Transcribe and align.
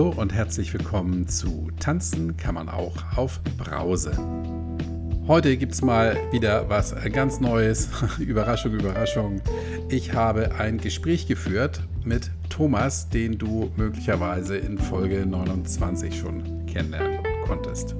Hallo 0.00 0.14
und 0.16 0.32
herzlich 0.32 0.72
willkommen 0.72 1.28
zu 1.28 1.70
Tanzen 1.78 2.38
kann 2.38 2.54
man 2.54 2.70
auch 2.70 3.18
auf 3.18 3.38
Brause. 3.58 4.12
Heute 5.28 5.58
gibt 5.58 5.74
es 5.74 5.82
mal 5.82 6.16
wieder 6.32 6.70
was 6.70 6.94
ganz 7.12 7.38
Neues. 7.38 7.90
Überraschung, 8.18 8.72
Überraschung. 8.72 9.42
Ich 9.90 10.14
habe 10.14 10.54
ein 10.54 10.78
Gespräch 10.78 11.26
geführt 11.26 11.82
mit 12.02 12.30
Thomas, 12.48 13.10
den 13.10 13.36
du 13.36 13.70
möglicherweise 13.76 14.56
in 14.56 14.78
Folge 14.78 15.26
29 15.26 16.18
schon 16.18 16.64
kennenlernen 16.64 17.18
konntest. 17.46 17.94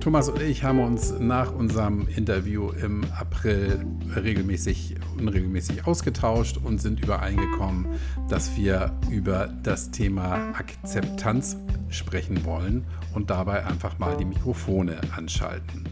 Thomas 0.00 0.30
und 0.30 0.40
ich 0.40 0.64
haben 0.64 0.78
uns 0.80 1.12
nach 1.18 1.54
unserem 1.54 2.08
Interview 2.08 2.70
im 2.70 3.04
April 3.18 3.84
regelmäßig, 4.16 4.94
unregelmäßig 5.18 5.86
ausgetauscht 5.86 6.56
und 6.56 6.80
sind 6.80 7.00
übereingekommen, 7.00 7.86
dass 8.26 8.56
wir 8.56 8.98
über 9.10 9.48
das 9.62 9.90
Thema 9.90 10.54
Akzeptanz 10.54 11.58
sprechen 11.90 12.46
wollen 12.46 12.86
und 13.14 13.28
dabei 13.28 13.66
einfach 13.66 13.98
mal 13.98 14.16
die 14.16 14.24
Mikrofone 14.24 14.98
anschalten. 15.14 15.84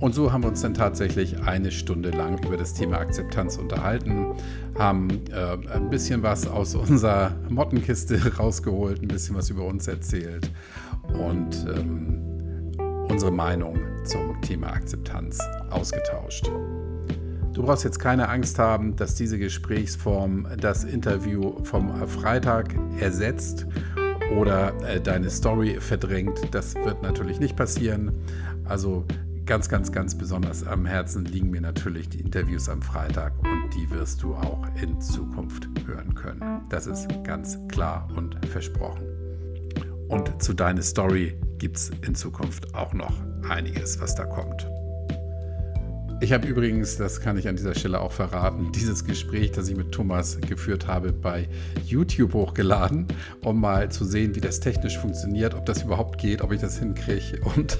Und 0.00 0.14
so 0.14 0.32
haben 0.32 0.44
wir 0.44 0.48
uns 0.48 0.60
dann 0.60 0.74
tatsächlich 0.74 1.42
eine 1.42 1.70
Stunde 1.70 2.10
lang 2.10 2.44
über 2.44 2.58
das 2.58 2.74
Thema 2.74 2.98
Akzeptanz 2.98 3.56
unterhalten, 3.56 4.34
haben 4.78 5.08
äh, 5.30 5.56
ein 5.74 5.88
bisschen 5.88 6.22
was 6.22 6.46
aus 6.46 6.74
unserer 6.74 7.34
Mottenkiste 7.48 8.36
rausgeholt, 8.38 9.00
ein 9.00 9.08
bisschen 9.08 9.34
was 9.34 9.48
über 9.48 9.64
uns 9.64 9.88
erzählt 9.88 10.50
und 11.14 11.66
ähm, 11.74 12.29
unsere 13.10 13.32
Meinung 13.32 13.78
zum 14.04 14.40
Thema 14.40 14.68
Akzeptanz 14.68 15.40
ausgetauscht. 15.70 16.50
Du 17.52 17.62
brauchst 17.64 17.82
jetzt 17.82 17.98
keine 17.98 18.28
Angst 18.28 18.58
haben, 18.58 18.94
dass 18.94 19.16
diese 19.16 19.38
Gesprächsform 19.38 20.46
das 20.58 20.84
Interview 20.84 21.62
vom 21.64 22.06
Freitag 22.06 22.74
ersetzt 23.00 23.66
oder 24.38 24.72
äh, 24.86 25.00
deine 25.00 25.28
Story 25.28 25.78
verdrängt. 25.80 26.38
Das 26.52 26.76
wird 26.76 27.02
natürlich 27.02 27.40
nicht 27.40 27.56
passieren. 27.56 28.12
Also 28.64 29.04
ganz, 29.44 29.68
ganz, 29.68 29.90
ganz 29.90 30.16
besonders 30.16 30.64
am 30.64 30.86
Herzen 30.86 31.24
liegen 31.24 31.50
mir 31.50 31.60
natürlich 31.60 32.08
die 32.08 32.20
Interviews 32.20 32.68
am 32.68 32.80
Freitag 32.80 33.32
und 33.42 33.74
die 33.74 33.90
wirst 33.90 34.22
du 34.22 34.34
auch 34.34 34.64
in 34.80 35.00
Zukunft 35.00 35.68
hören 35.84 36.14
können. 36.14 36.60
Das 36.68 36.86
ist 36.86 37.08
ganz 37.24 37.58
klar 37.66 38.08
und 38.14 38.36
versprochen. 38.46 39.02
Und 40.08 40.40
zu 40.40 40.54
deiner 40.54 40.82
Story 40.82 41.36
gibt 41.60 41.76
es 41.76 41.92
in 42.04 42.16
Zukunft 42.16 42.74
auch 42.74 42.92
noch 42.94 43.12
einiges, 43.48 44.00
was 44.00 44.16
da 44.16 44.24
kommt. 44.24 44.66
Ich 46.22 46.32
habe 46.32 46.46
übrigens, 46.46 46.96
das 46.96 47.20
kann 47.20 47.38
ich 47.38 47.48
an 47.48 47.56
dieser 47.56 47.74
Stelle 47.74 48.00
auch 48.00 48.12
verraten, 48.12 48.72
dieses 48.72 49.04
Gespräch, 49.04 49.52
das 49.52 49.68
ich 49.68 49.76
mit 49.76 49.92
Thomas 49.92 50.38
geführt 50.40 50.86
habe, 50.86 51.12
bei 51.12 51.48
YouTube 51.84 52.34
hochgeladen, 52.34 53.06
um 53.42 53.60
mal 53.60 53.90
zu 53.90 54.04
sehen, 54.04 54.34
wie 54.34 54.40
das 54.40 54.60
technisch 54.60 54.98
funktioniert, 54.98 55.54
ob 55.54 55.64
das 55.64 55.82
überhaupt 55.82 56.18
geht, 56.18 56.42
ob 56.42 56.52
ich 56.52 56.60
das 56.60 56.78
hinkriege. 56.78 57.40
Und 57.56 57.78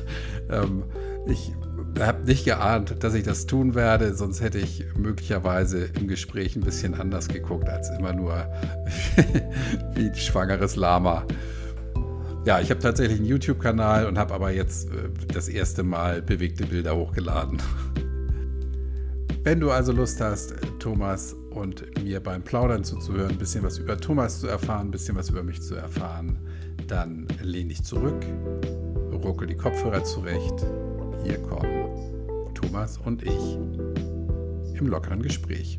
ähm, 0.48 0.84
ich 1.26 1.52
habe 1.98 2.24
nicht 2.24 2.44
geahnt, 2.44 3.02
dass 3.02 3.12
ich 3.14 3.24
das 3.24 3.46
tun 3.46 3.74
werde, 3.74 4.14
sonst 4.14 4.40
hätte 4.40 4.58
ich 4.58 4.84
möglicherweise 4.96 5.90
im 5.98 6.08
Gespräch 6.08 6.56
ein 6.56 6.62
bisschen 6.62 6.94
anders 6.94 7.28
geguckt, 7.28 7.68
als 7.68 7.90
immer 7.90 8.14
nur 8.14 8.46
wie 9.94 10.08
ein 10.08 10.14
schwangeres 10.14 10.76
Lama. 10.76 11.26
Ja, 12.46 12.58
ich 12.58 12.70
habe 12.70 12.80
tatsächlich 12.80 13.18
einen 13.18 13.28
YouTube-Kanal 13.28 14.06
und 14.06 14.16
habe 14.16 14.32
aber 14.32 14.50
jetzt 14.50 14.88
äh, 14.90 15.10
das 15.32 15.48
erste 15.48 15.82
Mal 15.82 16.22
bewegte 16.22 16.64
Bilder 16.64 16.96
hochgeladen. 16.96 17.60
Wenn 19.44 19.60
du 19.60 19.70
also 19.70 19.92
Lust 19.92 20.22
hast, 20.22 20.54
Thomas 20.78 21.34
und 21.50 22.02
mir 22.02 22.20
beim 22.20 22.42
Plaudern 22.42 22.82
zuzuhören, 22.82 23.32
ein 23.32 23.38
bisschen 23.38 23.62
was 23.62 23.76
über 23.76 23.98
Thomas 23.98 24.40
zu 24.40 24.46
erfahren, 24.46 24.88
ein 24.88 24.90
bisschen 24.90 25.16
was 25.16 25.28
über 25.28 25.42
mich 25.42 25.60
zu 25.60 25.74
erfahren, 25.74 26.38
dann 26.86 27.26
lehn 27.42 27.68
dich 27.68 27.84
zurück, 27.84 28.24
ruckel 29.12 29.46
die 29.46 29.56
Kopfhörer 29.56 30.02
zurecht. 30.04 30.64
Hier 31.22 31.38
kommen 31.42 32.54
Thomas 32.54 32.98
und 32.98 33.22
ich 33.22 33.58
im 34.78 34.86
lockeren 34.86 35.22
Gespräch. 35.22 35.78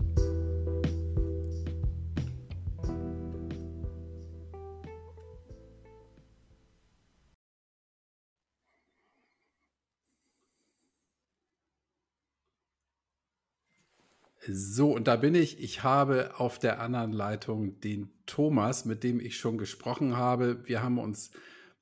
So, 14.54 14.94
und 14.94 15.08
da 15.08 15.16
bin 15.16 15.34
ich. 15.34 15.62
Ich 15.62 15.84
habe 15.84 16.32
auf 16.38 16.60
der 16.60 16.82
anderen 16.82 17.14
Leitung 17.14 17.80
den 17.80 18.12
Thomas, 18.26 18.84
mit 18.84 19.02
dem 19.02 19.22
ich 19.22 19.38
schon 19.38 19.58
gesprochen 19.58 20.18
habe. 20.18 20.68
Wir 20.68 20.84
haben 20.84 21.00
uns 21.00 21.32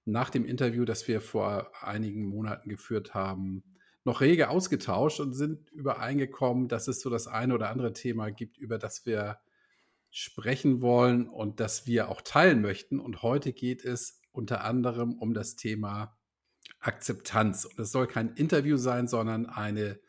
nach 0.06 0.30
dem 0.30 0.46
Interview, 0.46 0.86
das 0.86 1.08
wir 1.08 1.20
vor 1.20 1.72
einigen 1.82 2.28
Monaten 2.28 2.70
geführt 2.70 3.16
haben, 3.16 3.64
noch 4.04 4.22
rege 4.22 4.50
ausgetauscht 4.50 5.20
und 5.20 5.34
sind 5.34 5.72
übereingekommen, 5.72 6.68
dass 6.68 6.88
es 6.88 7.02
so 7.02 7.10
das 7.10 7.28
eine 7.28 7.56
oder 7.56 7.70
andere 7.70 7.94
Thema 7.94 8.30
gibt, 8.30 8.58
über 8.58 8.78
das 8.78 9.06
wir 9.06 9.40
sprechen 10.12 10.82
wollen 10.82 11.28
und 11.28 11.60
das 11.60 11.88
wir 11.88 12.10
auch 12.10 12.22
teilen 12.22 12.62
möchten. 12.62 13.00
Und 13.00 13.24
heute 13.24 13.52
geht 13.52 13.84
es 13.84 14.22
unter 14.32 14.64
anderem 14.64 15.14
um 15.14 15.34
das 15.34 15.56
Thema 15.56 16.18
Akzeptanz. 16.80 17.66
Und 17.66 17.80
es 17.80 17.92
soll 17.92 18.06
kein 18.06 18.34
Interview 18.36 18.78
sein, 18.78 19.08
sondern 19.08 19.48
eine 19.48 20.00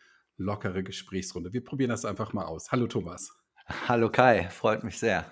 lockere 0.40 0.82
Gesprächsrunde. 0.82 1.52
Wir 1.52 1.62
probieren 1.62 1.90
das 1.90 2.04
einfach 2.04 2.32
mal 2.32 2.46
aus. 2.46 2.72
Hallo 2.72 2.86
Thomas. 2.86 3.32
Hallo 3.86 4.10
Kai, 4.10 4.48
freut 4.48 4.82
mich 4.82 4.98
sehr. 4.98 5.24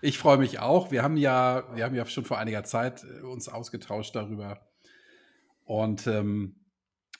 Ich 0.00 0.18
freue 0.18 0.38
mich 0.38 0.58
auch. 0.58 0.90
Wir 0.90 1.02
haben 1.02 1.16
ja, 1.16 1.64
wir 1.74 1.84
haben 1.84 1.94
ja 1.94 2.04
schon 2.06 2.24
vor 2.24 2.38
einiger 2.38 2.64
Zeit 2.64 3.04
äh, 3.04 3.20
uns 3.20 3.48
ausgetauscht 3.48 4.16
darüber. 4.16 4.66
Und 5.64 6.06
ähm, 6.06 6.56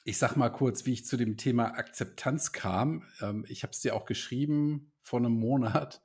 ich 0.04 0.18
sag 0.18 0.36
mal 0.36 0.50
kurz, 0.50 0.84
wie 0.86 0.92
ich 0.92 1.06
zu 1.06 1.16
dem 1.16 1.36
Thema 1.36 1.76
Akzeptanz 1.76 2.52
kam. 2.52 3.04
Ähm, 3.20 3.44
ich 3.48 3.62
habe 3.62 3.72
es 3.72 3.80
dir 3.80 3.94
auch 3.94 4.06
geschrieben 4.06 4.92
vor 5.00 5.20
einem 5.20 5.32
Monat. 5.32 6.02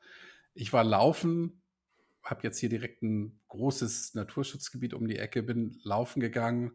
Ich 0.54 0.72
war 0.74 0.84
laufen, 0.84 1.62
habe 2.24 2.42
jetzt 2.44 2.60
hier 2.60 2.70
direkt 2.70 3.02
ein 3.04 3.40
großes 3.48 4.14
Naturschutzgebiet 4.14 4.94
um 4.94 5.08
die 5.08 5.18
Ecke, 5.18 5.44
bin 5.44 5.80
laufen 5.84 6.20
gegangen 6.20 6.74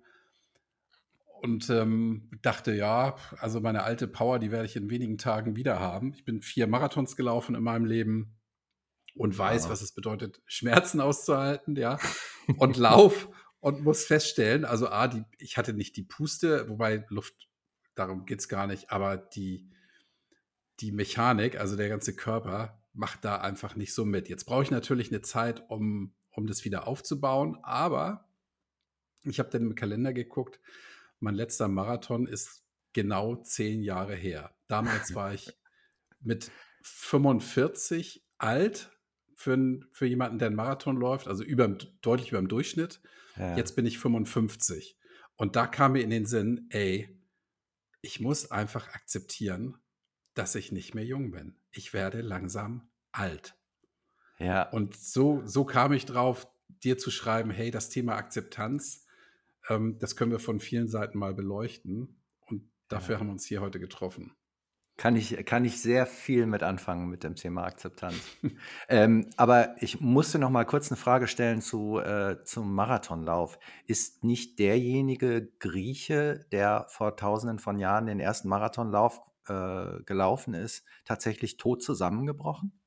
und 1.44 1.68
ähm, 1.68 2.30
dachte, 2.40 2.72
ja, 2.72 3.16
also 3.36 3.60
meine 3.60 3.82
alte 3.82 4.08
Power, 4.08 4.38
die 4.38 4.50
werde 4.50 4.64
ich 4.64 4.76
in 4.76 4.88
wenigen 4.88 5.18
Tagen 5.18 5.56
wieder 5.56 5.78
haben. 5.78 6.14
Ich 6.14 6.24
bin 6.24 6.40
vier 6.40 6.66
Marathons 6.66 7.16
gelaufen 7.16 7.54
in 7.54 7.62
meinem 7.62 7.84
Leben 7.84 8.38
und 9.14 9.36
weiß, 9.36 9.64
ja. 9.64 9.70
was 9.70 9.82
es 9.82 9.92
bedeutet, 9.92 10.40
Schmerzen 10.46 11.02
auszuhalten, 11.02 11.76
ja, 11.76 11.98
und 12.56 12.78
lauf 12.78 13.28
und 13.60 13.82
muss 13.82 14.06
feststellen, 14.06 14.64
also 14.64 14.88
A, 14.88 15.06
die, 15.06 15.22
ich 15.38 15.58
hatte 15.58 15.74
nicht 15.74 15.98
die 15.98 16.04
Puste, 16.04 16.66
wobei 16.70 17.04
Luft, 17.10 17.34
darum 17.94 18.24
geht 18.24 18.40
es 18.40 18.48
gar 18.48 18.66
nicht, 18.66 18.90
aber 18.90 19.18
die, 19.18 19.70
die 20.80 20.92
Mechanik, 20.92 21.60
also 21.60 21.76
der 21.76 21.90
ganze 21.90 22.16
Körper, 22.16 22.82
macht 22.94 23.22
da 23.22 23.36
einfach 23.36 23.76
nicht 23.76 23.92
so 23.92 24.06
mit. 24.06 24.30
Jetzt 24.30 24.46
brauche 24.46 24.62
ich 24.62 24.70
natürlich 24.70 25.10
eine 25.10 25.20
Zeit, 25.20 25.62
um, 25.68 26.14
um 26.30 26.46
das 26.46 26.64
wieder 26.64 26.86
aufzubauen, 26.86 27.58
aber 27.62 28.30
ich 29.24 29.38
habe 29.38 29.50
dann 29.50 29.62
im 29.62 29.74
Kalender 29.74 30.14
geguckt, 30.14 30.58
mein 31.24 31.34
letzter 31.34 31.68
Marathon 31.68 32.26
ist 32.26 32.62
genau 32.92 33.36
zehn 33.36 33.82
Jahre 33.82 34.14
her. 34.14 34.54
Damals 34.68 35.14
war 35.14 35.34
ich 35.34 35.50
mit 36.20 36.50
45 36.82 38.24
alt 38.38 38.92
für, 39.34 39.80
für 39.90 40.06
jemanden, 40.06 40.38
der 40.38 40.46
einen 40.46 40.56
Marathon 40.56 40.96
läuft, 40.96 41.26
also 41.26 41.42
über, 41.42 41.66
deutlich 42.02 42.30
über 42.30 42.38
dem 42.38 42.48
Durchschnitt. 42.48 43.00
Ja. 43.36 43.56
Jetzt 43.56 43.74
bin 43.74 43.86
ich 43.86 43.98
55. 43.98 44.96
Und 45.36 45.56
da 45.56 45.66
kam 45.66 45.92
mir 45.92 46.02
in 46.02 46.10
den 46.10 46.26
Sinn, 46.26 46.68
ey, 46.70 47.08
ich 48.00 48.20
muss 48.20 48.50
einfach 48.50 48.88
akzeptieren, 48.94 49.78
dass 50.34 50.54
ich 50.54 50.72
nicht 50.72 50.94
mehr 50.94 51.04
jung 51.04 51.30
bin. 51.30 51.56
Ich 51.70 51.92
werde 51.92 52.20
langsam 52.20 52.90
alt. 53.12 53.56
Ja. 54.38 54.68
Und 54.70 54.94
so, 54.96 55.42
so 55.46 55.64
kam 55.64 55.92
ich 55.92 56.06
drauf, 56.06 56.46
dir 56.68 56.98
zu 56.98 57.10
schreiben, 57.10 57.50
hey, 57.50 57.70
das 57.70 57.88
Thema 57.88 58.16
Akzeptanz, 58.16 59.03
ähm, 59.68 59.98
das 59.98 60.16
können 60.16 60.32
wir 60.32 60.38
von 60.38 60.60
vielen 60.60 60.88
Seiten 60.88 61.18
mal 61.18 61.34
beleuchten. 61.34 62.22
Und 62.46 62.70
dafür 62.88 63.14
ja. 63.14 63.20
haben 63.20 63.28
wir 63.28 63.32
uns 63.32 63.46
hier 63.46 63.60
heute 63.60 63.80
getroffen. 63.80 64.34
Kann 64.96 65.16
ich, 65.16 65.44
kann 65.44 65.64
ich 65.64 65.82
sehr 65.82 66.06
viel 66.06 66.46
mit 66.46 66.62
anfangen 66.62 67.08
mit 67.08 67.24
dem 67.24 67.34
Thema 67.34 67.64
Akzeptanz. 67.64 68.14
ähm, 68.88 69.28
aber 69.36 69.74
ich 69.82 70.00
musste 70.00 70.38
noch 70.38 70.50
mal 70.50 70.64
kurz 70.64 70.90
eine 70.90 70.96
Frage 70.96 71.26
stellen 71.26 71.60
zu, 71.60 71.98
äh, 71.98 72.44
zum 72.44 72.72
Marathonlauf. 72.74 73.58
Ist 73.88 74.22
nicht 74.22 74.60
derjenige 74.60 75.48
Grieche, 75.58 76.46
der 76.52 76.86
vor 76.88 77.16
tausenden 77.16 77.58
von 77.58 77.80
Jahren 77.80 78.06
den 78.06 78.20
ersten 78.20 78.48
Marathonlauf 78.48 79.20
äh, 79.48 80.00
gelaufen 80.04 80.54
ist, 80.54 80.84
tatsächlich 81.04 81.56
tot 81.56 81.82
zusammengebrochen? 81.82 82.80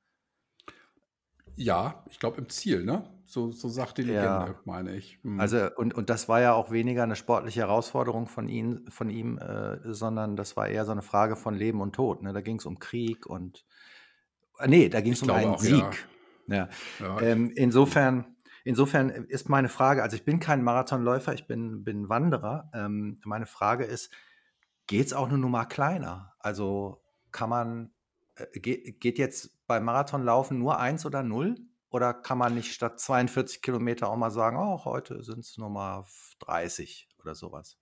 Ja, 1.57 2.06
ich 2.09 2.19
glaube 2.19 2.38
im 2.38 2.47
Ziel, 2.47 2.85
ne? 2.85 3.17
So, 3.29 3.51
so 3.51 3.68
sagt 3.68 3.97
die 3.97 4.03
Legende, 4.03 4.56
Ja. 4.56 4.56
meine 4.63 4.95
ich. 4.95 5.19
Mhm. 5.24 5.39
Also, 5.39 5.69
und, 5.75 5.94
und 5.94 6.09
das 6.09 6.29
war 6.29 6.39
ja 6.39 6.53
auch 6.53 6.71
weniger 6.71 7.03
eine 7.03 7.18
sportliche 7.18 7.59
Herausforderung 7.59 8.27
von 8.27 8.47
ihm, 8.47 8.85
von 8.89 9.09
ihm 9.09 9.38
äh, 9.38 9.79
sondern 9.94 10.38
das 10.38 10.56
war 10.56 10.69
eher 10.69 10.85
so 10.85 10.94
eine 10.94 11.01
Frage 11.01 11.35
von 11.35 11.53
Leben 11.53 11.81
und 11.81 11.94
Tod. 11.94 12.21
Ne? 12.24 12.31
Da 12.31 12.39
ging 12.41 12.57
es 12.57 12.65
um 12.65 12.79
Krieg 12.79 13.25
und, 13.25 13.65
äh, 14.59 14.68
nee, 14.68 14.89
da 14.89 15.01
ging 15.01 15.13
es 15.13 15.24
um 15.24 15.29
einen 15.31 15.56
auch, 15.56 15.59
Sieg. 15.59 16.07
ja. 16.47 16.69
Ja. 16.69 16.69
Ja, 17.00 17.18
Ähm, 17.21 17.51
insofern, 17.56 18.38
insofern 18.63 19.09
ist 19.09 19.50
meine 19.50 19.68
Frage, 19.69 20.03
also 20.03 20.15
ich 20.15 20.23
bin 20.23 20.39
kein 20.39 20.63
Marathonläufer, 20.63 21.33
ich 21.33 21.45
bin, 21.47 21.83
bin 21.83 22.07
Wanderer. 22.07 22.69
Ähm, 22.73 23.19
meine 23.25 23.45
Frage 23.45 23.83
ist, 23.83 24.12
geht 24.88 25.07
es 25.07 25.13
auch 25.13 25.27
eine 25.27 25.38
Nummer 25.38 25.65
kleiner? 25.65 26.33
Also 26.39 27.03
kann 27.31 27.50
man, 27.50 27.91
äh, 28.35 28.45
geht, 28.59 29.01
geht 29.01 29.19
jetzt 29.19 29.68
beim 29.68 29.83
Marathonlaufen 29.83 30.57
nur 30.57 30.80
eins 30.80 31.06
oder 31.06 31.23
null? 31.23 31.56
Oder 31.97 32.13
kann 32.13 32.38
man 32.38 32.53
nicht 32.53 32.73
statt 32.73 32.99
42 32.99 33.63
Kilometer 33.63 34.09
auch 34.09 34.17
mal 34.17 34.29
sagen, 34.29 34.55
oh, 34.55 34.85
heute 34.85 35.23
sind 35.23 35.39
es 35.39 35.57
nur 35.57 35.71
mal 35.71 36.05
30 36.41 37.09
oder 37.17 37.33
sowas? 37.33 37.79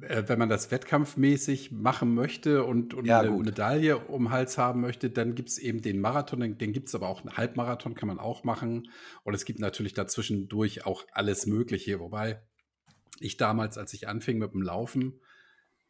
Äh, 0.00 0.22
wenn 0.28 0.38
man 0.38 0.48
das 0.48 0.70
wettkampfmäßig 0.70 1.72
machen 1.72 2.14
möchte 2.14 2.62
und, 2.62 2.94
und 2.94 3.04
Ja, 3.04 3.18
eine 3.18 3.32
gut. 3.32 3.46
Medaille 3.46 3.98
um 3.98 4.26
den 4.26 4.30
Hals 4.30 4.58
haben 4.58 4.80
möchte, 4.80 5.10
dann 5.10 5.34
gibt 5.34 5.48
es 5.48 5.58
eben 5.58 5.82
den 5.82 6.00
Marathon, 6.00 6.38
den, 6.38 6.56
den 6.56 6.72
gibt 6.72 6.86
es 6.86 6.94
aber 6.94 7.08
auch 7.08 7.22
einen 7.22 7.36
Halbmarathon, 7.36 7.96
kann 7.96 8.06
man 8.06 8.20
auch 8.20 8.44
machen. 8.44 8.92
Und 9.24 9.34
es 9.34 9.44
gibt 9.44 9.58
natürlich 9.58 9.94
dazwischendurch 9.94 10.86
auch 10.86 11.04
alles 11.10 11.46
Mögliche. 11.46 11.98
Wobei 11.98 12.46
ich 13.18 13.38
damals, 13.38 13.76
als 13.76 13.92
ich 13.92 14.06
anfing 14.06 14.38
mit 14.38 14.54
dem 14.54 14.62
Laufen, 14.62 15.20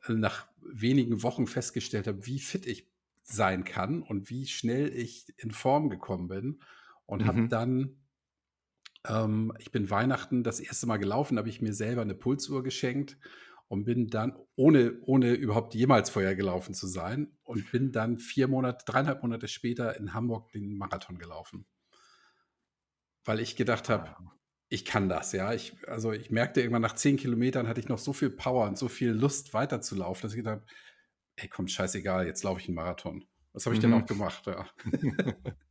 äh, 0.07 0.15
nach 0.15 0.49
wenigen 0.63 1.23
Wochen 1.23 1.47
festgestellt 1.47 2.07
habe, 2.07 2.25
wie 2.25 2.39
fit 2.39 2.67
ich 2.67 2.89
sein 3.25 3.65
kann 3.65 4.01
und 4.01 4.31
wie 4.31 4.47
schnell 4.47 4.89
ich 4.89 5.27
in 5.37 5.51
Form 5.51 5.91
gekommen 5.91 6.29
bin. 6.29 6.61
Und 7.09 7.27
habe 7.27 7.41
Mhm. 7.41 7.49
dann, 7.49 8.03
ähm, 9.07 9.53
ich 9.59 9.73
bin 9.73 9.91
Weihnachten 9.91 10.45
das 10.45 10.61
erste 10.61 10.87
Mal 10.87 10.99
gelaufen, 10.99 11.39
habe 11.39 11.49
ich 11.49 11.63
mir 11.63 11.75
selber 11.75 12.03
eine 12.03 12.15
Pulsuhr 12.15 12.63
geschenkt 12.63 13.19
und 13.69 13.85
bin 13.85 14.09
dann, 14.09 14.37
ohne, 14.57 15.01
ohne 15.03 15.35
überhaupt 15.35 15.75
jemals 15.75 16.11
vorher 16.11 16.37
gelaufen 16.37 16.75
zu 16.75 16.87
sein, 16.87 17.39
und 17.45 17.71
bin 17.71 17.93
dann 17.93 18.19
vier 18.19 18.49
Monate, 18.49 18.85
dreieinhalb 18.87 19.23
Monate 19.23 19.49
später 19.49 19.97
in 19.99 20.15
Hamburg 20.15 20.53
den 20.53 20.77
Marathon 20.79 21.19
gelaufen. 21.19 21.67
Weil 23.25 23.41
ich 23.41 23.57
gedacht 23.57 23.89
habe, 23.89 24.11
Wow. 24.11 24.39
ich 24.69 24.85
kann 24.85 25.09
das, 25.09 25.33
ja. 25.33 25.53
Ich, 25.55 25.77
also 25.89 26.13
ich 26.13 26.31
merkte 26.31 26.61
irgendwann 26.61 26.83
nach 26.83 26.95
zehn 26.95 27.17
Kilometern 27.17 27.67
hatte 27.69 27.81
ich 27.81 27.89
noch 27.89 27.99
so 27.99 28.13
viel 28.13 28.31
Power 28.31 28.67
und 28.69 28.79
so 28.79 28.89
viel 28.89 29.11
Lust 29.13 29.55
weiterzulaufen, 29.55 30.23
dass 30.23 30.33
ich 30.33 30.39
gedacht 30.39 30.61
habe, 30.61 30.67
ey, 31.37 31.49
komm, 31.49 31.69
scheißegal, 31.69 32.27
jetzt 32.27 32.45
laufe 32.45 32.61
ich 32.61 32.69
einen 32.69 32.77
Marathon. 32.77 33.27
Was 33.53 33.67
habe 33.67 33.75
ich 33.75 33.81
denn 33.81 33.93
Mhm. 33.93 33.95
auch 33.95 34.07
gemacht, 34.07 34.47
ja. 34.47 34.69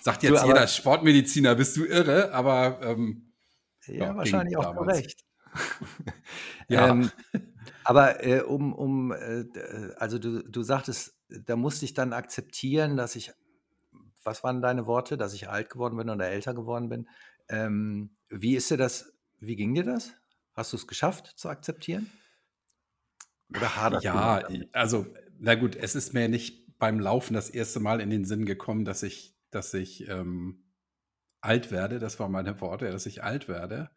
Sagt 0.00 0.22
Du, 0.22 0.28
jetzt 0.28 0.40
aber 0.40 0.48
jeder 0.48 0.66
Sportmediziner, 0.66 1.54
bist 1.54 1.76
du 1.76 1.84
irre, 1.84 2.32
aber 2.32 2.80
ähm, 2.82 3.32
ja, 3.86 3.94
ja, 3.94 4.16
wahrscheinlich 4.16 4.56
auch 4.56 4.70
zu 4.70 4.74
damals. 4.74 4.98
Recht. 4.98 5.24
Ja, 6.70 6.88
Ähm, 6.88 7.10
aber 7.82 8.22
äh, 8.22 8.42
um, 8.42 8.74
um 8.74 9.12
äh, 9.12 9.46
also 9.96 10.18
du, 10.18 10.42
du 10.42 10.62
sagtest, 10.62 11.16
da 11.30 11.56
musste 11.56 11.86
ich 11.86 11.94
dann 11.94 12.12
akzeptieren, 12.12 12.98
dass 12.98 13.16
ich, 13.16 13.32
was 14.22 14.44
waren 14.44 14.60
deine 14.60 14.86
Worte, 14.86 15.16
dass 15.16 15.32
ich 15.32 15.48
alt 15.48 15.70
geworden 15.70 15.96
bin 15.96 16.10
oder 16.10 16.28
älter 16.28 16.52
geworden 16.52 16.90
bin. 16.90 17.08
Ähm, 17.48 18.10
wie 18.28 18.56
ist 18.56 18.70
dir 18.70 18.76
das, 18.76 19.14
wie 19.40 19.56
ging 19.56 19.74
dir 19.74 19.84
das? 19.84 20.12
Hast 20.52 20.74
du 20.74 20.76
es 20.76 20.86
geschafft 20.86 21.32
zu 21.36 21.48
akzeptieren? 21.48 22.10
Oder 23.48 23.76
haderst 23.76 24.04
du 24.04 24.08
ja, 24.08 24.42
also, 24.72 25.06
na 25.38 25.54
gut, 25.54 25.74
es 25.74 25.94
ist 25.94 26.12
mir 26.12 26.28
nicht 26.28 26.67
beim 26.78 27.00
Laufen 27.00 27.34
das 27.34 27.50
erste 27.50 27.80
Mal 27.80 28.00
in 28.00 28.10
den 28.10 28.24
Sinn 28.24 28.46
gekommen, 28.46 28.84
dass 28.84 29.02
ich, 29.02 29.36
dass 29.50 29.74
ich 29.74 30.08
ähm, 30.08 30.64
alt 31.40 31.70
werde. 31.72 31.98
Das 31.98 32.20
waren 32.20 32.32
meine 32.32 32.60
Worte, 32.60 32.90
dass 32.90 33.06
ich 33.06 33.22
alt 33.24 33.48
werde. 33.48 33.90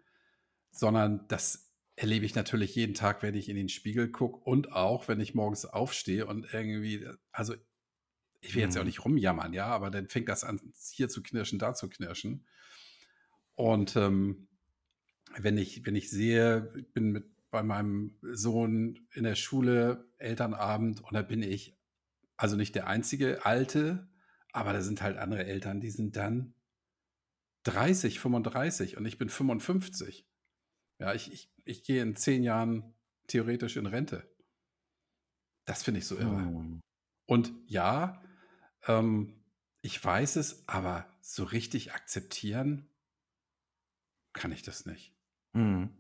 sondern 0.72 1.28
das 1.28 1.74
erlebe 1.96 2.26
ich 2.26 2.36
natürlich 2.36 2.76
jeden 2.76 2.94
Tag, 2.96 3.24
wenn 3.24 3.36
ich 3.36 3.50
in 3.50 3.56
den 3.56 3.70
Spiegel 3.70 4.12
gucke 4.12 4.40
und 4.50 4.72
auch, 4.74 5.08
wenn 5.08 5.20
ich 5.22 5.36
morgens 5.36 5.66
aufstehe 5.66 6.26
und 6.28 6.54
irgendwie, 6.54 7.08
also 7.32 7.56
ich 8.42 8.56
will 8.56 8.62
jetzt 8.64 8.76
ja 8.76 8.82
auch 8.82 8.86
Mhm. 8.86 8.88
nicht 8.88 9.06
rumjammern, 9.06 9.54
ja, 9.54 9.68
aber 9.68 9.92
dann 9.92 10.10
fängt 10.10 10.30
das 10.30 10.44
an, 10.44 10.60
hier 10.92 11.10
zu 11.10 11.24
knirschen, 11.24 11.60
da 11.60 11.74
zu 11.74 11.90
knirschen. 11.90 12.46
Und 13.56 13.96
ähm, 13.96 14.48
wenn 15.38 15.58
ich, 15.58 15.86
wenn 15.86 15.96
ich 15.96 16.10
sehe, 16.10 16.74
ich 16.78 16.92
bin 16.94 17.12
mit 17.12 17.26
bei 17.52 17.64
meinem 17.64 18.18
Sohn 18.22 19.08
in 19.14 19.24
der 19.26 19.36
Schule, 19.36 20.10
Elternabend, 20.18 21.02
und 21.02 21.14
da 21.14 21.22
bin 21.22 21.44
ich 21.44 21.78
also 22.42 22.56
nicht 22.56 22.74
der 22.74 22.88
einzige 22.88 23.46
Alte, 23.46 24.10
aber 24.52 24.74
da 24.74 24.82
sind 24.82 25.04
halt 25.04 25.18
andere 25.18 25.46
Eltern, 25.46 25.80
die 25.80 25.92
sind 25.92 26.16
dann 26.16 26.56
30, 27.66 28.20
35 28.20 28.98
und 28.98 29.06
ich 29.06 29.20
bin 29.20 29.30
55. 29.30 30.28
Ja, 30.98 31.14
ich, 31.14 31.32
ich, 31.32 31.54
ich 31.66 31.84
gehe 31.84 32.02
in 32.02 32.16
zehn 32.16 32.42
Jahren 32.42 32.96
theoretisch 33.28 33.78
in 33.78 33.86
Rente. 33.86 34.28
Das 35.66 35.84
finde 35.84 36.00
ich 36.00 36.08
so 36.08 36.18
irre. 36.18 36.38
Hm. 36.38 36.82
Und 37.28 37.54
ja, 37.68 38.20
ähm, 38.88 39.44
ich 39.82 40.04
weiß 40.04 40.38
es, 40.38 40.68
aber 40.68 41.06
so 41.22 41.44
richtig 41.44 41.94
akzeptieren 41.94 42.90
kann 44.34 44.52
ich 44.52 44.64
das 44.64 44.88
nicht. 44.88 45.16
Hm. 45.54 45.96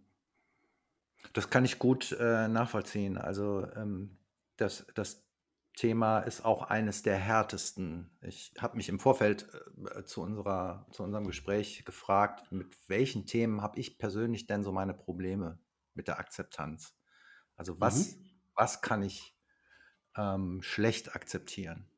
Das 1.33 1.51
kann 1.51 1.65
ich 1.65 1.77
gut 1.77 2.13
äh, 2.19 2.47
nachvollziehen. 2.47 3.19
Also 3.19 3.71
ähm, 3.75 4.17
das, 4.57 4.87
das 4.95 5.30
Thema 5.75 6.19
ist 6.19 6.43
auch 6.45 6.63
eines 6.63 7.01
der 7.03 7.17
härtesten. 7.17 8.17
Ich 8.21 8.53
habe 8.59 8.77
mich 8.77 8.89
im 8.89 8.99
Vorfeld 8.99 9.47
äh, 9.95 10.03
zu, 10.03 10.21
unserer, 10.21 10.87
zu 10.91 11.03
unserem 11.03 11.25
Gespräch 11.27 11.85
gefragt, 11.85 12.51
mit 12.51 12.75
welchen 12.89 13.25
Themen 13.25 13.61
habe 13.61 13.79
ich 13.79 13.97
persönlich 13.97 14.47
denn 14.47 14.63
so 14.63 14.71
meine 14.71 14.93
Probleme 14.93 15.59
mit 15.93 16.07
der 16.07 16.19
Akzeptanz? 16.19 16.95
Also 17.55 17.79
was, 17.79 18.17
Mhm. 18.17 18.31
was 18.55 18.81
kann 18.81 19.03
ich 19.03 19.37
ähm, 20.17 20.61
schlecht 20.63 21.15
akzeptieren? 21.15 21.89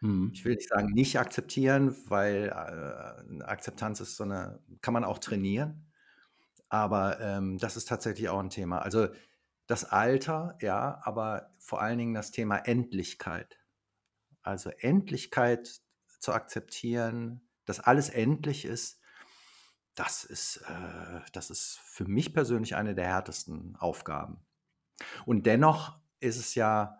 Mhm. 0.00 0.32
Ich 0.32 0.44
will 0.44 0.54
nicht 0.54 0.68
sagen 0.68 0.88
nicht 0.92 1.18
akzeptieren, 1.18 1.96
weil 2.08 2.48
äh, 2.48 3.42
Akzeptanz 3.44 4.00
ist 4.00 4.16
so 4.16 4.24
eine, 4.24 4.60
kann 4.82 4.94
man 4.94 5.04
auch 5.04 5.18
trainieren. 5.18 5.86
Aber 6.68 7.20
ähm, 7.20 7.58
das 7.58 7.76
ist 7.76 7.88
tatsächlich 7.88 8.28
auch 8.30 8.40
ein 8.40 8.50
Thema. 8.50 8.80
Also 8.80 9.08
das 9.66 9.84
Alter, 9.84 10.56
ja, 10.60 11.00
aber 11.02 11.54
vor 11.58 11.80
allen 11.80 11.98
Dingen 11.98 12.14
das 12.14 12.30
Thema 12.30 12.56
Endlichkeit. 12.56 13.58
Also 14.42 14.70
Endlichkeit 14.70 15.80
zu 16.20 16.32
akzeptieren, 16.32 17.48
dass 17.64 17.80
alles 17.80 18.08
endlich 18.08 18.64
ist, 18.64 19.00
das 19.96 20.24
ist, 20.24 20.58
äh, 20.68 21.20
das 21.32 21.50
ist 21.50 21.80
für 21.84 22.04
mich 22.04 22.32
persönlich 22.32 22.76
eine 22.76 22.94
der 22.94 23.06
härtesten 23.06 23.76
Aufgaben. 23.76 24.44
Und 25.24 25.46
dennoch 25.46 25.98
ist 26.20 26.36
es 26.36 26.54
ja 26.54 26.98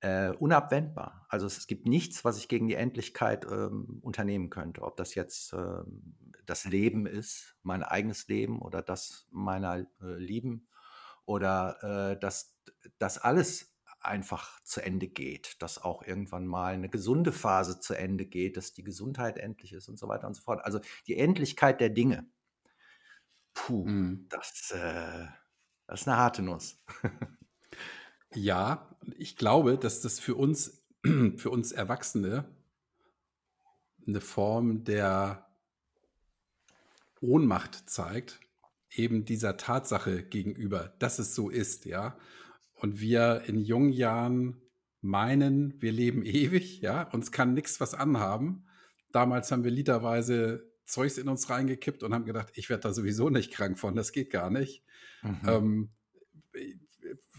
äh, 0.00 0.30
unabwendbar. 0.30 1.26
Also 1.28 1.46
es, 1.46 1.58
es 1.58 1.66
gibt 1.66 1.86
nichts, 1.86 2.24
was 2.24 2.36
ich 2.36 2.48
gegen 2.48 2.68
die 2.68 2.74
Endlichkeit 2.74 3.44
ähm, 3.46 3.98
unternehmen 4.02 4.50
könnte. 4.50 4.82
Ob 4.82 4.96
das 4.96 5.14
jetzt 5.14 5.52
ähm, 5.54 6.14
das 6.44 6.66
Leben 6.66 7.06
ist, 7.06 7.56
mein 7.62 7.82
eigenes 7.82 8.28
Leben 8.28 8.60
oder 8.60 8.82
das 8.82 9.26
meiner 9.30 9.78
äh, 9.78 9.84
Lieben 10.00 10.68
oder 11.26 12.12
äh, 12.14 12.20
dass 12.20 12.56
das 12.98 13.18
alles 13.18 13.74
einfach 14.00 14.62
zu 14.64 14.82
Ende 14.82 15.08
geht, 15.08 15.62
dass 15.62 15.78
auch 15.82 16.02
irgendwann 16.02 16.46
mal 16.46 16.74
eine 16.74 16.90
gesunde 16.90 17.32
Phase 17.32 17.80
zu 17.80 17.94
Ende 17.94 18.26
geht, 18.26 18.56
dass 18.56 18.74
die 18.74 18.84
Gesundheit 18.84 19.38
endlich 19.38 19.72
ist 19.72 19.88
und 19.88 19.98
so 19.98 20.08
weiter 20.08 20.26
und 20.26 20.34
so 20.34 20.42
fort. 20.42 20.64
Also 20.64 20.80
die 21.06 21.16
Endlichkeit 21.16 21.80
der 21.80 21.90
Dinge. 21.90 22.28
Puh, 23.54 23.84
Mhm. 23.86 24.28
das, 24.28 24.70
äh, 24.72 25.26
das 25.86 26.02
ist 26.02 26.08
eine 26.08 26.16
harte 26.16 26.42
Nuss. 26.42 26.82
Ja, 28.34 28.96
ich 29.16 29.36
glaube, 29.36 29.78
dass 29.78 30.00
das 30.00 30.18
für 30.20 30.34
uns, 30.34 30.84
für 31.36 31.50
uns 31.50 31.72
Erwachsene 31.72 32.44
eine 34.06 34.20
Form 34.20 34.84
der 34.84 35.46
Ohnmacht 37.20 37.88
zeigt, 37.88 38.40
eben 38.94 39.24
dieser 39.24 39.56
Tatsache 39.56 40.22
gegenüber, 40.22 40.94
dass 40.98 41.18
es 41.18 41.34
so 41.34 41.50
ist, 41.50 41.84
ja. 41.84 42.18
Und 42.74 43.00
wir 43.00 43.42
in 43.46 43.58
jungen 43.60 43.92
Jahren 43.92 44.60
meinen, 45.00 45.80
wir 45.80 45.92
leben 45.92 46.22
ewig, 46.24 46.80
ja, 46.80 47.02
uns 47.10 47.32
kann 47.32 47.54
nichts 47.54 47.80
was 47.80 47.94
anhaben. 47.94 48.66
Damals 49.12 49.50
haben 49.52 49.64
wir 49.64 49.70
literweise 49.70 50.70
Zeugs 50.86 51.18
in 51.18 51.28
uns 51.28 51.48
reingekippt 51.48 52.02
und 52.02 52.12
haben 52.12 52.24
gedacht, 52.26 52.48
ich 52.54 52.68
werde 52.68 52.82
da 52.82 52.92
sowieso 52.92 53.30
nicht 53.30 53.52
krank 53.52 53.78
von, 53.78 53.94
das 53.94 54.12
geht 54.12 54.30
gar 54.30 54.50
nicht. 54.50 54.82
Mhm. 55.22 55.40
Ähm, 55.46 55.90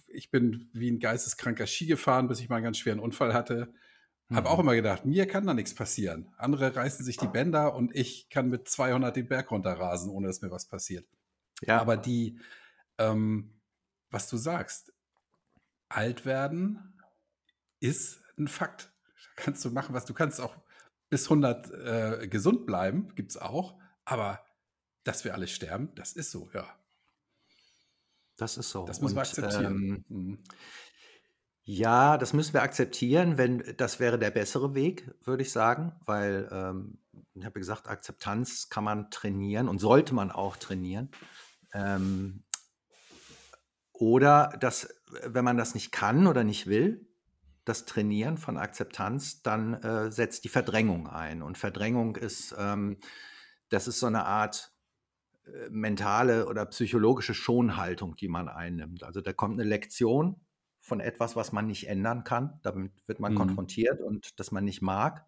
ich 0.08 0.32
bin 0.32 0.70
wie 0.74 0.90
ein 0.90 1.00
geisteskranker 1.00 1.68
Ski 1.68 1.86
gefahren, 1.86 2.28
bis 2.28 2.40
ich 2.40 2.50
mal 2.50 2.58
einen 2.58 2.66
ganz 2.66 2.78
schweren 2.78 3.00
Unfall 3.00 3.34
hatte. 3.34 3.74
Habe 4.32 4.50
auch 4.50 4.58
Mhm. 4.58 4.62
immer 4.64 4.76
gedacht, 4.76 5.06
mir 5.06 5.28
kann 5.28 5.46
da 5.46 5.54
nichts 5.54 5.76
passieren. 5.76 6.34
Andere 6.38 6.76
reißen 6.76 7.06
sich 7.06 7.18
die 7.18 7.28
Bänder 7.28 7.76
und 7.76 7.96
ich 7.96 8.30
kann 8.30 8.50
mit 8.50 8.68
200 8.68 9.16
den 9.16 9.28
Berg 9.28 9.52
runterrasen, 9.52 10.10
ohne 10.10 10.28
dass 10.28 10.42
mir 10.42 10.52
was 10.52 10.66
passiert. 10.68 11.06
Ja, 11.62 11.80
Aber 11.82 11.98
die, 11.98 12.40
ähm, 12.98 13.62
was 14.10 14.30
du 14.30 14.38
sagst, 14.38 14.94
alt 15.90 16.26
werden 16.26 17.00
ist 17.80 18.22
ein 18.38 18.48
Fakt. 18.48 18.92
Da 19.36 19.44
kannst 19.44 19.64
du 19.66 19.72
machen, 19.72 19.94
was 19.94 20.06
du 20.06 20.14
kannst. 20.14 20.42
Auch 20.42 20.56
bis 21.10 21.26
100 21.26 21.72
äh, 22.24 22.28
gesund 22.28 22.66
bleiben, 22.66 23.14
gibt 23.16 23.32
es 23.32 23.38
auch. 23.38 23.80
Aber 24.06 24.46
dass 25.04 25.24
wir 25.24 25.34
alle 25.34 25.48
sterben, 25.48 25.94
das 25.96 26.14
ist 26.14 26.32
so, 26.32 26.50
ja. 26.54 26.68
das 28.38 28.58
ist 28.58 28.70
so. 28.72 28.86
Das 28.86 29.02
müssen 29.02 29.16
wir 29.16 29.22
Und 29.22 29.28
akzeptieren. 29.28 29.74
ähm, 29.74 30.06
Mhm. 30.10 30.44
ja, 31.64 32.18
das 32.18 32.34
müssen 32.34 32.54
wir 32.54 32.62
akzeptieren, 32.62 33.38
wenn 33.38 33.76
das 33.78 34.00
wäre 34.00 34.20
der 34.20 34.32
bessere 34.32 34.76
Weg, 34.76 35.12
würde 35.24 35.44
ich 35.44 35.52
sagen, 35.52 35.94
weil 36.06 36.48
ähm, 36.52 37.00
ich 37.34 37.46
habe 37.46 37.60
gesagt, 37.60 37.88
Akzeptanz 37.88 38.70
kann 38.70 38.84
man 38.84 39.10
trainieren 39.10 39.68
und 39.68 39.80
sollte 39.80 40.14
man 40.14 40.32
auch 40.32 40.58
trainieren. 40.58 41.10
Ähm, 41.76 42.44
oder 43.92 44.56
dass, 44.60 44.90
wenn 45.26 45.46
man 45.46 45.58
das 45.58 45.74
nicht 45.74 45.92
kann 45.92 46.28
oder 46.28 46.44
nicht 46.44 46.68
will, 46.68 47.08
das 47.66 47.86
Trainieren 47.86 48.38
von 48.38 48.58
Akzeptanz, 48.58 49.42
dann 49.42 49.74
äh, 49.76 50.12
setzt 50.12 50.44
die 50.44 50.50
Verdrängung 50.50 51.08
ein. 51.08 51.42
Und 51.42 51.58
Verdrängung 51.58 52.16
ist, 52.16 52.56
ähm, 52.58 52.98
das 53.70 53.88
ist 53.88 54.00
so 54.00 54.06
eine 54.06 54.26
Art 54.26 54.72
äh, 55.46 55.70
mentale 55.70 56.48
oder 56.48 56.66
psychologische 56.68 57.34
Schonhaltung, 57.34 58.16
die 58.16 58.28
man 58.28 58.50
einnimmt. 58.50 59.04
Also 59.04 59.22
da 59.22 59.34
kommt 59.34 59.60
eine 59.60 59.68
Lektion 59.68 60.40
von 60.80 61.00
etwas, 61.00 61.36
was 61.36 61.52
man 61.52 61.66
nicht 61.66 61.88
ändern 61.88 62.24
kann. 62.24 62.60
Damit 62.62 62.92
wird 63.08 63.20
man 63.20 63.34
mhm. 63.34 63.38
konfrontiert 63.38 64.00
und 64.00 64.40
das 64.40 64.52
man 64.52 64.64
nicht 64.64 64.84
mag. 64.84 65.26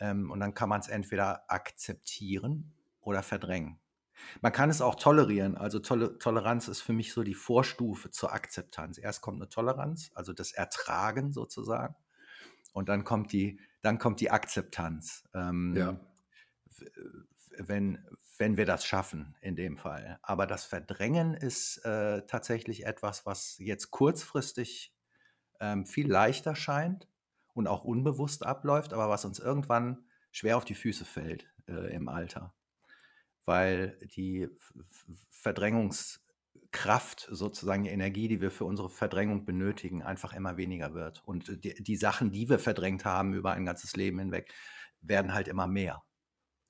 Ähm, 0.00 0.30
und 0.30 0.40
dann 0.40 0.54
kann 0.54 0.68
man 0.68 0.80
es 0.80 0.88
entweder 0.88 1.48
akzeptieren 1.48 2.72
oder 3.00 3.22
verdrängen. 3.22 3.78
Man 4.40 4.52
kann 4.52 4.70
es 4.70 4.80
auch 4.80 4.94
tolerieren. 4.94 5.56
Also 5.56 5.78
Tol 5.78 6.18
Toleranz 6.18 6.68
ist 6.68 6.80
für 6.80 6.92
mich 6.92 7.12
so 7.12 7.22
die 7.22 7.34
Vorstufe 7.34 8.10
zur 8.10 8.32
Akzeptanz. 8.32 8.98
Erst 8.98 9.20
kommt 9.20 9.40
eine 9.40 9.48
Toleranz, 9.48 10.10
also 10.14 10.32
das 10.32 10.52
Ertragen 10.52 11.32
sozusagen. 11.32 11.94
Und 12.72 12.88
dann 12.88 13.04
kommt 13.04 13.32
die, 13.32 13.60
dann 13.82 13.98
kommt 13.98 14.20
die 14.20 14.30
Akzeptanz. 14.30 15.24
Ähm, 15.34 15.74
ja. 15.76 16.00
Wenn, 17.58 17.98
wenn 18.38 18.56
wir 18.56 18.64
das 18.64 18.86
schaffen, 18.86 19.34
in 19.40 19.56
dem 19.56 19.76
Fall. 19.76 20.18
Aber 20.22 20.46
das 20.46 20.64
Verdrängen 20.64 21.34
ist 21.34 21.78
äh, 21.84 22.22
tatsächlich 22.26 22.86
etwas, 22.86 23.26
was 23.26 23.58
jetzt 23.58 23.90
kurzfristig 23.90 24.94
ähm, 25.60 25.84
viel 25.84 26.10
leichter 26.10 26.54
scheint 26.54 27.08
und 27.52 27.66
auch 27.66 27.84
unbewusst 27.84 28.46
abläuft, 28.46 28.94
aber 28.94 29.10
was 29.10 29.24
uns 29.24 29.40
irgendwann 29.40 30.04
schwer 30.32 30.56
auf 30.56 30.64
die 30.64 30.74
Füße 30.74 31.04
fällt 31.04 31.50
äh, 31.66 31.94
im 31.94 32.08
Alter 32.08 32.54
weil 33.44 33.98
die 34.14 34.48
Verdrängungskraft, 35.30 37.28
sozusagen 37.30 37.84
die 37.84 37.90
Energie, 37.90 38.28
die 38.28 38.40
wir 38.40 38.50
für 38.50 38.64
unsere 38.64 38.88
Verdrängung 38.88 39.44
benötigen, 39.44 40.02
einfach 40.02 40.32
immer 40.32 40.56
weniger 40.56 40.94
wird. 40.94 41.22
Und 41.26 41.64
die, 41.64 41.82
die 41.82 41.96
Sachen, 41.96 42.30
die 42.30 42.48
wir 42.48 42.58
verdrängt 42.58 43.04
haben 43.04 43.34
über 43.34 43.52
ein 43.52 43.64
ganzes 43.64 43.96
Leben 43.96 44.18
hinweg, 44.18 44.52
werden 45.00 45.34
halt 45.34 45.48
immer 45.48 45.66
mehr. 45.66 46.02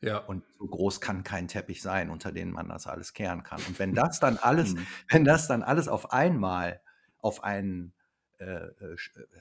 Ja. 0.03 0.19
Und 0.19 0.45
so 0.59 0.67
groß 0.67 1.01
kann 1.01 1.25
kein 1.25 1.49
Teppich 1.49 1.83
sein, 1.83 2.11
unter 2.11 2.33
dem 2.33 2.53
man 2.53 2.69
das 2.69 2.87
alles 2.87 3.13
kehren 3.13 3.43
kann. 3.43 3.61
Und 3.69 3.79
wenn 3.79 3.95
das 3.95 4.21
dann 4.21 4.39
alles, 4.39 4.75
mhm. 4.75 4.87
wenn 5.09 5.25
das 5.25 5.47
dann 5.47 5.63
alles 5.63 5.89
auf 5.89 6.13
einmal 6.13 6.81
auf 7.19 7.45
einen 7.45 7.93
äh, 8.39 8.45
äh, 8.45 8.97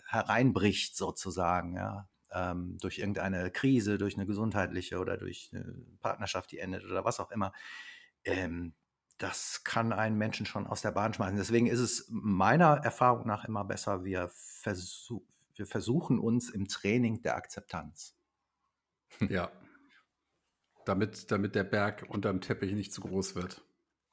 hereinbricht, 0.08 0.98
sozusagen, 0.98 1.76
ja, 1.76 2.10
ähm, 2.32 2.78
durch 2.80 3.00
irgendeine 3.00 3.52
Krise, 3.52 3.98
durch 3.98 4.16
eine 4.16 4.26
gesundheitliche 4.26 5.00
oder 5.00 5.18
durch 5.18 5.50
eine 5.54 5.76
Partnerschaft, 6.02 6.52
die 6.52 6.60
endet 6.60 6.86
oder 6.86 7.06
was 7.06 7.20
auch 7.20 7.32
immer, 7.32 7.54
ähm, 8.24 8.74
das 9.18 9.64
kann 9.66 9.92
einen 9.92 10.18
Menschen 10.18 10.46
schon 10.46 10.66
aus 10.66 10.82
der 10.82 10.92
Bahn 10.92 11.14
schmeißen. 11.14 11.38
Deswegen 11.38 11.68
ist 11.68 11.80
es 11.80 12.08
meiner 12.10 12.78
Erfahrung 12.78 13.28
nach 13.28 13.46
immer 13.46 13.66
besser, 13.66 14.06
wir, 14.06 14.30
versuch, 14.34 15.22
wir 15.56 15.68
versuchen 15.68 16.20
uns 16.20 16.50
im 16.50 16.68
Training 16.68 17.22
der 17.22 17.36
Akzeptanz. 17.36 18.16
Ja. 19.28 19.52
Damit, 20.86 21.30
damit 21.32 21.56
der 21.56 21.66
Berg 21.66 22.06
unterm 22.08 22.40
Teppich 22.42 22.72
nicht 22.74 22.94
zu 22.94 23.02
groß 23.02 23.36
wird. 23.36 23.62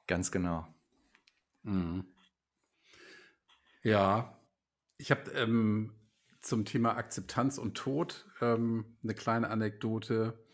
Ganz 0.05 0.31
genau. 0.31 0.67
Mhm. 1.63 2.05
Ja, 3.83 4.37
ich 4.97 5.11
habe 5.11 5.31
ähm, 5.31 5.93
zum 6.47 6.65
Thema 6.65 6.95
Akzeptanz 6.95 7.57
und 7.57 7.75
Tod 7.75 8.25
ähm, 8.41 8.97
eine 9.03 9.13
kleine 9.13 9.49
Anekdote. 9.49 10.45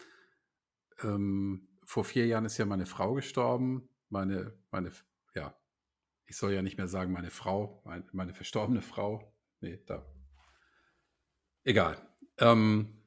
Ähm, 1.01 1.67
vor 1.83 2.03
vier 2.03 2.25
Jahren 2.25 2.45
ist 2.45 2.57
ja 2.57 2.65
meine 2.65 2.85
Frau 2.85 3.13
gestorben. 3.13 3.89
Meine, 4.09 4.53
meine, 4.71 4.91
ja, 5.35 5.55
ich 6.25 6.35
soll 6.35 6.53
ja 6.53 6.61
nicht 6.61 6.77
mehr 6.77 6.87
sagen, 6.87 7.11
meine 7.11 7.29
Frau, 7.29 7.81
meine, 7.85 8.05
meine 8.11 8.33
verstorbene 8.33 8.81
Frau. 8.81 9.33
Nee, 9.61 9.79
da. 9.85 10.05
Egal. 11.63 11.97
Ähm, 12.37 13.03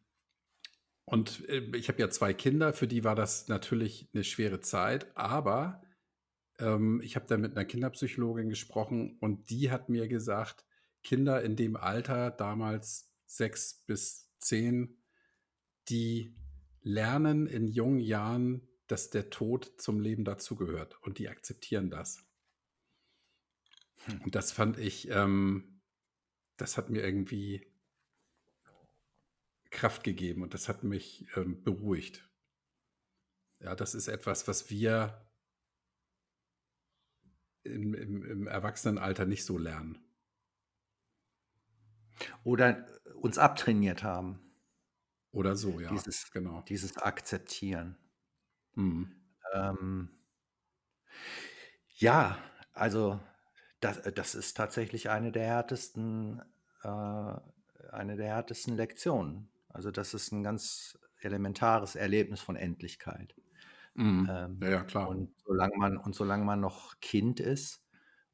und 1.05 1.49
äh, 1.49 1.77
ich 1.77 1.89
habe 1.89 2.01
ja 2.01 2.09
zwei 2.11 2.35
Kinder, 2.35 2.73
für 2.73 2.89
die 2.89 3.05
war 3.05 3.15
das 3.15 3.49
natürlich 3.49 4.09
eine 4.15 4.25
schwere 4.25 4.61
Zeit, 4.61 5.17
aber 5.17 5.83
ähm, 6.59 7.01
ich 7.03 7.17
habe 7.17 7.27
da 7.27 7.37
mit 7.37 7.57
einer 7.57 7.65
Kinderpsychologin 7.65 8.49
gesprochen 8.49 9.19
und 9.21 9.51
die 9.51 9.71
hat 9.71 9.89
mir 9.89 10.09
gesagt, 10.09 10.65
Kinder 11.07 11.41
in 11.41 11.55
dem 11.55 11.77
Alter, 11.77 12.33
damals 12.33 13.09
sechs 13.27 13.85
bis 13.87 14.29
zehn, 14.41 15.01
die 15.89 16.35
lernen 16.83 17.47
in 17.47 17.69
jungen 17.69 18.01
Jahren, 18.01 18.69
dass 18.89 19.11
der 19.11 19.31
Tod 19.31 19.81
zum 19.81 20.01
Leben 20.01 20.25
dazugehört 20.25 21.01
und 21.03 21.19
die 21.19 21.29
akzeptieren 21.29 21.91
das. 21.91 22.25
Hm. 24.07 24.21
Und 24.23 24.35
das 24.35 24.51
fand 24.51 24.79
ich, 24.79 25.09
ähm, 25.11 25.81
das 26.57 26.77
hat 26.77 26.91
mir 26.91 27.05
irgendwie 27.05 27.73
Kraft 29.71 30.03
gegeben 30.03 30.43
und 30.43 30.55
das 30.55 30.69
hat 30.69 30.83
mich 30.83 31.29
ähm, 31.37 31.63
beruhigt. 31.63 32.29
Ja, 33.61 33.77
das 33.77 33.95
ist 33.95 34.09
etwas, 34.09 34.49
was 34.49 34.71
wir 34.71 35.25
im, 37.63 37.95
im, 37.95 38.25
im 38.25 38.47
Erwachsenenalter 38.49 39.25
nicht 39.25 39.45
so 39.45 39.57
lernen. 39.57 40.06
Oder 42.45 42.87
uns 43.21 43.39
abtrainiert 43.39 44.03
haben. 44.03 44.41
Oder 45.33 45.57
so, 45.57 45.81
ja. 45.81 45.91
Dieses, 45.91 46.31
genau. 46.31 46.63
Dieses 46.63 46.97
Akzeptieren. 46.97 47.97
Mhm. 48.75 49.13
Ähm, 49.53 50.11
ja, 51.97 52.39
also 52.73 53.21
das, 53.81 54.03
das 54.15 54.35
ist 54.35 54.57
tatsächlich 54.57 55.11
eine 55.11 55.33
der 55.33 55.47
härtesten, 55.47 56.43
äh, 56.83 56.89
eine 56.89 58.17
der 58.17 58.29
härtesten 58.29 58.77
Lektionen. 58.77 59.49
Also 59.69 59.91
das 59.91 60.15
ist 60.15 60.33
ein 60.33 60.43
ganz 60.43 60.99
elementares 61.21 61.97
Erlebnis 61.97 62.41
von 62.41 62.57
Endlichkeit. 62.57 63.35
Mhm. 63.95 64.29
Ähm, 64.31 64.61
ja, 64.63 64.71
ja, 64.71 64.85
klar. 64.85 65.09
Und 65.09 65.35
solange 65.45 65.77
man, 65.77 65.97
und 65.97 66.15
solange 66.15 66.45
man 66.45 66.61
noch 66.61 67.01
Kind 67.01 67.41
ist 67.41 67.83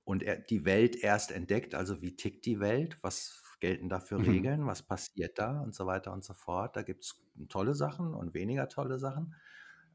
und 0.05 0.23
er, 0.23 0.37
die 0.37 0.65
Welt 0.65 0.97
erst 0.97 1.31
entdeckt, 1.31 1.75
also 1.75 2.01
wie 2.03 2.17
tickt 2.17 2.47
die 2.47 2.61
Welt, 2.61 2.99
was 3.03 3.42
gelten 3.62 3.88
dafür 3.88 4.19
mhm. 4.19 4.25
Regeln, 4.25 4.66
was 4.66 4.83
passiert 4.83 5.38
da 5.38 5.61
und 5.61 5.73
so 5.73 5.87
weiter 5.87 6.12
und 6.12 6.25
so 6.25 6.35
fort. 6.35 6.75
Da 6.75 6.83
gibt 6.83 7.04
es 7.04 7.23
tolle 7.49 7.75
Sachen 7.75 8.12
und 8.12 8.35
weniger 8.35 8.69
tolle 8.69 8.99
Sachen. 8.99 9.37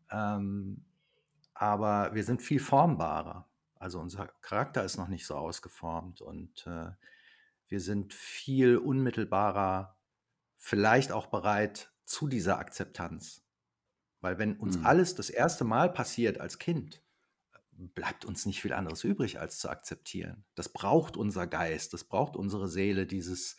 Ähm, 0.10 0.86
aber 1.54 2.16
wir 2.16 2.24
sind 2.24 2.42
viel 2.42 2.62
formbarer. 2.62 3.46
Also 3.76 4.00
unser 4.00 4.28
Charakter 4.42 4.86
ist 4.86 4.98
noch 4.98 5.10
nicht 5.10 5.26
so 5.26 5.36
ausgeformt 5.36 6.22
und 6.22 6.66
äh, 6.66 6.92
wir 7.68 7.82
sind 7.82 8.14
viel 8.14 8.78
unmittelbarer, 8.78 9.98
vielleicht 10.56 11.12
auch 11.12 11.28
bereit 11.28 11.92
zu 12.06 12.28
dieser 12.28 12.60
Akzeptanz. 12.60 13.44
Weil 14.22 14.40
wenn 14.40 14.56
uns 14.56 14.78
mhm. 14.78 14.86
alles 14.86 15.14
das 15.14 15.30
erste 15.30 15.66
Mal 15.66 15.92
passiert 15.92 16.40
als 16.40 16.58
Kind, 16.58 17.02
bleibt 17.78 18.26
uns 18.26 18.46
nicht 18.46 18.62
viel 18.62 18.74
anderes 18.74 19.04
übrig, 19.04 19.40
als 19.40 19.60
zu 19.60 19.70
akzeptieren. 19.70 20.44
Das 20.56 20.70
braucht 20.70 21.18
unser 21.18 21.48
Geist, 21.48 21.94
das 21.94 22.04
braucht 22.04 22.36
unsere 22.36 22.68
Seele, 22.68 23.06
dieses, 23.06 23.58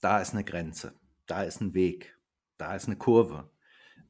da 0.00 0.20
ist 0.20 0.34
eine 0.34 0.44
Grenze, 0.44 0.94
da 1.26 1.42
ist 1.42 1.60
ein 1.60 1.74
Weg, 1.74 2.18
da 2.58 2.74
ist 2.74 2.86
eine 2.86 2.96
Kurve. 2.96 3.50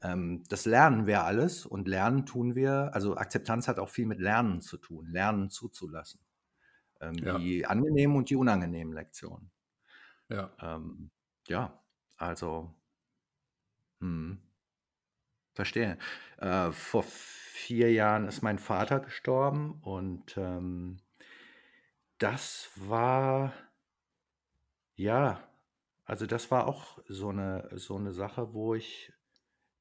Ähm, 0.03 0.43
das 0.49 0.65
lernen 0.65 1.07
wir 1.07 1.25
alles 1.25 1.65
und 1.65 1.87
lernen 1.87 2.27
tun 2.27 2.55
wir, 2.55 2.91
also 2.93 3.17
Akzeptanz 3.17 3.69
hat 3.69 3.79
auch 3.79 3.89
viel 3.89 4.07
mit 4.07 4.19
Lernen 4.19 4.61
zu 4.61 4.77
tun, 4.77 5.07
Lernen 5.11 5.51
zuzulassen. 5.51 6.21
Ähm, 7.01 7.15
ja. 7.15 7.39
Die 7.39 7.67
angenehmen 7.67 8.17
und 8.17 8.31
die 8.31 8.37
unangenehmen 8.37 8.93
Lektionen. 8.93 9.51
Ja. 10.29 10.53
Ähm, 10.61 11.11
ja, 11.49 11.81
also, 12.17 12.75
hm, 14.01 14.41
verstehe. 15.55 15.99
Äh, 16.39 16.73
vor 16.73 17.05
vier 17.63 17.93
Jahren 17.93 18.27
ist 18.27 18.43
mein 18.43 18.59
Vater 18.59 19.01
gestorben 19.01 19.79
und 19.83 20.37
ähm, 20.37 20.99
das 22.19 22.71
war, 22.77 23.53
ja, 24.97 25.41
also 26.05 26.27
das 26.27 26.51
war 26.51 26.67
auch 26.67 26.99
so 27.07 27.29
eine, 27.29 27.69
so 27.75 27.97
eine 27.97 28.13
Sache, 28.13 28.53
wo 28.53 28.75
ich 28.75 29.13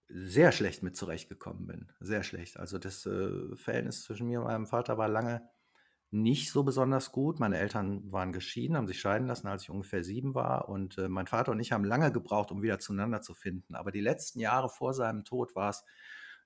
sehr 0.07 0.51
schlecht 0.51 0.83
mit 0.83 0.95
zurechtgekommen 0.95 1.65
bin. 1.67 1.91
Sehr 1.99 2.23
schlecht. 2.23 2.57
Also 2.57 2.77
das 2.77 3.05
äh, 3.05 3.55
Verhältnis 3.55 4.03
zwischen 4.03 4.27
mir 4.27 4.41
und 4.41 4.47
meinem 4.47 4.67
Vater 4.67 4.97
war 4.97 5.07
lange 5.07 5.49
nicht 6.11 6.51
so 6.51 6.63
besonders 6.63 7.11
gut. 7.11 7.39
Meine 7.39 7.57
Eltern 7.57 8.11
waren 8.11 8.33
geschieden, 8.33 8.75
haben 8.77 8.87
sich 8.87 8.99
scheiden 8.99 9.27
lassen, 9.27 9.47
als 9.47 9.63
ich 9.63 9.69
ungefähr 9.69 10.03
sieben 10.03 10.35
war. 10.35 10.69
Und 10.69 10.97
äh, 10.97 11.07
mein 11.07 11.27
Vater 11.27 11.53
und 11.53 11.59
ich 11.59 11.71
haben 11.71 11.85
lange 11.85 12.11
gebraucht, 12.11 12.51
um 12.51 12.61
wieder 12.61 12.79
zueinander 12.79 13.21
zu 13.21 13.33
finden. 13.33 13.75
Aber 13.75 13.91
die 13.91 14.01
letzten 14.01 14.39
Jahre 14.39 14.69
vor 14.69 14.93
seinem 14.93 15.23
Tod 15.23 15.55
war 15.55 15.69
es 15.69 15.85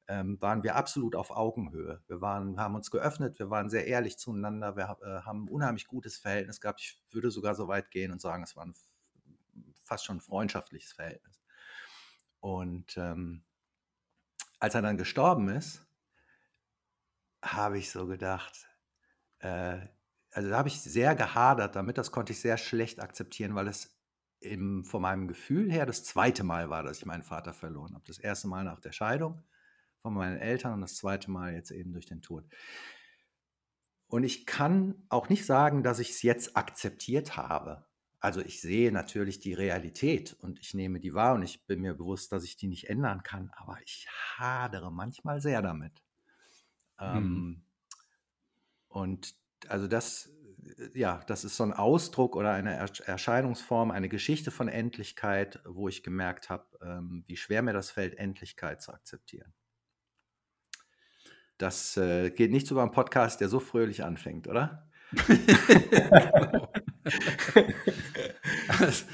ähm, 0.08 0.40
waren 0.42 0.64
wir 0.64 0.76
absolut 0.76 1.16
auf 1.16 1.32
Augenhöhe. 1.32 2.02
Wir 2.08 2.22
waren, 2.22 2.60
haben 2.60 2.76
uns 2.76 2.92
geöffnet, 2.92 3.40
wir 3.40 3.50
waren 3.50 3.70
sehr 3.70 3.88
ehrlich 3.88 4.18
zueinander, 4.18 4.76
wir 4.76 4.98
äh, 5.02 5.22
haben 5.22 5.46
ein 5.46 5.50
unheimlich 5.50 5.88
gutes 5.88 6.18
Verhältnis 6.18 6.62
gehabt. 6.62 6.82
Ich 6.82 7.02
würde 7.12 7.32
sogar 7.32 7.56
so 7.56 7.68
weit 7.68 7.92
gehen 7.92 8.12
und 8.12 8.22
sagen, 8.22 8.44
es 8.44 8.56
war 8.56 8.66
ein 8.66 8.76
fast 9.84 10.06
schon 10.06 10.22
freundschaftliches 10.22 10.94
Verhältnis. 10.94 11.42
Und 12.40 12.98
ähm, 12.98 13.44
als 14.60 14.76
er 14.76 14.82
dann 14.82 14.98
gestorben 14.98 15.50
ist, 15.50 15.86
habe 17.42 17.78
ich 17.78 17.92
so 17.92 18.06
gedacht, 18.08 18.68
äh, 19.40 19.80
also 20.32 20.50
da 20.50 20.58
habe 20.58 20.68
ich 20.68 20.82
sehr 20.82 21.16
gehadert 21.16 21.76
damit, 21.76 21.98
das 21.98 22.12
konnte 22.12 22.34
ich 22.34 22.42
sehr 22.42 22.58
schlecht 22.58 23.00
akzeptieren, 23.00 23.56
weil 23.56 23.68
es 23.68 23.96
im, 24.40 24.84
von 24.84 25.02
meinem 25.02 25.28
Gefühl 25.28 25.72
her 25.72 25.86
das 25.86 26.04
zweite 26.04 26.44
Mal 26.44 26.70
war, 26.70 26.84
dass 26.84 26.98
ich 26.98 27.06
meinen 27.06 27.24
Vater 27.24 27.54
verloren 27.54 27.96
habe. 27.96 28.04
Das 28.06 28.20
erste 28.20 28.48
Mal 28.48 28.64
nach 28.64 28.80
der 28.80 28.92
Scheidung 28.92 29.44
von 30.06 30.14
meinen 30.14 30.38
Eltern 30.38 30.74
und 30.74 30.82
das 30.82 30.98
zweite 30.98 31.32
Mal 31.32 31.56
jetzt 31.56 31.72
eben 31.72 31.92
durch 31.92 32.06
den 32.06 32.22
Tod. 32.22 32.46
Und 34.06 34.24
ich 34.24 34.46
kann 34.46 35.04
auch 35.10 35.30
nicht 35.30 35.48
sagen, 35.48 35.82
dass 35.82 35.98
ich 35.98 36.12
es 36.12 36.22
jetzt 36.22 36.56
akzeptiert 36.56 37.38
habe. 37.38 37.88
Also 38.20 38.40
ich 38.40 38.62
sehe 38.62 38.92
natürlich 38.92 39.40
die 39.40 39.56
Realität 39.56 40.34
und 40.42 40.60
ich 40.60 40.76
nehme 40.76 41.00
die 41.00 41.16
wahr 41.16 41.34
und 41.34 41.42
ich 41.42 41.66
bin 41.66 41.82
mir 41.82 41.96
bewusst, 41.96 42.32
dass 42.32 42.44
ich 42.44 42.56
die 42.56 42.68
nicht 42.68 42.88
ändern 42.88 43.24
kann, 43.24 43.50
aber 43.56 43.80
ich 43.84 44.08
hadere 44.38 44.92
manchmal 44.92 45.42
sehr 45.42 45.64
damit. 45.64 46.04
Mhm. 47.00 47.16
Ähm, 47.18 47.64
und 48.88 49.36
also 49.68 49.88
das, 49.88 50.30
ja, 50.94 51.24
das 51.26 51.46
ist 51.46 51.58
so 51.58 51.64
ein 51.64 51.74
Ausdruck 51.74 52.36
oder 52.36 52.52
eine 52.52 52.76
Erscheinungsform, 52.76 53.90
eine 53.90 54.08
Geschichte 54.08 54.52
von 54.52 54.68
Endlichkeit, 54.68 55.62
wo 55.66 55.88
ich 55.88 56.04
gemerkt 56.04 56.52
habe, 56.52 56.68
ähm, 56.84 57.24
wie 57.26 57.38
schwer 57.38 57.64
mir 57.64 57.74
das 57.74 57.90
fällt, 57.90 58.20
Endlichkeit 58.20 58.84
zu 58.84 58.94
akzeptieren. 58.94 59.52
Das 61.58 61.96
äh, 61.98 62.32
geht 62.32 62.52
nicht 62.52 62.68
so 62.68 62.76
beim 62.76 62.92
Podcast, 62.92 63.42
der 63.42 63.50
so 63.50 63.60
fröhlich 63.60 64.04
anfängt, 64.04 64.48
oder? 64.48 64.90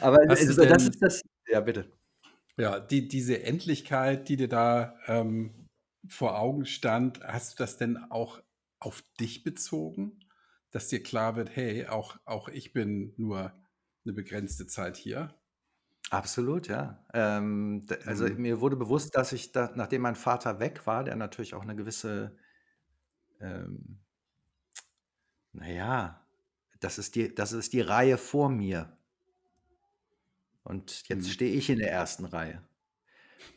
Aber 0.02 0.20
also, 0.28 0.64
das 0.64 0.84
ist 0.88 1.02
das. 1.02 1.22
Ja, 1.48 1.60
bitte. 1.60 1.92
Ja, 2.58 2.80
die, 2.80 3.08
diese 3.08 3.44
Endlichkeit, 3.44 4.30
die 4.30 4.38
dir 4.38 4.48
da 4.48 4.96
ähm, 5.08 5.68
vor 6.08 6.40
Augen 6.40 6.66
stand, 6.66 7.22
hast 7.22 7.54
du 7.54 7.64
das 7.64 7.78
denn 7.78 7.98
auch 8.10 8.42
auf 8.80 9.04
dich 9.20 9.44
bezogen? 9.44 10.20
Dass 10.72 10.88
dir 10.88 11.04
klar 11.04 11.36
wird, 11.36 11.56
hey, 11.56 11.88
auch, 11.88 12.18
auch 12.26 12.48
ich 12.50 12.74
bin 12.74 13.14
nur 13.18 13.54
eine 14.06 14.14
begrenzte 14.14 14.68
Zeit 14.68 14.98
hier? 14.98 15.36
Absolut, 16.12 16.68
ja. 16.68 17.06
Ähm, 17.14 17.86
also 18.06 18.26
mhm. 18.28 18.42
mir 18.42 18.60
wurde 18.60 18.76
bewusst, 18.76 19.16
dass 19.16 19.32
ich, 19.32 19.54
da, 19.54 19.72
nachdem 19.76 20.02
mein 20.02 20.16
Vater 20.16 20.60
weg 20.60 20.86
war, 20.86 21.06
der 21.06 21.16
natürlich 21.16 21.54
auch 21.54 21.62
eine 21.62 21.74
gewisse, 21.76 22.36
ähm, 23.40 24.00
naja, 25.54 26.26
das 26.80 26.98
ist, 26.98 27.16
die, 27.16 27.34
das 27.34 27.52
ist 27.54 27.74
die 27.74 27.82
Reihe 27.82 28.18
vor 28.18 28.50
mir. 28.50 28.98
Und 30.64 31.08
jetzt 31.08 31.28
mhm. 31.28 31.32
stehe 31.32 31.54
ich 31.54 31.70
in 31.70 31.80
der 31.80 31.92
ersten 31.92 32.26
Reihe. 32.26 32.64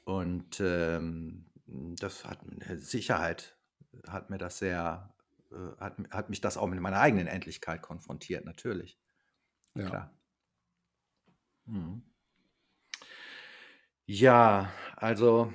Und 0.05 0.61
ähm, 0.61 1.47
das 1.67 2.25
hat 2.25 2.41
Sicherheit, 2.79 3.59
hat 4.09 4.31
mir 4.31 4.39
das 4.39 4.59
sehr, 4.59 5.15
äh, 5.53 5.57
hat, 5.81 5.97
hat 6.11 6.31
mich 6.31 6.41
das 6.41 6.57
auch 6.57 6.67
mit 6.69 6.81
meiner 6.81 7.01
eigenen 7.01 7.27
Endlichkeit 7.27 7.83
konfrontiert, 7.83 8.45
natürlich. 8.45 8.99
Ja. 9.75 9.85
Klar. 9.85 10.13
Mhm. 11.67 12.03
Ja, 14.09 14.71
also, 14.97 15.53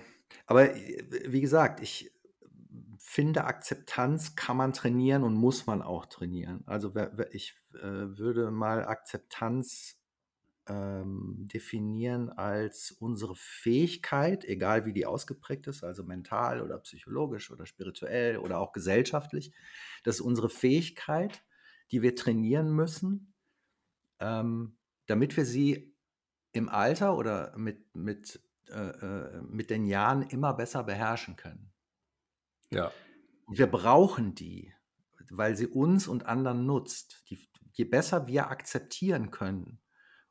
aber 0.47 0.75
äh, 0.75 1.03
wie 1.31 1.41
gesagt, 1.41 1.81
ich 1.81 2.11
finde, 2.99 3.45
Akzeptanz 3.45 4.35
kann 4.35 4.57
man 4.57 4.73
trainieren 4.73 5.23
und 5.23 5.33
muss 5.35 5.67
man 5.67 5.81
auch 5.81 6.05
trainieren. 6.07 6.63
Also 6.65 6.93
ich 7.31 7.53
äh, 7.75 7.81
würde 7.81 8.51
mal 8.51 8.85
Akzeptanz 8.85 9.97
ähm, 10.67 11.47
definieren 11.51 12.29
als 12.29 12.91
unsere 12.91 13.35
Fähigkeit, 13.35 14.45
egal 14.45 14.85
wie 14.85 14.93
die 14.93 15.05
ausgeprägt 15.07 15.67
ist, 15.67 15.83
also 15.83 16.03
mental 16.03 16.61
oder 16.61 16.79
psychologisch 16.79 17.51
oder 17.51 17.65
spirituell 17.67 18.37
oder 18.37 18.59
auch 18.59 18.73
gesellschaftlich, 18.73 19.53
das 20.03 20.15
ist 20.17 20.21
unsere 20.21 20.49
Fähigkeit, 20.49 21.43
die 21.91 22.01
wir 22.03 22.15
trainieren 22.15 22.71
müssen, 22.73 23.33
ähm, 24.19 24.77
damit 25.07 25.37
wir 25.37 25.45
sie 25.45 25.95
im 26.51 26.69
Alter 26.69 27.17
oder 27.17 27.55
mit, 27.57 27.95
mit, 27.95 28.41
äh, 28.69 28.89
äh 28.89 29.41
mit 29.41 29.69
den 29.69 29.85
Jahren 29.85 30.23
immer 30.23 30.53
besser 30.53 30.83
beherrschen 30.83 31.35
können. 31.35 31.71
Ja. 32.71 32.91
Wir 33.47 33.67
brauchen 33.67 34.35
die, 34.35 34.73
weil 35.29 35.55
sie 35.55 35.67
uns 35.67 36.07
und 36.07 36.25
anderen 36.25 36.65
nutzt. 36.65 37.23
Die, 37.29 37.49
je 37.73 37.85
besser 37.85 38.27
wir 38.27 38.49
akzeptieren 38.49 39.31
können, 39.31 39.81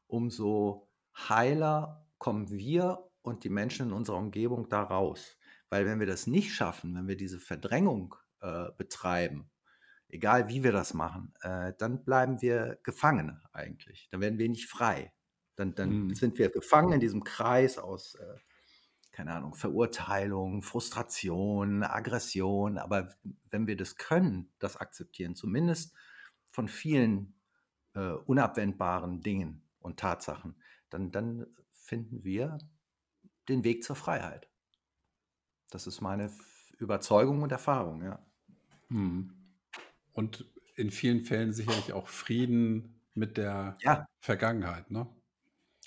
umso 0.07 0.89
heiler 1.17 2.07
kommen 2.19 2.51
wir 2.51 3.11
und 3.23 3.45
die 3.45 3.49
Menschen 3.49 3.89
in 3.89 3.93
unserer 3.93 4.19
Umgebung 4.19 4.69
da 4.69 4.83
raus. 4.83 5.37
Weil 5.71 5.87
wenn 5.87 6.01
wir 6.01 6.07
das 6.07 6.27
nicht 6.27 6.55
schaffen, 6.55 6.95
wenn 6.95 7.09
wir 7.09 7.17
diese 7.17 7.39
Verdrängung 7.39 8.15
äh, 8.41 8.71
betreiben, 8.77 9.51
egal 10.09 10.49
wie 10.49 10.65
wir 10.65 10.73
das 10.73 10.95
machen, 10.95 11.35
äh, 11.43 11.73
dann 11.79 12.05
bleiben 12.05 12.41
wir 12.41 12.79
Gefangene 12.83 13.43
eigentlich. 13.53 14.09
Dann 14.11 14.21
werden 14.21 14.39
wir 14.39 14.49
nicht 14.49 14.69
frei. 14.69 15.13
Dann, 15.59 15.75
dann 15.75 16.07
mhm. 16.07 16.15
sind 16.15 16.39
wir 16.39 16.51
gefangen 16.51 16.93
in 16.93 17.01
diesem 17.01 17.25
Kreis 17.25 17.79
aus, 17.79 18.15
äh, 18.15 18.37
keine 19.13 19.33
Ahnung, 19.33 19.55
Verurteilung, 19.55 20.63
Frustration, 20.63 21.83
Aggression. 21.83 22.79
Aber 22.79 23.15
wenn 23.51 23.67
wir 23.67 23.77
das 23.77 23.97
können, 23.97 24.53
das 24.59 24.77
akzeptieren, 24.77 25.35
zumindest 25.35 25.95
von 26.51 26.69
vielen 26.69 27.35
äh, 27.95 28.13
unabwendbaren 28.13 29.21
Dingen, 29.21 29.69
und 29.81 29.99
Tatsachen, 29.99 30.55
dann, 30.91 31.11
dann 31.11 31.47
finden 31.71 32.25
wir 32.25 32.59
den 33.49 33.65
Weg 33.65 33.85
zur 33.85 33.97
Freiheit. 33.97 34.49
Das 35.71 35.87
ist 35.87 36.01
meine 36.01 36.31
Überzeugung 36.79 37.43
und 37.43 37.53
Erfahrung, 37.53 38.03
ja. 38.05 38.25
Hm. 38.89 39.35
Und 40.13 40.47
in 40.77 40.91
vielen 40.91 41.25
Fällen 41.25 41.53
sicherlich 41.53 41.93
auch 41.93 42.09
Frieden 42.09 43.01
mit 43.15 43.37
der 43.37 43.77
ja. 43.81 44.07
Vergangenheit, 44.21 44.91
ne? 44.91 45.09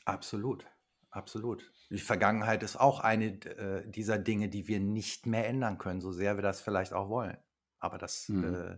Absolut, 0.05 0.65
absolut. 1.09 1.71
Die 1.89 1.99
Vergangenheit 1.99 2.63
ist 2.63 2.77
auch 2.77 2.99
eine 2.99 3.25
äh, 3.45 3.89
dieser 3.89 4.17
Dinge, 4.17 4.49
die 4.49 4.67
wir 4.67 4.79
nicht 4.79 5.25
mehr 5.25 5.47
ändern 5.47 5.77
können, 5.77 6.01
so 6.01 6.11
sehr 6.11 6.37
wir 6.37 6.41
das 6.41 6.61
vielleicht 6.61 6.93
auch 6.93 7.09
wollen. 7.09 7.37
Aber 7.79 7.97
das, 7.97 8.27
hm. 8.27 8.43
äh, 8.55 8.77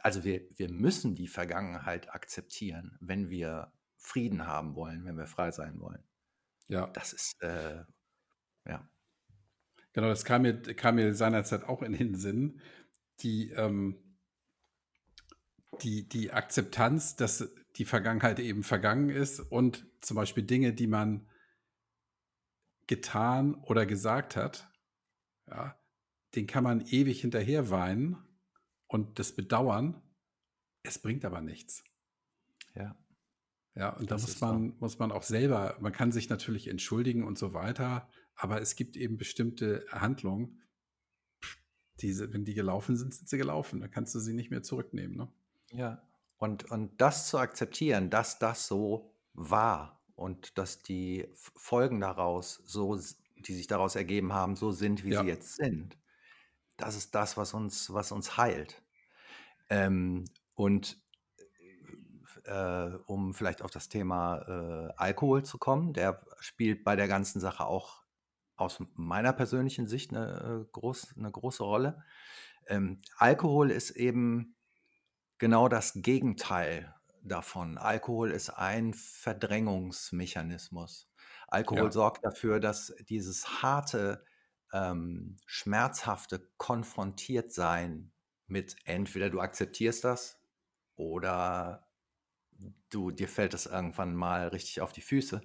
also 0.00 0.24
wir, 0.24 0.42
wir 0.56 0.70
müssen 0.70 1.14
die 1.14 1.28
Vergangenheit 1.28 2.12
akzeptieren, 2.14 2.96
wenn 3.00 3.28
wir 3.28 3.72
Frieden 3.96 4.46
haben 4.46 4.74
wollen, 4.74 5.04
wenn 5.04 5.16
wir 5.16 5.26
frei 5.26 5.50
sein 5.50 5.78
wollen. 5.80 6.02
Ja. 6.68 6.86
Das 6.88 7.12
ist, 7.12 7.40
äh, 7.42 7.84
ja. 8.66 8.88
Genau, 9.92 10.08
das 10.08 10.24
kam 10.24 10.42
mir, 10.42 10.60
kam 10.60 10.94
mir 10.94 11.14
seinerzeit 11.14 11.64
auch 11.64 11.82
in 11.82 11.92
den 11.92 12.14
Sinn. 12.14 12.60
Die, 13.20 13.50
ähm, 13.50 14.16
die, 15.82 16.08
die 16.08 16.32
Akzeptanz, 16.32 17.16
dass 17.16 17.48
die 17.76 17.84
Vergangenheit 17.84 18.38
eben 18.38 18.62
vergangen 18.62 19.08
ist 19.08 19.40
und 19.40 19.86
zum 20.00 20.16
Beispiel 20.16 20.42
Dinge, 20.42 20.72
die 20.72 20.86
man 20.86 21.26
getan 22.86 23.54
oder 23.54 23.86
gesagt 23.86 24.36
hat, 24.36 24.70
ja, 25.46 25.78
den 26.34 26.46
kann 26.46 26.64
man 26.64 26.86
ewig 26.86 27.20
hinterher 27.20 27.70
weinen 27.70 28.16
und 28.88 29.18
das 29.18 29.32
bedauern. 29.32 30.02
Es 30.82 30.98
bringt 30.98 31.24
aber 31.24 31.40
nichts. 31.40 31.84
Ja. 32.74 32.96
Ja, 33.74 33.90
und 33.90 34.10
da 34.10 34.16
muss 34.16 34.40
man, 34.40 34.76
muss 34.80 34.98
man 34.98 35.12
auch 35.12 35.22
selber, 35.22 35.78
man 35.80 35.92
kann 35.92 36.12
sich 36.12 36.28
natürlich 36.28 36.68
entschuldigen 36.68 37.24
und 37.24 37.38
so 37.38 37.54
weiter, 37.54 38.10
aber 38.34 38.60
es 38.60 38.76
gibt 38.76 38.96
eben 38.96 39.16
bestimmte 39.16 39.86
Handlungen, 39.90 40.60
diese, 42.00 42.32
wenn 42.34 42.44
die 42.44 42.52
gelaufen 42.52 42.96
sind, 42.96 43.14
sind 43.14 43.28
sie 43.28 43.38
gelaufen. 43.38 43.80
Da 43.80 43.88
kannst 43.88 44.14
du 44.14 44.18
sie 44.18 44.34
nicht 44.34 44.50
mehr 44.50 44.62
zurücknehmen. 44.62 45.16
Ne? 45.16 45.32
Ja, 45.70 46.02
und, 46.42 46.72
und 46.72 47.00
das 47.00 47.28
zu 47.28 47.38
akzeptieren, 47.38 48.10
dass 48.10 48.40
das 48.40 48.66
so 48.66 49.14
war 49.32 50.02
und 50.16 50.58
dass 50.58 50.82
die 50.82 51.28
Folgen 51.34 52.00
daraus, 52.00 52.60
so, 52.64 52.98
die 53.36 53.54
sich 53.54 53.68
daraus 53.68 53.94
ergeben 53.94 54.32
haben, 54.32 54.56
so 54.56 54.72
sind, 54.72 55.04
wie 55.04 55.12
ja. 55.12 55.22
sie 55.22 55.28
jetzt 55.28 55.54
sind, 55.54 55.96
das 56.76 56.96
ist 56.96 57.14
das, 57.14 57.36
was 57.36 57.54
uns, 57.54 57.92
was 57.94 58.10
uns 58.10 58.36
heilt. 58.38 58.82
Ähm, 59.70 60.24
und 60.54 61.00
äh, 62.42 62.90
um 63.06 63.34
vielleicht 63.34 63.62
auf 63.62 63.70
das 63.70 63.88
Thema 63.88 64.38
äh, 64.88 64.92
Alkohol 64.96 65.44
zu 65.44 65.58
kommen. 65.58 65.92
Der 65.92 66.26
spielt 66.40 66.82
bei 66.82 66.96
der 66.96 67.06
ganzen 67.06 67.38
Sache 67.38 67.66
auch 67.66 68.02
aus 68.56 68.82
meiner 68.94 69.32
persönlichen 69.32 69.86
Sicht 69.86 70.10
eine, 70.10 70.64
äh, 70.66 70.72
groß, 70.72 71.14
eine 71.16 71.30
große 71.30 71.62
Rolle. 71.62 72.02
Ähm, 72.66 73.00
Alkohol 73.16 73.70
ist 73.70 73.90
eben 73.92 74.56
genau 75.42 75.66
das 75.66 75.94
Gegenteil 75.96 76.94
davon. 77.24 77.76
Alkohol 77.76 78.30
ist 78.30 78.50
ein 78.50 78.94
Verdrängungsmechanismus. 78.94 81.10
Alkohol 81.48 81.86
ja. 81.86 81.90
sorgt 81.90 82.24
dafür, 82.24 82.60
dass 82.60 82.94
dieses 83.08 83.60
harte, 83.60 84.24
ähm, 84.72 85.38
schmerzhafte 85.44 86.48
Konfrontiertsein 86.58 88.12
mit 88.46 88.76
entweder 88.84 89.30
du 89.30 89.40
akzeptierst 89.40 90.04
das 90.04 90.40
oder 90.94 91.88
du, 92.90 93.10
dir 93.10 93.26
fällt 93.26 93.52
das 93.52 93.66
irgendwann 93.66 94.14
mal 94.14 94.46
richtig 94.46 94.80
auf 94.80 94.92
die 94.92 95.00
Füße. 95.00 95.40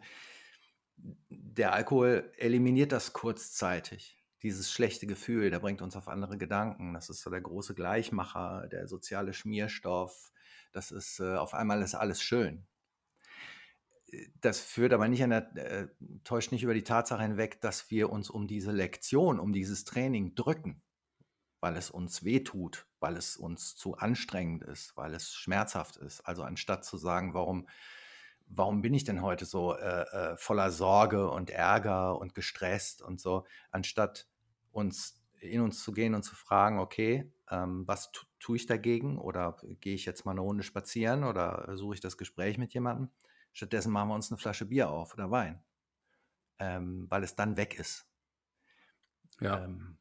Der 1.30 1.74
Alkohol 1.74 2.32
eliminiert 2.38 2.92
das 2.92 3.14
kurzzeitig. 3.14 4.17
Dieses 4.44 4.72
schlechte 4.72 5.08
Gefühl, 5.08 5.50
der 5.50 5.60
bringt 5.60 5.82
uns 5.82 5.96
auf 5.96 6.08
andere 6.08 6.38
Gedanken. 6.38 6.94
Das 6.94 7.10
ist 7.10 7.22
so 7.22 7.30
der 7.30 7.42
große 7.42 7.74
Gleichmacher, 7.74 8.68
der 8.68 8.88
soziale 8.88 9.34
Schmierstoff. 9.34 10.32
Das 10.72 10.92
ist 10.92 11.20
äh, 11.20 11.36
auf 11.36 11.54
einmal 11.54 11.82
ist 11.82 11.96
alles 11.96 12.22
schön. 12.22 12.68
Das 14.40 14.60
führt 14.60 14.94
aber 14.94 15.08
nicht 15.08 15.24
an 15.24 15.32
der, 15.32 15.56
äh, 15.56 15.88
täuscht 16.24 16.52
nicht 16.52 16.64
über 16.64 16.74
die 16.74 16.84
Tatsache 16.84 17.24
hinweg, 17.24 17.60
dass 17.62 17.92
wir 17.92 18.10
uns 18.10 18.30
um 18.30 18.48
diese 18.48 18.72
Lektion, 18.72 19.40
um 19.40 19.52
dieses 19.52 19.84
Training 19.84 20.36
drücken, 20.36 20.82
weil 21.60 21.76
es 21.76 21.90
uns 21.90 22.24
wehtut, 22.24 22.88
weil 23.00 23.18
es 23.18 23.36
uns 23.36 23.76
zu 23.76 23.98
anstrengend 23.98 24.64
ist, 24.64 24.96
weil 24.96 25.14
es 25.14 25.34
schmerzhaft 25.34 25.98
ist. 25.98 26.22
Also 26.22 26.44
anstatt 26.44 26.86
zu 26.86 26.98
sagen, 26.98 27.34
warum 27.34 27.68
warum 28.50 28.82
bin 28.82 28.94
ich 28.94 29.04
denn 29.04 29.22
heute 29.22 29.46
so 29.46 29.76
äh, 29.76 30.04
äh, 30.04 30.38
voller 30.38 30.72
Sorge 30.72 31.30
und 31.30 31.50
Ärger 31.50 32.18
und 32.18 32.34
gestresst 32.36 33.02
und 33.02 33.20
so, 33.20 33.46
anstatt 33.72 34.28
uns 34.72 35.22
in 35.40 35.62
uns 35.62 35.84
zu 35.84 35.92
gehen 35.92 36.16
und 36.16 36.24
zu 36.24 36.36
fragen, 36.36 36.80
okay, 36.80 37.32
ähm, 37.50 37.88
was 37.88 38.12
tu, 38.12 38.26
tue 38.40 38.58
ich 38.58 38.66
dagegen 38.66 39.18
oder 39.20 39.58
gehe 39.82 39.96
ich 39.96 40.06
jetzt 40.06 40.26
mal 40.26 40.32
eine 40.32 40.42
Runde 40.42 40.64
spazieren 40.64 41.24
oder 41.24 41.78
suche 41.78 41.96
ich 41.96 42.02
das 42.02 42.18
Gespräch 42.18 42.58
mit 42.58 42.74
jemandem? 42.74 43.10
Stattdessen 43.54 43.92
machen 43.92 44.10
wir 44.10 44.16
uns 44.16 44.32
eine 44.32 44.38
Flasche 44.38 44.66
Bier 44.66 44.90
auf 44.90 45.14
oder 45.14 45.30
Wein, 45.32 45.64
ähm, 46.60 47.06
weil 47.10 47.24
es 47.24 47.36
dann 47.36 47.58
weg 47.58 47.78
ist. 47.80 48.08
Ja. 49.40 49.64
Ähm, 49.64 49.98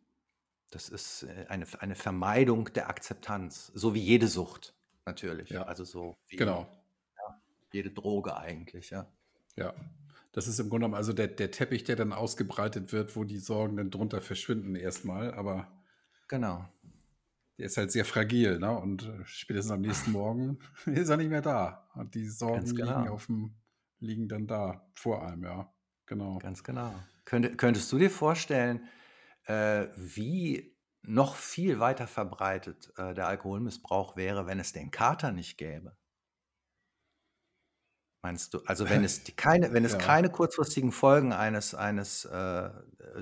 das 0.71 0.89
ist 0.89 1.25
äh, 1.25 1.47
eine, 1.49 1.67
eine 1.79 1.95
Vermeidung 1.95 2.73
der 2.73 2.89
Akzeptanz, 2.89 3.71
so 3.75 3.95
wie 3.95 4.01
jede 4.01 4.29
Sucht 4.29 4.75
natürlich. 5.05 5.51
Ja. 5.51 5.65
Also 5.65 5.85
so 5.85 6.17
wie, 6.29 6.37
genau 6.37 6.67
jede 7.73 7.91
Droge 7.91 8.37
eigentlich, 8.37 8.91
ja. 8.91 9.11
Ja. 9.57 9.75
Das 10.33 10.49
ist 10.49 10.59
im 10.59 10.69
Grunde 10.69 10.85
genommen 10.85 10.97
also 10.97 11.15
der, 11.15 11.29
der 11.29 11.51
Teppich, 11.51 11.85
der 11.85 11.97
dann 11.97 12.13
ausgebreitet 12.13 12.93
wird, 12.93 13.17
wo 13.17 13.25
die 13.25 13.39
Sorgen 13.39 13.79
dann 13.79 13.91
drunter 13.91 14.21
verschwinden 14.21 14.75
erstmal, 14.75 15.33
aber 15.33 15.73
genau. 16.29 16.69
Der 17.59 17.67
ist 17.67 17.79
halt 17.79 17.91
sehr 17.91 18.05
fragil, 18.05 18.59
ne? 18.59 18.79
Und 18.79 19.05
äh, 19.05 19.25
spätestens 19.25 19.73
am 19.73 19.81
nächsten 19.81 20.13
Morgen 20.13 20.59
ist 20.87 21.09
er 21.09 21.17
nicht 21.17 21.31
mehr 21.31 21.41
da. 21.41 21.89
Und 21.95 22.15
die 22.15 22.29
Sorgen 22.29 22.75
genau. 22.75 22.99
liegen 22.99 23.09
auf 23.09 23.27
dem, 23.27 23.55
liegen 23.99 24.29
dann 24.29 24.47
da 24.47 24.87
vor 24.95 25.27
einem, 25.27 25.45
ja. 25.45 25.73
Genau. 26.05 26.39
Ganz 26.39 26.63
genau. 26.63 26.95
Könnt, 27.25 27.57
könntest 27.57 27.91
du 27.91 27.99
dir 27.99 28.11
vorstellen, 28.11 28.87
äh, 29.47 29.87
wie 29.97 30.77
noch 31.03 31.35
viel 31.35 31.81
weiter 31.81 32.07
verbreitet 32.07 32.93
äh, 32.99 33.15
der 33.15 33.27
Alkoholmissbrauch 33.27 34.17
wäre, 34.17 34.47
wenn 34.47 34.61
es 34.61 34.73
den 34.73 34.91
Kater 34.91 35.33
nicht 35.33 35.57
gäbe? 35.57 35.97
Meinst 38.27 38.55
du? 38.55 38.61
Also 38.67 38.91
wenn 38.91 39.05
es 39.05 39.23
keine, 39.37 39.73
wenn 39.73 39.85
es 39.85 39.93
ja. 39.93 39.99
keine 39.99 40.31
kurzfristigen 40.31 40.91
Folgen 40.91 41.33
eines, 41.33 41.77
eines 41.77 42.25
äh, 42.25 42.71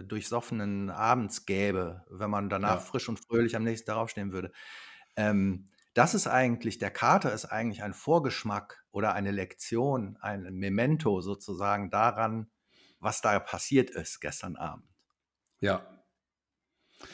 durchsoffenen 0.02 0.88
Abends 0.88 1.44
gäbe, 1.44 2.06
wenn 2.08 2.30
man 2.30 2.48
danach 2.48 2.76
ja. 2.76 2.80
frisch 2.80 3.10
und 3.10 3.20
fröhlich 3.20 3.54
am 3.54 3.64
nächsten 3.64 3.86
Tag 3.86 3.98
aufstehen 3.98 4.32
würde. 4.32 4.50
Ähm, 5.16 5.68
das 5.92 6.14
ist 6.14 6.26
eigentlich, 6.26 6.78
der 6.78 6.90
Kater 6.90 7.34
ist 7.34 7.44
eigentlich 7.44 7.82
ein 7.82 7.92
Vorgeschmack 7.92 8.82
oder 8.92 9.12
eine 9.12 9.30
Lektion, 9.30 10.16
ein 10.22 10.44
Memento 10.54 11.20
sozusagen 11.20 11.90
daran, 11.90 12.50
was 12.98 13.20
da 13.20 13.38
passiert 13.40 13.90
ist 13.90 14.22
gestern 14.22 14.56
Abend. 14.56 14.88
Ja. 15.60 15.86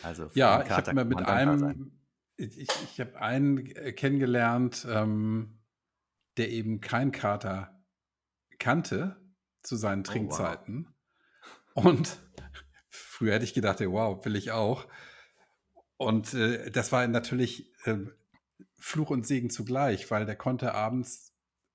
Also 0.04 0.30
ja, 0.34 0.62
ich 0.62 0.70
habe 0.70 1.04
mit 1.04 1.26
einem, 1.26 1.90
ich, 2.36 2.56
ich 2.68 3.00
habe 3.00 3.20
einen 3.20 3.64
kennengelernt, 3.96 4.86
ähm, 4.88 5.58
der 6.36 6.50
eben 6.50 6.80
kein 6.80 7.10
Kater 7.10 7.79
kannte 8.60 9.16
zu 9.62 9.74
seinen 9.74 10.04
Trinkzeiten. 10.04 10.94
Oh, 11.74 11.82
wow. 11.82 11.84
Und 11.86 12.18
früher 12.88 13.34
hätte 13.34 13.44
ich 13.44 13.54
gedacht, 13.54 13.80
wow, 13.80 14.24
will 14.24 14.36
ich 14.36 14.52
auch. 14.52 14.86
Und 15.96 16.32
äh, 16.34 16.70
das 16.70 16.92
war 16.92 17.06
natürlich 17.08 17.72
äh, 17.84 17.96
Fluch 18.78 19.10
und 19.10 19.26
Segen 19.26 19.50
zugleich, 19.50 20.10
weil 20.10 20.24
der 20.24 20.36
konnte 20.36 20.74
abends 20.74 21.34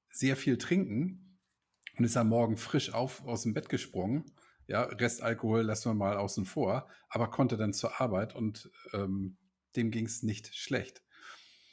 sehr 0.10 0.36
viel 0.36 0.58
trinken 0.58 1.40
und 1.98 2.06
ist 2.06 2.18
am 2.18 2.30
Morgen 2.30 2.58
frisch 2.58 2.94
auf, 2.94 3.26
aus 3.26 3.44
dem 3.44 3.54
Bett 3.54 3.70
gesprungen. 3.70 4.32
Ja, 4.68 4.84
Restalkohol 4.84 5.62
lassen 5.62 5.92
wir 5.92 5.94
mal 5.94 6.18
außen 6.18 6.46
vor, 6.46 6.88
aber 7.10 7.30
konnte 7.30 7.58
dann 7.58 7.74
zur 7.74 8.02
Arbeit 8.02 8.34
und 8.34 8.72
ähm, 8.94 9.38
dem 9.76 9.92
ging 9.92 10.06
es 10.06 10.24
nicht 10.24 10.56
schlecht. 10.56 11.04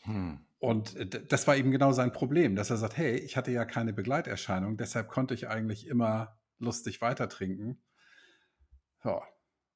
Hm. 0.03 0.41
Und 0.59 0.97
äh, 0.97 1.07
das 1.07 1.47
war 1.47 1.57
eben 1.57 1.71
genau 1.71 1.93
sein 1.93 2.12
Problem, 2.12 2.55
dass 2.55 2.71
er 2.71 2.77
sagt, 2.77 2.97
hey, 2.97 3.17
ich 3.17 3.37
hatte 3.37 3.51
ja 3.51 3.65
keine 3.65 3.93
Begleiterscheinung, 3.93 4.77
deshalb 4.77 5.09
konnte 5.09 5.35
ich 5.35 5.49
eigentlich 5.49 5.87
immer 5.87 6.38
lustig 6.59 7.01
weiter 7.01 7.29
trinken. 7.29 7.83
Ja, 9.05 9.23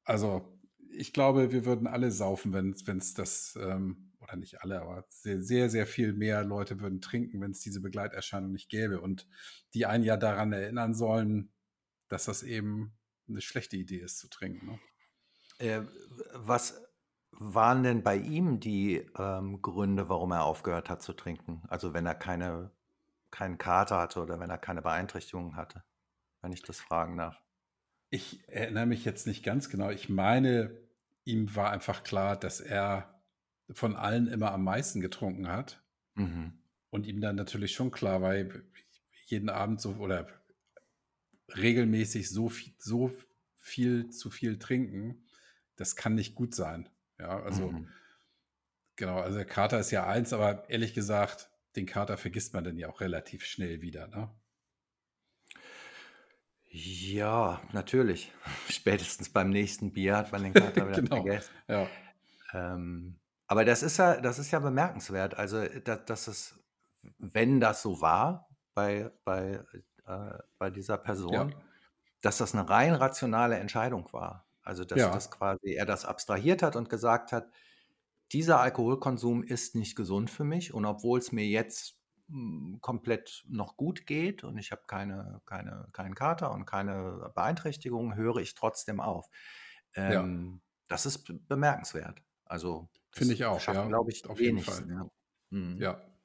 also 0.04 0.56
ich 0.90 1.12
glaube, 1.12 1.52
wir 1.52 1.64
würden 1.64 1.86
alle 1.86 2.10
saufen, 2.10 2.52
wenn 2.52 2.98
es 2.98 3.14
das, 3.14 3.58
ähm, 3.60 4.12
oder 4.20 4.36
nicht 4.36 4.62
alle, 4.62 4.80
aber 4.80 5.04
sehr, 5.10 5.42
sehr, 5.42 5.68
sehr 5.68 5.86
viel 5.86 6.12
mehr 6.12 6.44
Leute 6.44 6.80
würden 6.80 7.00
trinken, 7.00 7.40
wenn 7.40 7.50
es 7.50 7.60
diese 7.60 7.80
Begleiterscheinung 7.80 8.52
nicht 8.52 8.70
gäbe. 8.70 9.00
Und 9.00 9.26
die 9.74 9.86
einen 9.86 10.04
ja 10.04 10.16
daran 10.16 10.52
erinnern 10.52 10.94
sollen, 10.94 11.52
dass 12.08 12.26
das 12.26 12.42
eben 12.42 12.96
eine 13.28 13.40
schlechte 13.40 13.76
Idee 13.76 13.98
ist 13.98 14.18
zu 14.18 14.28
trinken. 14.28 14.66
Ne? 14.66 14.78
Äh, 15.58 15.82
was 16.32 16.85
waren 17.38 17.82
denn 17.82 18.02
bei 18.02 18.16
ihm 18.16 18.60
die 18.60 19.06
ähm, 19.18 19.60
Gründe, 19.62 20.08
warum 20.08 20.32
er 20.32 20.44
aufgehört 20.44 20.88
hat 20.88 21.02
zu 21.02 21.12
trinken? 21.12 21.62
Also 21.68 21.94
wenn 21.94 22.06
er 22.06 22.14
keine, 22.14 22.70
keinen 23.30 23.58
Kater 23.58 23.98
hatte 23.98 24.22
oder 24.22 24.40
wenn 24.40 24.50
er 24.50 24.58
keine 24.58 24.82
Beeinträchtigungen 24.82 25.56
hatte, 25.56 25.82
wenn 26.42 26.52
ich 26.52 26.62
das 26.62 26.80
fragen 26.80 27.16
darf. 27.16 27.40
Ich 28.10 28.48
erinnere 28.48 28.86
mich 28.86 29.04
jetzt 29.04 29.26
nicht 29.26 29.44
ganz 29.44 29.68
genau. 29.68 29.90
Ich 29.90 30.08
meine, 30.08 30.76
ihm 31.24 31.54
war 31.54 31.70
einfach 31.70 32.02
klar, 32.02 32.36
dass 32.36 32.60
er 32.60 33.20
von 33.70 33.96
allen 33.96 34.28
immer 34.28 34.52
am 34.52 34.64
meisten 34.64 35.00
getrunken 35.00 35.48
hat. 35.48 35.82
Mhm. 36.14 36.52
Und 36.90 37.06
ihm 37.06 37.20
dann 37.20 37.36
natürlich 37.36 37.74
schon 37.74 37.90
klar 37.90 38.22
war, 38.22 38.34
jeden 39.26 39.50
Abend 39.50 39.80
so 39.80 39.94
oder 39.96 40.28
regelmäßig 41.54 42.30
so 42.30 42.48
viel, 42.48 42.72
so 42.78 43.10
viel 43.56 44.08
zu 44.10 44.30
viel 44.30 44.58
trinken, 44.58 45.24
das 45.74 45.96
kann 45.96 46.14
nicht 46.14 46.34
gut 46.34 46.54
sein. 46.54 46.88
Ja, 47.18 47.42
also 47.42 47.70
mhm. 47.70 47.88
genau, 48.96 49.20
also 49.20 49.36
der 49.36 49.46
Kater 49.46 49.80
ist 49.80 49.90
ja 49.90 50.06
eins, 50.06 50.32
aber 50.32 50.68
ehrlich 50.68 50.94
gesagt, 50.94 51.50
den 51.76 51.86
Kater 51.86 52.16
vergisst 52.16 52.54
man 52.54 52.64
dann 52.64 52.78
ja 52.78 52.88
auch 52.88 53.00
relativ 53.00 53.44
schnell 53.44 53.82
wieder, 53.82 54.08
ne? 54.08 54.30
Ja, 56.68 57.62
natürlich. 57.72 58.32
Spätestens 58.68 59.30
beim 59.30 59.50
nächsten 59.50 59.92
Bier 59.92 60.16
hat 60.16 60.32
man 60.32 60.42
den 60.42 60.52
Kater 60.52 60.88
wieder 60.88 61.00
genau. 61.00 61.22
vergessen. 61.22 61.54
Ja. 61.68 61.88
Ähm, 62.52 63.18
aber 63.46 63.64
das 63.64 63.82
ist 63.82 63.96
ja, 63.96 64.20
das 64.20 64.38
ist 64.38 64.50
ja 64.50 64.58
bemerkenswert. 64.58 65.34
Also, 65.34 65.64
dass, 65.84 66.04
dass 66.04 66.28
es, 66.28 66.60
wenn 67.18 67.60
das 67.60 67.82
so 67.82 68.00
war 68.00 68.48
bei, 68.74 69.10
bei, 69.24 69.64
äh, 70.06 70.38
bei 70.58 70.70
dieser 70.70 70.98
Person, 70.98 71.32
ja. 71.32 71.48
dass 72.22 72.38
das 72.38 72.54
eine 72.54 72.68
rein 72.68 72.94
rationale 72.94 73.58
Entscheidung 73.58 74.12
war. 74.12 74.45
Also, 74.66 74.84
dass 74.84 75.10
Ja. 75.10 75.12
das 75.12 75.30
quasi 75.30 75.74
er 75.74 75.86
das 75.86 76.04
abstrahiert 76.06 76.62
hat 76.62 76.76
und 76.76 76.90
gesagt 76.90 77.32
hat: 77.32 77.50
„Dieser 78.32 78.60
Alkoholkonsum 78.60 79.42
ist 79.44 79.74
nicht 79.76 79.96
gesund 79.96 80.30
für 80.30 80.44
mich 80.44 80.74
und 80.74 80.84
obwohl 80.86 81.18
es 81.20 81.32
mir 81.32 81.46
jetzt, 81.46 81.98
hm, 82.28 82.78
komplett 82.82 83.44
noch 83.48 83.76
gut 83.76 84.06
geht 84.06 84.44
und 84.44 84.58
ich 84.58 84.72
habe 84.72 84.82
keine 84.88 85.40
keine 85.46 85.88
keinen 85.92 86.14
Kater 86.16 86.52
und 86.52 86.66
keine 86.66 87.30
Beeinträchtigungen, 87.34 88.16
höre 88.16 88.38
ich 88.38 88.54
trotzdem 88.54 89.00
auf.“ 89.00 89.28
Ja. 90.06 90.32
Ähm, 90.34 90.62
das 90.88 91.06
ist 91.06 91.24
bemerkenswert. 91.48 92.22
Also, 92.44 92.88
Finde 93.10 93.34
ich 93.34 93.44
auch, 93.44 93.66
schaffen, 93.66 93.68
ja, 93.68 93.90
glaube 93.90 94.10
ich, 94.12 94.26
auf 94.28 94.40
jeden 94.40 94.58
Fall. 94.60 94.88
ja. 94.88 95.08
Mhm. 95.50 95.84
Ja. 95.84 96.15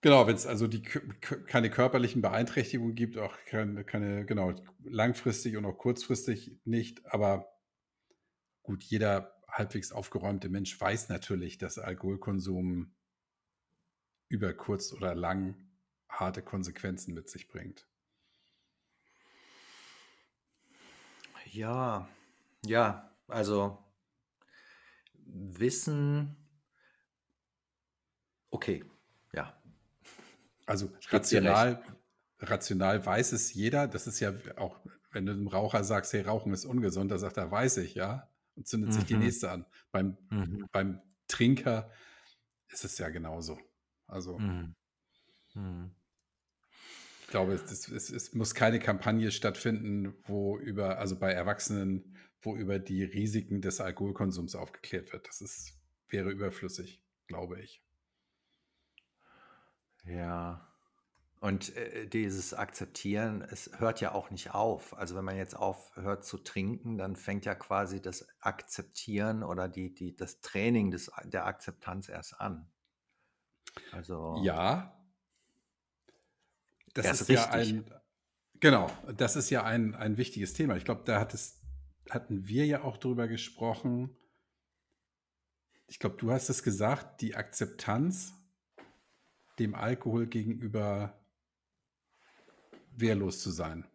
Genau, 0.00 0.26
wenn 0.26 0.34
es 0.34 0.46
also 0.46 0.66
die, 0.66 0.82
keine 0.82 1.70
körperlichen 1.70 2.22
Beeinträchtigungen 2.22 2.94
gibt, 2.96 3.16
auch 3.18 3.36
keine, 3.46 3.84
keine, 3.84 4.26
genau, 4.26 4.52
langfristig 4.82 5.56
und 5.56 5.64
auch 5.64 5.78
kurzfristig 5.78 6.58
nicht, 6.64 7.06
aber 7.06 7.46
gut, 8.62 8.82
jeder 8.82 9.40
halbwegs 9.48 9.92
aufgeräumte 9.92 10.48
Mensch 10.48 10.80
weiß 10.80 11.08
natürlich, 11.08 11.58
dass 11.58 11.78
Alkoholkonsum 11.78 12.94
über 14.28 14.52
kurz 14.54 14.92
oder 14.92 15.14
lang 15.14 15.68
harte 16.08 16.42
Konsequenzen 16.42 17.14
mit 17.14 17.28
sich 17.28 17.48
bringt. 17.48 17.86
Ja, 21.50 22.08
ja, 22.64 23.10
also 23.28 23.78
Wissen, 25.26 26.36
okay. 28.50 28.84
Also 30.72 30.90
rational, 31.10 31.84
rational 32.38 33.04
weiß 33.04 33.32
es 33.32 33.52
jeder. 33.52 33.86
Das 33.86 34.06
ist 34.06 34.20
ja 34.20 34.32
auch, 34.56 34.80
wenn 35.10 35.26
du 35.26 35.32
einem 35.32 35.46
Raucher 35.46 35.84
sagst, 35.84 36.14
hey, 36.14 36.22
Rauchen 36.22 36.50
ist 36.54 36.64
ungesund, 36.64 37.10
da 37.10 37.18
sagt 37.18 37.36
er, 37.36 37.50
weiß 37.50 37.76
ich, 37.76 37.94
ja. 37.94 38.32
Und 38.56 38.66
zündet 38.66 38.88
mhm. 38.88 38.94
sich 38.94 39.04
die 39.04 39.16
mhm. 39.16 39.20
nächste 39.20 39.50
an. 39.50 39.66
Beim, 39.90 40.16
mhm. 40.30 40.66
beim 40.72 41.02
Trinker 41.28 41.90
ist 42.68 42.86
es 42.86 42.96
ja 42.96 43.10
genauso. 43.10 43.58
Also 44.06 44.38
mhm. 44.38 44.74
mhm. 45.52 45.90
ich 47.20 47.26
glaube, 47.26 47.52
es, 47.52 47.88
es, 47.88 48.08
es, 48.08 48.32
muss 48.32 48.54
keine 48.54 48.78
Kampagne 48.78 49.30
stattfinden, 49.30 50.14
wo 50.24 50.58
über, 50.58 50.96
also 50.96 51.18
bei 51.18 51.32
Erwachsenen, 51.32 52.16
wo 52.40 52.56
über 52.56 52.78
die 52.78 53.04
Risiken 53.04 53.60
des 53.60 53.82
Alkoholkonsums 53.82 54.54
aufgeklärt 54.54 55.12
wird. 55.12 55.28
Das 55.28 55.42
ist, 55.42 55.74
wäre 56.08 56.30
überflüssig, 56.30 57.02
glaube 57.26 57.60
ich. 57.60 57.82
Ja. 60.04 60.68
Und 61.40 61.76
äh, 61.76 62.06
dieses 62.06 62.54
Akzeptieren, 62.54 63.42
es 63.42 63.70
hört 63.78 64.00
ja 64.00 64.12
auch 64.12 64.30
nicht 64.30 64.54
auf. 64.54 64.96
Also 64.96 65.16
wenn 65.16 65.24
man 65.24 65.36
jetzt 65.36 65.56
aufhört 65.56 66.24
zu 66.24 66.38
trinken, 66.38 66.98
dann 66.98 67.16
fängt 67.16 67.44
ja 67.44 67.56
quasi 67.56 68.00
das 68.00 68.28
Akzeptieren 68.40 69.42
oder 69.42 69.68
die, 69.68 69.92
die, 69.92 70.14
das 70.14 70.40
Training 70.40 70.92
des, 70.92 71.10
der 71.24 71.46
Akzeptanz 71.46 72.08
erst 72.08 72.40
an. 72.40 72.70
Also 73.90 74.40
ja, 74.42 74.96
das 76.94 77.06
ist, 77.06 77.20
ist 77.22 77.28
ja 77.30 77.50
ein, 77.50 77.90
genau, 78.60 78.88
das 79.12 79.36
ist 79.36 79.50
ja 79.50 79.64
ein, 79.64 79.94
ein 79.94 80.16
wichtiges 80.16 80.52
Thema. 80.52 80.76
Ich 80.76 80.84
glaube, 80.84 81.02
da 81.04 81.18
hat 81.18 81.34
es, 81.34 81.60
hatten 82.10 82.46
wir 82.46 82.66
ja 82.66 82.82
auch 82.82 82.98
drüber 82.98 83.28
gesprochen. 83.28 84.16
Ich 85.86 85.98
glaube, 85.98 86.16
du 86.18 86.30
hast 86.30 86.50
es 86.50 86.62
gesagt, 86.62 87.20
die 87.20 87.34
Akzeptanz 87.34 88.34
dem 89.58 89.74
Alkohol 89.74 90.26
gegenüber 90.26 91.18
wehrlos 92.90 93.40
zu 93.40 93.50
sein. 93.50 93.86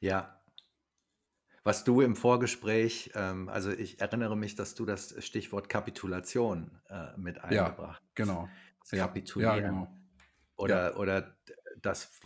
Ja. 0.00 0.40
Was 1.62 1.84
du 1.84 2.00
im 2.00 2.16
Vorgespräch, 2.16 3.12
ähm, 3.14 3.48
also 3.48 3.70
ich 3.70 4.00
erinnere 4.00 4.36
mich, 4.36 4.54
dass 4.54 4.74
du 4.74 4.86
das 4.86 5.14
Stichwort 5.22 5.68
Kapitulation 5.68 6.80
äh, 6.88 7.16
mit 7.18 7.38
eingebracht 7.44 8.00
hast. 8.00 8.14
Genau. 8.14 8.48
Das 8.80 8.98
Kapitulieren. 8.98 9.56
Ja, 9.56 9.68
genau. 9.68 9.96
Oder, 10.56 10.92
ja. 10.92 10.96
oder 10.96 11.36
das, 11.82 12.18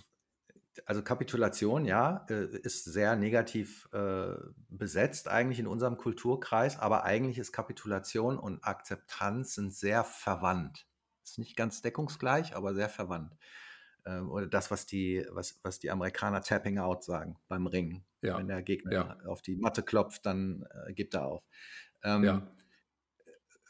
also 0.87 1.03
Kapitulation, 1.03 1.85
ja, 1.85 2.25
äh, 2.31 2.45
ist 2.59 2.85
sehr 2.85 3.17
negativ 3.17 3.89
äh, 3.93 4.35
besetzt 4.69 5.29
eigentlich 5.29 5.59
in 5.59 5.67
unserem 5.67 5.97
Kulturkreis, 5.97 6.79
aber 6.79 7.05
eigentlich 7.05 7.39
ist 7.39 7.53
Kapitulation 7.53 8.39
und 8.39 8.65
Akzeptanz 8.65 9.55
sind 9.55 9.75
sehr 9.75 10.05
verwandt. 10.05 10.87
Ist 11.25 11.39
nicht 11.39 11.57
ganz 11.57 11.83
deckungsgleich, 11.83 12.55
aber 12.55 12.75
sehr 12.75 12.89
verwandt. 12.89 13.35
Ähm, 14.07 14.31
oder 14.31 14.47
das, 14.47 14.71
was 14.71 14.87
die, 14.87 15.27
was, 15.31 15.59
was 15.63 15.79
die 15.79 15.91
Amerikaner 15.91 16.43
Tapping 16.43 16.79
Out 16.79 17.05
sagen 17.05 17.39
beim 17.49 17.67
Ringen. 17.67 18.05
Ja. 18.21 18.39
Wenn 18.39 18.49
der 18.49 18.63
Gegner 18.63 18.93
ja. 18.93 19.17
auf 19.27 19.43
die 19.43 19.57
Matte 19.57 19.83
klopft, 19.83 20.27
dann 20.27 20.67
äh, 20.87 20.93
gibt 20.93 21.15
er 21.15 21.25
auf. 21.25 21.43
Ähm, 22.03 22.25
ja. 22.25 22.55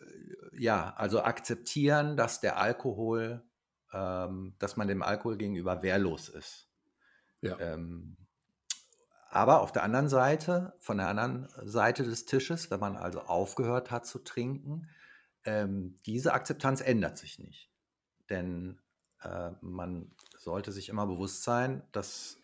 Äh, 0.00 0.62
ja, 0.62 0.94
also 0.96 1.22
akzeptieren, 1.22 2.16
dass 2.16 2.40
der 2.40 2.58
Alkohol, 2.58 3.42
ähm, 3.92 4.54
dass 4.58 4.76
man 4.76 4.88
dem 4.88 5.02
Alkohol 5.02 5.36
gegenüber 5.36 5.82
wehrlos 5.82 6.28
ist. 6.28 6.68
Ja. 7.40 7.58
Ähm, 7.60 8.16
aber 9.30 9.60
auf 9.62 9.72
der 9.72 9.82
anderen 9.82 10.08
Seite, 10.08 10.74
von 10.78 10.98
der 10.98 11.08
anderen 11.08 11.48
Seite 11.64 12.04
des 12.04 12.24
Tisches, 12.24 12.70
wenn 12.70 12.78
man 12.78 12.96
also 12.96 13.20
aufgehört 13.20 13.90
hat 13.90 14.06
zu 14.06 14.20
trinken, 14.20 14.88
ähm, 15.44 15.98
diese 16.06 16.32
Akzeptanz 16.32 16.80
ändert 16.80 17.18
sich 17.18 17.38
nicht. 17.38 17.70
Denn 18.30 18.80
äh, 19.22 19.50
man 19.60 20.14
sollte 20.38 20.72
sich 20.72 20.88
immer 20.88 21.06
bewusst 21.06 21.42
sein, 21.42 21.82
dass 21.92 22.38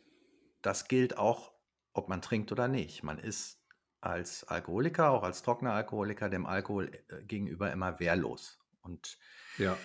das 0.63 0.89
gilt 0.89 1.17
auch, 1.17 1.53
ob 1.93 2.09
man 2.09 2.23
trinkt 2.23 2.53
oder 2.53 2.69
nicht. 2.69 3.03
Man 3.03 3.19
ist 3.19 3.61
als 4.01 4.45
Alkoholiker, 4.45 5.11
auch 5.11 5.23
als 5.23 5.43
trockener 5.43 5.73
Alkoholiker, 5.73 6.29
dem 6.29 6.47
Alkohol 6.47 6.91
äh, 7.09 7.23
gegenüber 7.25 7.73
immer 7.73 8.01
wehrlos. 8.01 8.59
Und 8.83 9.19
ja. 9.59 9.77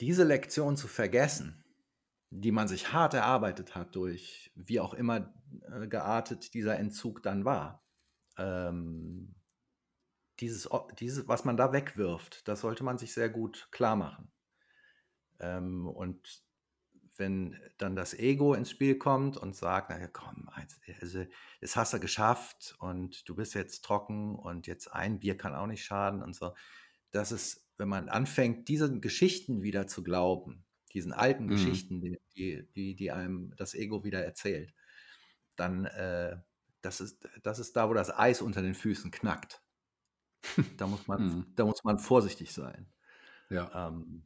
diese 0.00 0.24
Lektion 0.24 0.76
zu 0.76 0.86
vergessen, 0.86 1.64
die 2.30 2.52
man 2.52 2.68
sich 2.68 2.92
hart 2.92 3.14
erarbeitet 3.14 3.74
hat 3.74 3.96
durch 3.96 4.52
wie 4.54 4.80
auch 4.80 4.94
immer 4.94 5.32
äh, 5.72 5.88
geartet 5.88 6.54
dieser 6.54 6.78
Entzug 6.78 7.22
dann 7.22 7.44
war, 7.44 7.82
ähm, 8.36 9.34
dieses, 10.40 10.68
dieses, 10.98 11.28
was 11.28 11.44
man 11.44 11.56
da 11.56 11.72
wegwirft, 11.72 12.46
das 12.46 12.60
sollte 12.60 12.84
man 12.84 12.98
sich 12.98 13.12
sehr 13.12 13.28
gut 13.28 13.68
klar 13.70 13.96
machen. 13.96 14.30
Ähm, 15.40 15.86
und 15.86 16.42
wenn 17.16 17.58
dann 17.78 17.96
das 17.96 18.14
Ego 18.14 18.54
ins 18.54 18.70
Spiel 18.70 18.96
kommt 18.96 19.36
und 19.36 19.56
sagt, 19.56 19.90
naja, 19.90 20.06
komm, 20.06 20.48
also, 21.00 21.24
das 21.60 21.76
hast 21.76 21.92
du 21.92 22.00
geschafft 22.00 22.76
und 22.78 23.28
du 23.28 23.34
bist 23.34 23.54
jetzt 23.54 23.84
trocken 23.84 24.36
und 24.36 24.66
jetzt 24.66 24.92
ein 24.92 25.18
Bier 25.18 25.36
kann 25.36 25.54
auch 25.54 25.66
nicht 25.66 25.84
schaden 25.84 26.22
und 26.22 26.34
so. 26.34 26.54
Das 27.10 27.32
ist, 27.32 27.66
wenn 27.76 27.88
man 27.88 28.08
anfängt, 28.08 28.68
diesen 28.68 29.00
Geschichten 29.00 29.62
wieder 29.62 29.88
zu 29.88 30.04
glauben, 30.04 30.64
diesen 30.92 31.12
alten 31.12 31.44
mhm. 31.44 31.48
Geschichten, 31.48 32.00
die, 32.00 32.68
die, 32.74 32.94
die 32.94 33.10
einem 33.10 33.52
das 33.56 33.74
Ego 33.74 34.04
wieder 34.04 34.24
erzählt, 34.24 34.72
dann 35.56 35.86
äh, 35.86 36.36
das 36.82 37.00
ist, 37.00 37.28
das 37.42 37.58
ist 37.58 37.76
da, 37.76 37.88
wo 37.88 37.94
das 37.94 38.16
Eis 38.16 38.40
unter 38.40 38.62
den 38.62 38.74
Füßen 38.74 39.10
knackt. 39.10 39.60
Da 40.76 40.86
muss 40.86 41.06
man, 41.06 41.22
mhm. 41.22 41.46
da 41.56 41.64
muss 41.64 41.84
man 41.84 41.98
vorsichtig 41.98 42.52
sein. 42.52 42.86
Ja. 43.50 43.88
Ähm, 43.88 44.22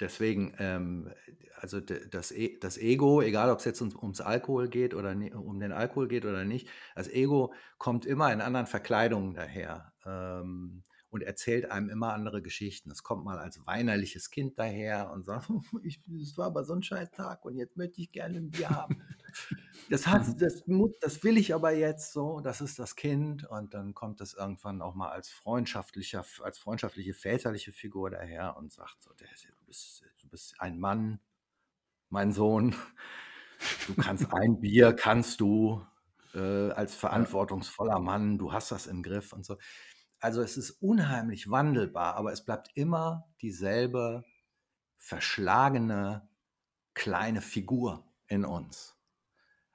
deswegen, 0.00 0.54
ähm, 0.58 1.12
also 1.56 1.80
das, 1.80 2.32
e 2.32 2.58
das 2.58 2.78
Ego, 2.78 3.22
egal 3.22 3.50
ob 3.50 3.58
es 3.58 3.64
jetzt 3.64 3.80
ums, 3.80 3.94
ums 3.94 4.20
Alkohol 4.20 4.68
geht 4.68 4.94
oder 4.94 5.12
um 5.12 5.60
den 5.60 5.72
Alkohol 5.72 6.08
geht 6.08 6.24
oder 6.24 6.44
nicht, 6.44 6.68
das 6.94 7.08
Ego 7.08 7.54
kommt 7.78 8.04
immer 8.04 8.32
in 8.32 8.40
anderen 8.40 8.66
Verkleidungen 8.66 9.34
daher. 9.34 9.92
Ähm, 10.04 10.82
und 11.12 11.22
erzählt 11.22 11.70
einem 11.70 11.90
immer 11.90 12.14
andere 12.14 12.40
Geschichten. 12.40 12.90
Es 12.90 13.02
kommt 13.02 13.22
mal 13.22 13.38
als 13.38 13.64
weinerliches 13.66 14.30
Kind 14.30 14.58
daher 14.58 15.10
und 15.10 15.24
sagt, 15.24 15.50
es 16.22 16.38
war 16.38 16.46
aber 16.46 16.64
so 16.64 16.72
ein 16.72 16.82
scheiß 16.82 17.10
Tag 17.10 17.44
und 17.44 17.54
jetzt 17.54 17.76
möchte 17.76 18.00
ich 18.00 18.10
gerne 18.12 18.38
ein 18.38 18.50
Bier 18.50 18.70
haben. 18.70 19.04
Das, 19.90 20.06
hat, 20.06 20.22
das, 20.40 20.64
das 21.00 21.22
will 21.22 21.36
ich 21.36 21.54
aber 21.54 21.72
jetzt 21.72 22.14
so, 22.14 22.40
das 22.40 22.62
ist 22.62 22.78
das 22.78 22.96
Kind 22.96 23.44
und 23.44 23.74
dann 23.74 23.92
kommt 23.92 24.22
es 24.22 24.32
irgendwann 24.32 24.80
auch 24.80 24.94
mal 24.94 25.10
als 25.10 25.28
freundschaftlicher, 25.28 26.24
als 26.42 26.58
freundschaftliche 26.58 27.12
väterliche 27.12 27.72
Figur 27.72 28.08
daher 28.08 28.56
und 28.56 28.72
sagt 28.72 29.02
so, 29.02 29.10
du 29.10 29.66
bist, 29.66 30.02
du 30.22 30.28
bist 30.28 30.54
ein 30.60 30.78
Mann, 30.80 31.20
mein 32.08 32.32
Sohn, 32.32 32.74
du 33.86 33.94
kannst 33.96 34.26
ein 34.32 34.60
Bier, 34.60 34.94
kannst 34.94 35.42
du 35.42 35.84
äh, 36.34 36.70
als 36.70 36.94
verantwortungsvoller 36.94 37.98
Mann, 37.98 38.38
du 38.38 38.50
hast 38.52 38.72
das 38.72 38.86
im 38.86 39.02
Griff 39.02 39.34
und 39.34 39.44
so. 39.44 39.58
Also 40.22 40.40
es 40.40 40.56
ist 40.56 40.70
unheimlich 40.80 41.50
wandelbar, 41.50 42.14
aber 42.14 42.32
es 42.32 42.44
bleibt 42.44 42.70
immer 42.74 43.28
dieselbe 43.40 44.24
verschlagene 44.96 46.28
kleine 46.94 47.42
Figur 47.42 48.06
in 48.28 48.44
uns. 48.44 48.96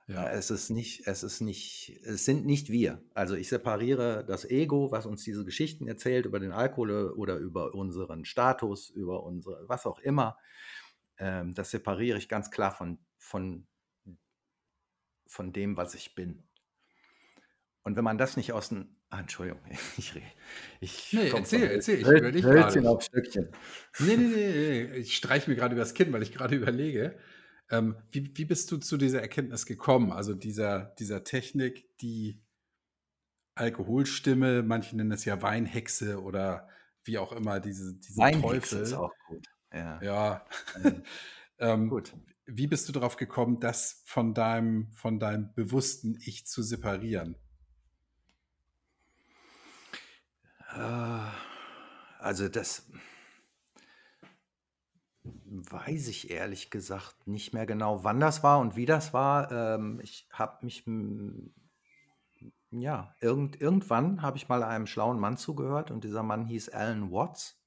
Ja. 0.07 0.29
Es 0.29 0.49
ist 0.49 0.69
nicht, 0.69 1.05
es 1.05 1.23
ist 1.23 1.41
nicht, 1.41 1.99
es 2.05 2.23
sind 2.23 2.45
nicht 2.45 2.69
wir. 2.69 3.03
Also 3.13 3.35
ich 3.35 3.49
separiere 3.49 4.23
das 4.25 4.45
Ego, 4.45 4.89
was 4.89 5.05
uns 5.05 5.21
diese 5.25 5.43
Geschichten 5.43 5.85
erzählt 5.85 6.25
über 6.25 6.39
den 6.39 6.53
Alkohol 6.53 7.11
oder 7.11 7.35
über 7.35 7.73
unseren 7.75 8.23
Status, 8.23 8.89
über 8.89 9.23
unsere, 9.23 9.67
was 9.67 9.85
auch 9.85 9.99
immer. 9.99 10.37
Ähm, 11.17 11.55
das 11.55 11.71
separiere 11.71 12.17
ich 12.17 12.29
ganz 12.29 12.51
klar 12.51 12.71
von, 12.71 12.99
von, 13.17 13.67
von 15.25 15.51
dem, 15.51 15.75
was 15.75 15.93
ich 15.93 16.15
bin. 16.15 16.46
Und 17.87 17.95
wenn 17.95 18.03
man 18.03 18.17
das 18.17 18.35
nicht 18.35 18.51
aus 18.51 18.67
dem, 18.67 18.89
ah, 19.11 19.21
Entschuldigung, 19.21 19.61
ich 19.97 20.13
rede. 20.13 20.25
Ich 20.81 21.13
nee, 21.13 21.29
erzähl, 21.29 21.63
erzähl, 21.63 22.01
ich 22.01 22.05
höre 22.05 22.33
dich 22.33 22.41
gerade. 22.41 22.89
Auf 22.89 23.01
Stückchen. 23.01 23.47
Nee, 23.99 24.17
nee, 24.17 24.27
nee, 24.27 24.87
nee, 24.89 24.95
ich 24.97 25.15
streiche 25.15 25.49
mir 25.49 25.55
gerade 25.55 25.73
übers 25.73 25.93
Kinn, 25.93 26.11
weil 26.11 26.21
ich 26.21 26.33
gerade 26.33 26.53
überlege, 26.57 27.17
ähm, 27.71 27.95
wie, 28.11 28.29
wie 28.35 28.43
bist 28.43 28.69
du 28.71 28.77
zu 28.77 28.97
dieser 28.97 29.21
Erkenntnis 29.21 29.65
gekommen? 29.65 30.11
Also 30.11 30.33
dieser, 30.33 30.95
dieser 30.99 31.23
Technik, 31.23 31.97
die 31.99 32.43
Alkoholstimme, 33.55 34.63
manche 34.63 34.97
nennen 34.97 35.13
es 35.13 35.23
ja 35.23 35.41
Weinhexe 35.41 36.21
oder 36.21 36.67
wie 37.05 37.17
auch 37.17 37.31
immer, 37.31 37.61
diese, 37.61 37.93
diese 37.93 38.19
Teufel. 38.41 38.81
ist 38.81 38.91
auch 38.95 39.13
gut. 39.29 39.45
Ja. 39.71 40.01
ja. 40.03 40.45
Ähm, 40.83 41.03
ähm, 41.59 41.89
gut. 41.89 42.13
Wie 42.47 42.67
bist 42.67 42.89
du 42.89 42.91
darauf 42.91 43.15
gekommen, 43.15 43.61
das 43.61 44.01
von 44.03 44.33
deinem, 44.33 44.91
von 44.91 45.21
deinem 45.21 45.53
bewussten 45.53 46.17
Ich 46.25 46.45
zu 46.47 46.61
separieren? 46.61 47.37
Äh, 50.66 50.66
also 52.19 52.49
das, 52.49 52.89
weiß 55.47 56.07
ich 56.07 56.29
ehrlich 56.29 56.69
gesagt 56.69 57.27
nicht 57.27 57.53
mehr 57.53 57.65
genau, 57.65 58.03
wann 58.03 58.19
das 58.19 58.43
war 58.43 58.59
und 58.59 58.75
wie 58.75 58.85
das 58.85 59.13
war. 59.13 59.51
Ähm, 59.51 59.99
ich 60.01 60.27
habe 60.31 60.65
mich, 60.65 60.85
ja, 62.71 63.15
irgend, 63.19 63.59
irgendwann 63.59 64.21
habe 64.21 64.37
ich 64.37 64.49
mal 64.49 64.63
einem 64.63 64.87
schlauen 64.87 65.19
Mann 65.19 65.37
zugehört 65.37 65.91
und 65.91 66.03
dieser 66.03 66.23
Mann 66.23 66.45
hieß 66.45 66.69
Alan 66.69 67.11
Watts. 67.11 67.61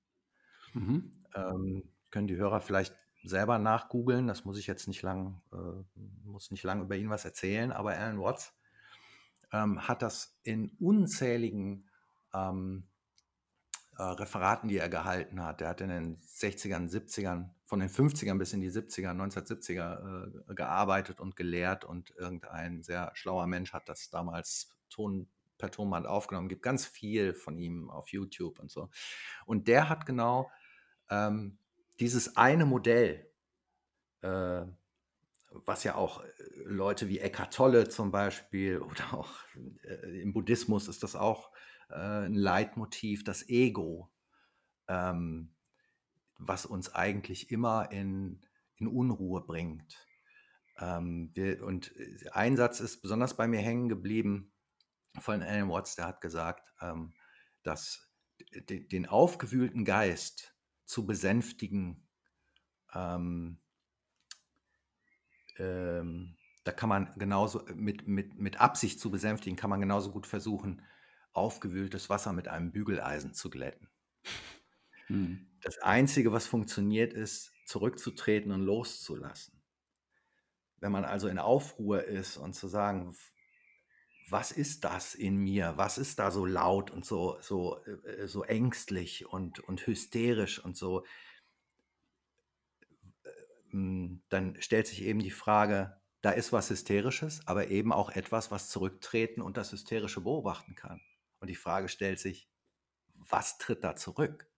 Mhm. 0.75 1.25
Ähm, 1.35 1.83
können 2.11 2.29
die 2.29 2.37
Hörer 2.37 2.61
vielleicht 2.61 2.97
selber 3.23 3.59
nachgoogeln. 3.59 4.27
Das 4.27 4.45
muss 4.45 4.59
ich 4.59 4.67
jetzt 4.67 4.89
nicht 4.89 5.03
lang, 5.03 5.41
äh, 5.53 5.99
muss 6.25 6.51
nicht 6.51 6.65
lang 6.65 6.83
über 6.83 6.97
ihn 6.97 7.11
was 7.11 7.25
erzählen, 7.25 7.73
aber 7.73 7.93
Alan 7.93 8.21
Watts 8.21 8.55
ähm, 9.53 9.87
hat 9.87 10.03
das 10.03 10.39
in 10.43 10.71
unzähligen 10.79 11.89
ähm, 12.33 12.85
äh, 14.01 14.03
Referaten, 14.03 14.71
die 14.71 14.79
er 14.79 14.89
gehalten 14.89 15.45
hat. 15.45 15.61
Er 15.61 15.69
hat 15.69 15.83
in 15.83 15.91
den 15.91 16.17
60ern, 16.23 16.91
70ern 16.91 17.51
von 17.67 17.81
den 17.81 17.91
50ern 17.91 18.39
bis 18.39 18.55
in 18.55 18.63
die 18.63 18.71
70er, 18.71 19.11
1970er 19.11 20.51
äh, 20.51 20.55
gearbeitet 20.55 21.21
und 21.21 21.37
gelehrt 21.37 21.85
und 21.85 22.11
irgendein 22.17 22.83
sehr 22.83 23.11
schlauer 23.13 23.47
Mensch 23.47 23.75
hat 23.75 23.91
das 23.91 24.09
damals 24.09 24.75
Ton, 24.89 25.29
per 25.59 25.71
Tonband 25.71 26.07
aufgenommen. 26.07 26.49
Gibt 26.49 26.63
ganz 26.63 26.87
viel 26.87 27.35
von 27.35 27.59
ihm 27.59 27.91
auf 27.91 28.09
YouTube 28.09 28.59
und 28.59 28.71
so. 28.71 28.89
Und 29.45 29.69
der 29.69 29.91
hat 29.91 30.07
genau 30.07 30.51
ähm, 31.11 31.59
dieses 32.01 32.39
eine 32.39 32.65
Modell, 32.65 33.31
äh, 34.23 34.63
was 35.51 35.85
ja 35.85 35.97
auch 35.97 36.25
äh, 36.25 36.29
Leute 36.65 37.09
wie 37.11 37.19
Eckhart 37.19 37.53
Tolle 37.53 37.91
zum 37.91 38.11
Beispiel 38.11 38.79
oder 38.79 39.13
auch 39.13 39.31
äh, 39.83 40.23
im 40.23 40.33
Buddhismus 40.33 40.89
ist 40.89 41.03
das 41.03 41.17
auch 41.17 41.51
ein 41.97 42.35
Leitmotiv, 42.35 43.25
das 43.25 43.49
Ego, 43.49 44.11
ähm, 44.89 45.55
was 46.39 46.67
uns 46.67 46.95
eigentlich 46.95 47.51
immer 47.51 47.91
in, 47.93 48.41
in 48.77 48.89
Unruhe 48.89 49.43
bringt. 49.43 50.07
Ähm, 50.79 51.31
wir, 51.35 51.65
und 51.65 51.95
äh, 51.97 52.31
ein 52.33 52.57
Satz 52.57 52.81
ist 52.81 53.03
besonders 53.03 53.37
bei 53.37 53.47
mir 53.47 53.61
hängen 53.61 53.89
geblieben 53.89 54.53
von 55.19 55.43
Alan 55.43 55.69
Watts, 55.69 55.97
der 55.97 56.07
hat 56.07 56.21
gesagt, 56.21 56.73
ähm, 56.81 57.13
dass 57.63 58.09
den 58.53 59.07
aufgewühlten 59.07 59.85
Geist 59.85 60.57
zu 60.87 61.07
besänftigen, 61.07 62.09
ähm, 62.95 63.61
ähm, 65.59 66.37
da 66.65 66.73
kann 66.73 66.89
man 66.89 67.13
genauso 67.19 67.65
mit, 67.75 68.09
mit, 68.09 68.39
mit 68.39 68.61
Absicht 68.61 68.99
zu 68.99 69.11
besänftigen, 69.11 69.57
kann 69.57 69.71
man 69.71 69.81
genauso 69.81 70.11
gut 70.11 70.27
versuchen, 70.27 70.83
aufgewühltes 71.33 72.11
Wasser 72.11 72.33
mit 72.33 72.49
einem 72.49 72.73
Bügeleisen 72.73 73.35
zu 73.35 73.51
glätten. 73.51 73.89
Hm. 75.07 75.47
Das 75.63 75.79
Einzige, 75.79 76.33
was 76.33 76.47
funktioniert, 76.47 77.13
ist, 77.13 77.53
zurückzutreten 77.67 78.53
und 78.53 78.63
loszulassen. 78.63 79.63
Wenn 80.79 80.93
man 80.93 81.05
also 81.05 81.29
in 81.29 81.39
Aufruhr 81.39 82.05
ist 82.05 82.37
und 82.37 82.55
zu 82.55 82.67
sagen, 82.69 83.15
was 84.31 84.53
ist 84.53 84.85
das 84.85 85.15
in 85.15 85.37
mir? 85.37 85.75
Was 85.77 85.99
ist 85.99 86.19
da 86.19 86.31
so 86.31 86.47
laut 86.47 86.91
und 86.91 87.05
so, 87.05 87.39
so, 87.41 87.85
äh, 87.85 88.27
so 88.27 88.45
ängstlich 88.45 89.27
und, 89.27 89.61
und 89.61 89.87
hysterisch 89.87 90.65
und 90.65 90.77
so? 90.77 91.05
Hm, 93.71 94.23
dann 94.29 94.61
stellt 94.61 94.87
sich 94.87 95.03
eben 95.03 95.21
die 95.21 95.31
Frage, 95.31 96.01
da 96.23 96.31
ist 96.31 96.53
was 96.53 96.71
Hysterisches, 96.71 97.41
aber 97.47 97.69
eben 97.69 97.93
auch 97.93 98.11
etwas, 98.11 98.51
was 98.51 98.69
zurücktreten 98.69 99.41
und 99.41 99.57
das 99.57 99.73
Hysterische 99.73 100.21
beobachten 100.21 100.75
kann. 100.75 101.01
Und 101.41 101.49
die 101.49 101.57
Frage 101.57 101.89
stellt 101.89 102.21
sich, 102.21 102.49
was 103.15 103.59
tritt 103.59 103.85
da 103.85 103.97
zurück? 103.97 104.49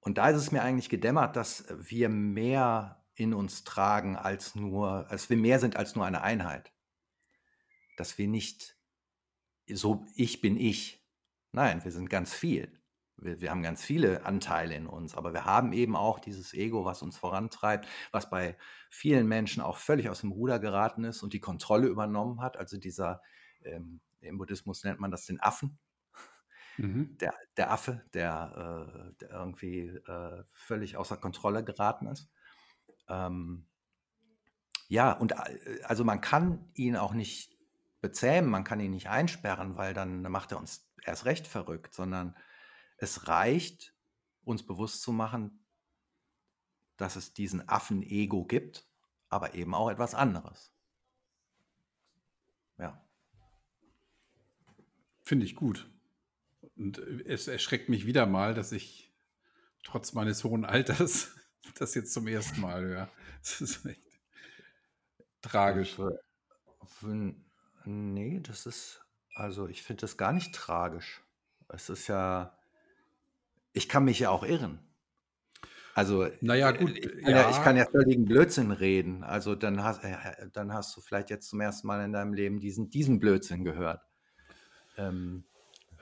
Und 0.00 0.18
da 0.18 0.30
ist 0.30 0.36
es 0.36 0.52
mir 0.52 0.62
eigentlich 0.62 0.88
gedämmert, 0.88 1.36
dass 1.36 1.64
wir 1.70 2.08
mehr 2.08 3.04
in 3.14 3.34
uns 3.34 3.64
tragen 3.64 4.16
als 4.16 4.54
nur, 4.54 5.10
als 5.10 5.30
wir 5.30 5.36
mehr 5.36 5.58
sind 5.58 5.76
als 5.76 5.94
nur 5.94 6.06
eine 6.06 6.22
Einheit 6.22 6.72
dass 8.00 8.16
wir 8.16 8.28
nicht 8.28 8.78
so, 9.68 10.06
ich 10.14 10.40
bin 10.40 10.56
ich. 10.56 11.06
Nein, 11.52 11.84
wir 11.84 11.92
sind 11.92 12.08
ganz 12.08 12.32
viel. 12.32 12.80
Wir, 13.18 13.42
wir, 13.42 13.50
haben 13.50 13.62
ganz 13.62 13.84
viele 13.84 14.24
Anteile 14.24 14.74
in 14.74 14.86
uns, 14.86 15.14
aber 15.14 15.34
wir 15.34 15.44
haben 15.44 15.74
eben 15.74 15.94
auch 15.94 16.18
dieses 16.18 16.54
Ego, 16.54 16.86
was 16.86 17.02
uns 17.02 17.18
vorantreibt, 17.18 17.86
was 18.10 18.30
bei 18.30 18.56
vielen 18.88 19.28
Menschen 19.28 19.62
auch 19.62 19.76
völlig 19.76 20.08
aus 20.08 20.22
dem 20.22 20.32
Ruder 20.32 20.58
geraten 20.58 21.04
ist 21.04 21.22
und 21.22 21.34
die 21.34 21.40
Kontrolle 21.40 21.88
übernommen 21.88 22.40
hat. 22.40 22.56
Also 22.56 22.78
dieser, 22.78 23.20
ähm, 23.62 24.00
im 24.20 24.38
Buddhismus 24.38 24.84
nennt 24.84 25.00
man 25.00 25.10
das 25.10 25.26
den 25.26 25.40
Affen. 25.40 25.78
Mhm. 26.76 27.16
Der, 27.18 27.34
der 27.56 27.70
Affe, 27.70 28.04
der, 28.14 29.10
äh, 29.12 29.14
der 29.20 29.30
irgendwie 29.30 29.88
äh, 29.88 30.44
völlig 30.52 30.96
außer 30.96 31.16
Kontrolle 31.16 31.64
geraten 31.64 32.06
ist. 32.06 32.30
Ähm, 33.08 33.66
ja, 34.88 35.12
und 35.12 35.32
äh, 35.32 35.82
also 35.84 36.04
man 36.04 36.20
kann 36.20 36.70
ihn 36.74 36.96
auch 36.96 37.12
nicht 37.12 37.56
bezähmen, 38.00 38.50
man 38.50 38.64
kann 38.64 38.80
ihn 38.80 38.92
nicht 38.92 39.08
einsperren, 39.08 39.76
weil 39.76 39.94
dann 39.94 40.22
macht 40.22 40.52
er 40.52 40.58
uns 40.58 40.90
erst 41.04 41.26
recht 41.26 41.46
verrückt, 41.46 41.94
sondern 41.94 42.36
es 42.96 43.28
reicht, 43.28 43.94
uns 44.42 44.64
bewusst 44.64 45.02
zu 45.02 45.12
machen, 45.12 45.64
dass 46.96 47.16
es 47.16 47.32
diesen 47.32 47.68
Affen-Ego 47.68 48.44
gibt, 48.44 48.86
aber 49.28 49.54
eben 49.54 49.74
auch 49.74 49.90
etwas 49.90 50.14
anderes. 50.14 50.72
Ja. 52.78 53.02
Finde 55.30 55.46
ich 55.46 55.54
gut. 55.54 55.88
Und 56.76 56.98
es 56.98 57.46
erschreckt 57.46 57.88
mich 57.88 58.04
wieder 58.04 58.26
mal, 58.26 58.52
dass 58.52 58.72
ich 58.72 59.12
trotz 59.84 60.12
meines 60.12 60.42
hohen 60.42 60.64
Alters 60.64 61.36
das 61.78 61.94
jetzt 61.94 62.12
zum 62.12 62.26
ersten 62.26 62.60
Mal 62.60 62.82
höre. 62.82 63.10
Das 63.40 63.60
ist 63.60 63.86
echt 63.86 64.20
tragisch. 65.40 65.96
Nee, 67.84 68.40
das 68.40 68.66
ist 68.66 69.02
also, 69.36 69.68
ich 69.68 69.84
finde 69.84 70.00
das 70.00 70.16
gar 70.16 70.32
nicht 70.32 70.52
tragisch. 70.52 71.22
Es 71.68 71.88
ist 71.90 72.08
ja 72.08 72.58
ich 73.72 73.88
kann 73.88 74.04
mich 74.04 74.18
ja 74.18 74.30
auch 74.30 74.42
irren. 74.42 74.80
Also, 75.94 76.26
Naja, 76.40 76.72
gut, 76.72 76.98
ich 76.98 77.22
kann 77.22 77.30
ja 77.30 77.50
ich 77.50 77.62
kann 77.62 77.76
ja 77.76 77.86
völligen 77.86 78.24
Blödsinn 78.24 78.72
reden. 78.72 79.22
Also, 79.22 79.54
dann 79.54 79.84
hast 79.84 80.02
äh, 80.02 80.10
äh, 80.10 80.50
dann 80.52 80.74
hast 80.74 80.96
du 80.96 81.00
vielleicht 81.00 81.30
jetzt 81.30 81.48
zum 81.48 81.60
ersten 81.60 81.86
Mal 81.86 82.04
in 82.04 82.12
deinem 82.12 82.32
Leben 82.32 82.58
diesen 82.58 82.90
diesen 82.90 83.20
Blödsinn 83.20 83.62
gehört. 83.62 84.09
Ähm, 84.96 85.44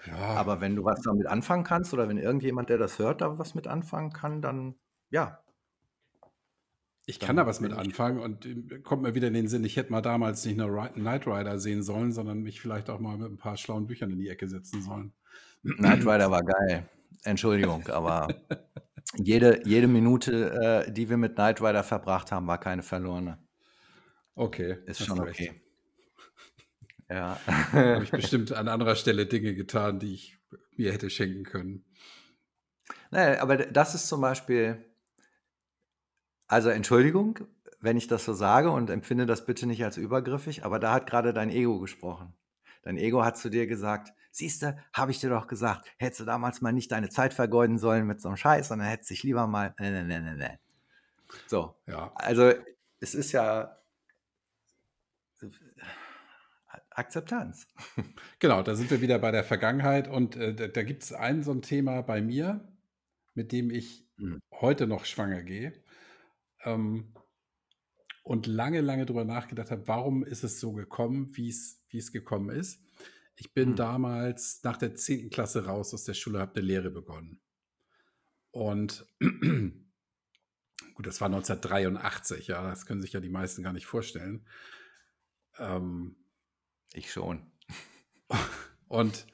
Ja. 0.07 0.15
aber 0.15 0.61
wenn 0.61 0.77
du 0.77 0.85
was 0.85 1.03
damit 1.03 1.27
anfangen 1.27 1.65
kannst 1.65 1.93
oder 1.93 2.09
wenn 2.09 2.19
irgendjemand, 2.19 2.71
der 2.71 2.79
das 2.79 2.99
hört, 2.99 3.21
da 3.21 3.39
was 3.39 3.55
mit 3.55 3.67
anfangen 3.67 4.13
kann, 4.13 4.41
dann 4.43 4.77
ja. 5.11 5.43
Ich 7.07 7.19
kann 7.19 7.37
da 7.37 7.47
was 7.47 7.61
mit 7.61 7.73
anfangen 7.73 8.21
und 8.21 8.45
äh, 8.45 8.81
kommt 8.81 9.03
mir 9.03 9.15
wieder 9.15 9.29
in 9.29 9.35
den 9.35 9.49
Sinn, 9.49 9.65
ich 9.65 9.77
hätte 9.77 9.91
mal 9.91 10.03
damals 10.03 10.45
nicht 10.45 10.59
nur 10.59 10.89
Knight 10.89 11.27
Rider 11.27 11.59
sehen 11.59 11.83
sollen, 11.83 12.13
sondern 12.13 12.43
mich 12.43 12.61
vielleicht 12.61 12.91
auch 12.91 13.01
mal 13.01 13.17
mit 13.17 13.31
ein 13.31 13.39
paar 13.39 13.57
schlauen 13.57 13.87
Büchern 13.87 14.11
in 14.11 14.19
die 14.19 14.29
Ecke 14.29 14.47
setzen 14.47 14.83
sollen. 14.83 15.13
Knight 15.63 16.01
Rider 16.01 16.31
war 16.31 16.43
geil. 16.43 16.89
Entschuldigung, 17.25 17.87
aber 17.89 18.29
jede, 19.17 19.67
jede 19.67 19.89
Minute, 19.89 20.85
äh, 20.87 20.93
die 20.93 21.09
wir 21.09 21.17
mit 21.17 21.35
Knight 21.35 21.61
Rider 21.63 21.83
verbracht 21.83 22.31
haben, 22.31 22.47
war 22.47 22.59
keine 22.61 22.83
verlorene. 22.83 23.39
Okay. 24.35 24.79
Ist 24.87 25.05
schon 25.05 25.19
okay. 25.19 25.61
Ja. 27.09 27.39
Habe 27.73 28.05
ich 28.05 28.11
bestimmt 28.11 28.53
an 28.53 28.69
anderer 28.69 28.97
Stelle 28.97 29.27
Dinge 29.27 29.55
getan, 29.55 29.99
die 29.99 30.15
ich 30.15 30.39
mir 30.77 30.93
hätte 30.93 31.11
schenken 31.11 31.45
können. 31.45 31.85
Naja, 33.11 33.41
aber 33.43 33.57
das 33.57 33.95
ist 33.95 34.09
zum 34.09 34.21
Beispiel, 34.21 34.85
also 36.47 36.69
Entschuldigung, 36.69 37.41
wenn 37.81 37.97
ich 37.97 38.09
das 38.09 38.25
so 38.25 38.33
sage 38.33 38.71
und 38.71 38.91
empfinde 38.91 39.27
das 39.27 39.47
bitte 39.47 39.67
nicht 39.67 39.85
als 39.85 39.97
übergriffig, 39.97 40.65
aber 40.65 40.79
da 40.79 40.93
hat 40.93 41.09
gerade 41.09 41.33
dein 41.33 41.51
Ego 41.51 41.79
gesprochen. 41.79 42.35
Dein 42.83 42.99
Ego 42.99 43.25
hat 43.25 43.39
zu 43.39 43.51
dir 43.51 43.67
gesagt, 43.67 44.13
siehst 44.31 44.63
du, 44.63 44.77
habe 44.93 45.11
ich 45.11 45.21
dir 45.21 45.31
doch 45.31 45.47
gesagt, 45.47 45.89
hättest 45.99 46.21
du 46.21 46.25
damals 46.25 46.61
mal 46.61 46.73
nicht 46.73 46.93
deine 46.93 47.09
Zeit 47.09 47.35
vergeuden 47.35 47.79
sollen 47.79 48.07
mit 48.07 48.21
so 48.21 48.29
einem 48.29 48.37
Scheiß, 48.37 48.69
sondern 48.69 48.89
hättest 48.89 49.11
dich 49.11 49.23
lieber 49.23 49.47
mal, 49.47 49.75
ne, 49.79 49.91
ne, 49.91 50.05
ne, 50.05 50.21
ne, 50.21 50.37
ne. 50.37 50.59
So, 51.47 51.75
ja. 51.87 52.13
also 52.15 52.53
es 53.01 53.15
ist 53.15 53.33
ja 53.33 53.77
Akzeptanz. 56.99 57.67
Genau, 58.41 58.63
da 58.63 58.75
sind 58.75 58.91
wir 58.91 59.01
wieder 59.01 59.19
bei 59.19 59.31
der 59.31 59.45
Vergangenheit 59.45 60.07
und 60.09 60.37
äh, 60.37 60.55
da, 60.55 60.69
da 60.69 60.83
gibt 60.83 61.03
es 61.03 61.13
ein 61.13 61.43
so 61.43 61.51
ein 61.53 61.63
Thema 61.63 62.03
bei 62.03 62.21
mir, 62.21 62.69
mit 63.35 63.53
dem 63.53 63.71
ich 63.71 64.07
mhm. 64.17 64.41
heute 64.61 64.87
noch 64.87 65.05
schwanger 65.05 65.43
gehe 65.43 65.73
ähm, 66.65 67.15
und 68.23 68.47
lange, 68.47 68.81
lange 68.81 69.07
darüber 69.07 69.25
nachgedacht 69.25 69.71
habe, 69.71 69.89
warum 69.89 70.25
ist 70.25 70.45
es 70.45 70.61
so 70.61 70.73
gekommen, 70.73 71.31
wie 71.37 71.49
es, 71.49 72.13
gekommen 72.13 72.51
ist. 72.51 72.81
Ich 73.37 73.55
bin 73.55 73.71
hm. 73.71 73.77
damals 73.77 74.61
nach 74.65 74.77
der 74.77 74.95
10. 74.95 75.31
Klasse 75.31 75.65
raus 75.65 75.95
aus 75.95 76.05
der 76.05 76.15
Schule, 76.15 76.41
habe 76.41 76.57
eine 76.57 76.67
Lehre 76.67 76.91
begonnen. 76.91 77.41
Und 78.51 79.07
gut, 79.21 81.07
das 81.07 81.21
war 81.21 81.27
1983, 81.27 82.49
ja, 82.49 82.69
das 82.69 82.85
können 82.85 83.01
sich 83.01 83.13
ja 83.13 83.21
die 83.21 83.31
meisten 83.31 83.63
gar 83.63 83.73
nicht 83.73 83.87
vorstellen. 83.87 84.47
Ähm, 85.59 86.17
ich 86.93 87.13
schon. 87.13 87.51
Und 88.89 89.27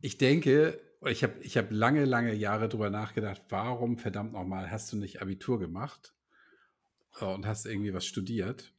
ich 0.00 0.18
denke, 0.18 0.80
ich 1.06 1.22
habe 1.22 1.34
ich 1.40 1.56
hab 1.56 1.70
lange, 1.70 2.04
lange 2.04 2.34
Jahre 2.34 2.68
darüber 2.68 2.90
nachgedacht, 2.90 3.42
warum 3.48 3.98
verdammt 3.98 4.32
nochmal 4.32 4.70
hast 4.70 4.92
du 4.92 4.96
nicht 4.96 5.22
Abitur 5.22 5.58
gemacht? 5.58 6.16
und 7.24 7.46
hast 7.46 7.66
irgendwie 7.66 7.94
was 7.94 8.06
studiert. 8.06 8.74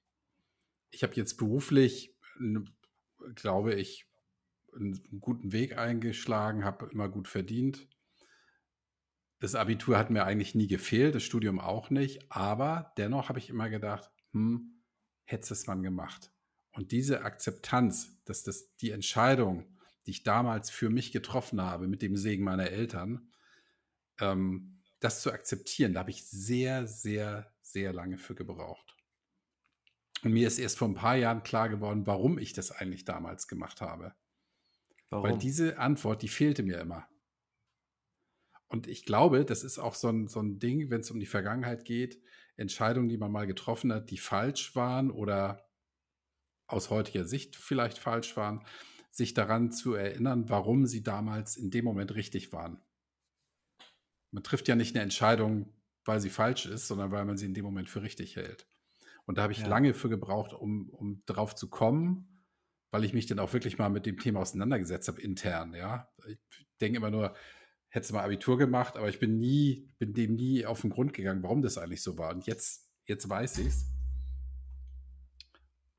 Ich 0.91 1.03
habe 1.03 1.15
jetzt 1.15 1.37
beruflich, 1.37 2.15
glaube 3.35 3.73
ich, 3.73 4.05
einen 4.75 5.19
guten 5.19 5.51
Weg 5.51 5.77
eingeschlagen, 5.77 6.63
habe 6.63 6.89
immer 6.91 7.09
gut 7.09 7.27
verdient. 7.27 7.87
Das 9.39 9.55
Abitur 9.55 9.97
hat 9.97 10.09
mir 10.09 10.25
eigentlich 10.25 10.55
nie 10.55 10.67
gefehlt, 10.67 11.15
das 11.15 11.23
Studium 11.23 11.59
auch 11.59 11.89
nicht, 11.89 12.31
aber 12.31 12.93
dennoch 12.97 13.29
habe 13.29 13.39
ich 13.39 13.49
immer 13.49 13.69
gedacht, 13.69 14.11
hm, 14.31 14.81
hätte 15.25 15.53
es 15.53 15.67
man 15.67 15.83
gemacht. 15.83 16.31
Und 16.77 16.91
diese 16.91 17.23
Akzeptanz, 17.23 18.21
dass 18.25 18.43
das 18.43 18.75
die 18.77 18.91
Entscheidung, 18.91 19.65
die 20.05 20.11
ich 20.11 20.23
damals 20.23 20.69
für 20.69 20.91
mich 20.91 21.11
getroffen 21.11 21.59
habe, 21.59 21.87
mit 21.87 22.03
dem 22.03 22.15
Segen 22.15 22.43
meiner 22.43 22.69
Eltern, 22.69 23.31
ähm, 24.19 24.79
das 24.99 25.21
zu 25.21 25.31
akzeptieren, 25.31 25.93
da 25.93 26.01
habe 26.01 26.11
ich 26.11 26.25
sehr, 26.25 26.87
sehr, 26.87 27.51
sehr 27.61 27.93
lange 27.93 28.19
für 28.19 28.35
gebraucht. 28.35 28.95
Und 30.23 30.33
mir 30.33 30.47
ist 30.47 30.59
erst 30.59 30.77
vor 30.77 30.87
ein 30.87 30.93
paar 30.93 31.15
Jahren 31.15 31.43
klar 31.43 31.67
geworden, 31.67 32.05
warum 32.05 32.37
ich 32.37 32.53
das 32.53 32.71
eigentlich 32.71 33.05
damals 33.05 33.47
gemacht 33.47 33.81
habe. 33.81 34.13
Weil 35.09 35.37
diese 35.37 35.79
Antwort, 35.79 36.21
die 36.21 36.27
fehlte 36.27 36.63
mir 36.63 36.79
immer. 36.79 37.07
Und 38.67 38.87
ich 38.87 39.05
glaube, 39.05 39.45
das 39.45 39.63
ist 39.63 39.79
auch 39.79 39.95
so 39.95 40.09
ein, 40.09 40.27
so 40.27 40.41
ein 40.41 40.59
Ding, 40.59 40.89
wenn 40.89 41.01
es 41.01 41.09
um 41.09 41.19
die 41.19 41.25
Vergangenheit 41.25 41.85
geht, 41.85 42.21
Entscheidungen, 42.55 43.07
die 43.07 43.17
man 43.17 43.31
mal 43.31 43.47
getroffen 43.47 43.93
hat, 43.93 44.11
die 44.11 44.17
falsch 44.17 44.75
waren 44.75 45.09
oder 45.09 45.66
aus 46.67 46.89
heutiger 46.89 47.25
Sicht 47.25 47.55
vielleicht 47.55 47.97
falsch 47.97 48.35
waren, 48.37 48.65
sich 49.09 49.33
daran 49.33 49.71
zu 49.71 49.93
erinnern, 49.93 50.49
warum 50.49 50.85
sie 50.85 51.01
damals 51.01 51.57
in 51.57 51.71
dem 51.71 51.85
Moment 51.85 52.13
richtig 52.13 52.51
waren. 52.51 52.81
Man 54.31 54.43
trifft 54.43 54.67
ja 54.67 54.75
nicht 54.75 54.95
eine 54.95 55.03
Entscheidung, 55.03 55.73
weil 56.05 56.19
sie 56.19 56.29
falsch 56.29 56.65
ist, 56.65 56.87
sondern 56.87 57.11
weil 57.11 57.25
man 57.25 57.37
sie 57.37 57.45
in 57.45 57.53
dem 57.53 57.65
Moment 57.65 57.89
für 57.89 58.01
richtig 58.01 58.35
hält. 58.35 58.67
Und 59.25 59.37
da 59.37 59.43
habe 59.43 59.53
ich 59.53 59.59
Ja. 59.59 59.67
lange 59.67 59.93
für 59.93 60.09
gebraucht, 60.09 60.53
um, 60.53 60.89
um 60.89 61.23
drauf 61.25 61.55
zu 61.55 61.69
kommen, 61.69 62.43
weil 62.91 63.03
ich 63.03 63.13
mich 63.13 63.25
dann 63.25 63.39
auch 63.39 63.53
wirklich 63.53 63.77
mal 63.77 63.89
mit 63.89 64.05
dem 64.05 64.19
Thema 64.19 64.41
auseinandergesetzt 64.41 65.07
habe, 65.07 65.21
intern, 65.21 65.73
ja. 65.73 66.09
Ich 66.27 66.37
denke 66.79 66.97
immer 66.97 67.11
nur, 67.11 67.35
hätte 67.89 68.13
mal 68.13 68.23
Abitur 68.23 68.57
gemacht, 68.57 68.97
aber 68.97 69.09
ich 69.09 69.19
bin 69.19 69.37
nie, 69.39 69.91
bin 69.97 70.13
dem 70.13 70.35
nie 70.35 70.65
auf 70.65 70.81
den 70.81 70.89
Grund 70.89 71.13
gegangen, 71.13 71.43
warum 71.43 71.61
das 71.61 71.77
eigentlich 71.77 72.03
so 72.03 72.17
war. 72.17 72.33
Und 72.33 72.45
jetzt, 72.45 72.89
jetzt 73.05 73.27
weiß 73.29 73.57
ich 73.59 73.67
es 73.67 73.96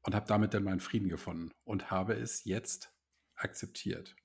und 0.02 0.14
habe 0.14 0.26
damit 0.26 0.54
dann 0.54 0.64
meinen 0.64 0.80
Frieden 0.80 1.08
gefunden 1.08 1.50
und 1.64 1.90
habe 1.90 2.14
es 2.14 2.44
jetzt 2.44 2.92
akzeptiert. 3.34 4.16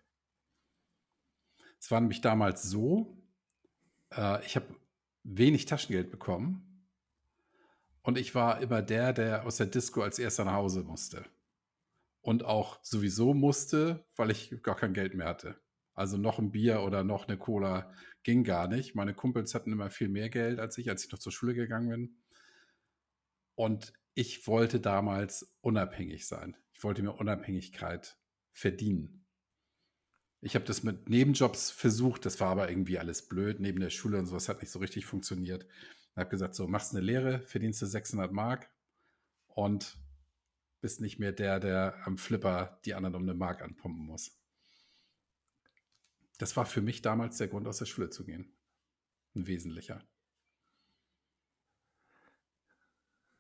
Es 1.80 1.92
war 1.92 2.00
nämlich 2.00 2.22
damals 2.22 2.64
so, 2.64 3.22
äh, 4.12 4.44
ich 4.46 4.56
habe 4.56 4.76
wenig 5.24 5.66
Taschengeld 5.66 6.12
bekommen 6.12 6.88
und 8.02 8.18
ich 8.18 8.36
war 8.36 8.62
immer 8.62 8.82
der, 8.82 9.14
der 9.14 9.46
aus 9.46 9.58
der 9.58 9.68
Disco 9.68 10.02
als 10.02 10.20
erster 10.20 10.46
nach 10.46 10.54
Hause 10.54 10.84
musste. 10.84 11.26
Und 12.22 12.44
auch 12.44 12.80
sowieso 12.84 13.34
musste, 13.34 14.06
weil 14.16 14.32
ich 14.32 14.62
gar 14.64 14.76
kein 14.76 14.94
Geld 14.94 15.14
mehr 15.14 15.28
hatte. 15.28 15.60
Also 15.94 16.18
noch 16.18 16.40
ein 16.40 16.52
Bier 16.52 16.82
oder 16.82 17.04
noch 17.04 17.28
eine 17.28 17.38
Cola 17.38 17.94
ging 18.24 18.44
gar 18.44 18.68
nicht. 18.68 18.96
Meine 18.96 19.14
Kumpels 19.14 19.54
hatten 19.54 19.72
immer 19.72 19.90
viel 19.90 20.10
mehr 20.10 20.30
Geld 20.30 20.60
als 20.60 20.78
ich, 20.78 20.90
als 20.90 21.06
ich 21.06 21.12
noch 21.12 21.20
zur 21.20 21.32
Schule 21.32 21.54
gegangen 21.54 21.90
bin. 21.90 22.18
Und 23.56 23.94
ich 24.14 24.48
wollte 24.48 24.80
damals 24.80 25.56
unabhängig 25.62 26.28
sein. 26.28 26.56
Ich 26.74 26.84
wollte 26.84 27.02
mir 27.02 27.14
Unabhängigkeit 27.14 28.18
verdienen. 28.52 29.26
Ich 30.42 30.56
habe 30.56 30.66
das 30.66 30.84
mit 30.84 31.10
Nebenjobs 31.10 31.72
versucht, 31.72 32.26
das 32.26 32.40
war 32.40 32.50
aber 32.50 32.70
irgendwie 32.70 33.00
alles 33.00 33.28
blöd. 33.28 33.60
Neben 33.60 33.80
der 33.80 33.90
Schule 33.90 34.20
und 34.20 34.26
sowas 34.26 34.50
hat 34.50 34.62
nicht 34.62 34.72
so 34.72 34.80
richtig 34.80 35.06
funktioniert. 35.06 35.66
Ich 36.12 36.18
habe 36.18 36.30
gesagt, 36.30 36.54
so 36.54 36.68
machst 36.68 36.92
eine 36.92 37.04
Lehre, 37.04 37.42
verdienst 37.42 37.82
du 37.82 37.86
600 37.86 38.32
Mark 38.32 38.70
und 39.48 39.98
bist 40.82 41.00
nicht 41.00 41.18
mehr 41.18 41.32
der, 41.32 41.60
der 41.60 42.06
am 42.06 42.18
Flipper 42.18 42.80
die 42.84 42.94
anderen 42.94 43.16
um 43.16 43.22
eine 43.24 43.34
Mark 43.34 43.62
anpumpen 43.62 44.06
muss. 44.06 44.38
Das 46.40 46.58
war 46.58 46.66
für 46.66 46.82
mich 46.82 47.02
damals 47.02 47.38
der 47.38 47.48
Grund, 47.48 47.68
aus 47.68 47.78
der 47.78 47.86
Schule 47.86 48.10
zu 48.10 48.26
gehen. 48.26 48.54
Ein 49.34 49.48
wesentlicher. 49.48 50.04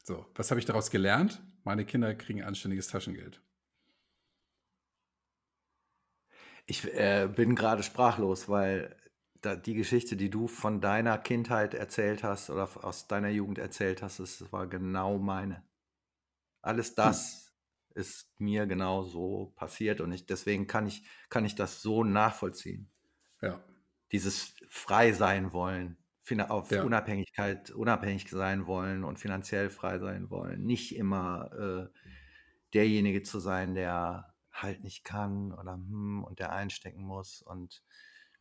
So, 0.04 0.26
was 0.36 0.50
habe 0.52 0.60
ich 0.60 0.66
daraus 0.66 0.92
gelernt? 0.92 1.42
Meine 1.64 1.84
Kinder 1.86 2.14
kriegen 2.16 2.44
anständiges 2.44 2.88
Taschengeld. 2.90 3.42
Ich 6.66 6.86
äh, 6.94 7.28
bin 7.34 7.56
gerade 7.56 7.84
sprachlos, 7.84 8.48
weil 8.50 8.96
da, 9.42 9.56
die 9.56 9.74
Geschichte, 9.74 10.16
die 10.16 10.30
du 10.30 10.48
von 10.48 10.80
deiner 10.82 11.18
Kindheit 11.18 11.74
erzählt 11.74 12.24
hast 12.24 12.50
oder 12.50 12.70
aus 12.86 13.08
deiner 13.08 13.30
Jugend 13.30 13.58
erzählt 13.58 14.02
hast, 14.02 14.20
das 14.20 14.52
war 14.52 14.68
genau 14.68 15.18
meine. 15.18 15.64
Alles 16.62 16.96
Hm. 17.04 17.14
das 17.14 17.54
ist 17.96 18.40
mir 18.40 18.68
genau 18.68 19.04
so 19.04 19.54
passiert 19.56 20.02
und 20.02 20.12
ich, 20.14 20.26
deswegen 20.28 20.68
kann 20.68 20.88
ich, 20.88 21.06
kann 21.30 21.46
ich 21.46 21.56
das 21.56 21.82
so 21.82 22.04
nachvollziehen. 22.04 22.92
Ja, 23.42 23.60
Dieses 24.14 24.56
frei 24.70 25.12
sein 25.12 25.52
wollen, 25.52 25.98
auf 26.50 26.72
ja, 26.72 26.84
Unabhängigkeit, 26.84 27.72
unabhängig 27.72 28.30
sein 28.30 28.66
wollen 28.68 29.04
und 29.04 29.20
finanziell 29.20 29.70
frei 29.70 30.00
sein 30.00 30.30
wollen. 30.30 30.64
Nicht 30.66 30.96
immer 30.96 31.52
äh, 31.94 32.00
derjenige 32.74 33.24
zu 33.24 33.40
sein, 33.40 33.76
der 33.76 34.36
halt 34.52 34.84
nicht 34.84 35.04
kann 35.04 35.52
oder 35.54 35.74
hm, 35.74 36.24
und 36.24 36.40
der 36.40 36.52
einstecken 36.54 37.04
muss 37.04 37.42
und 37.42 37.84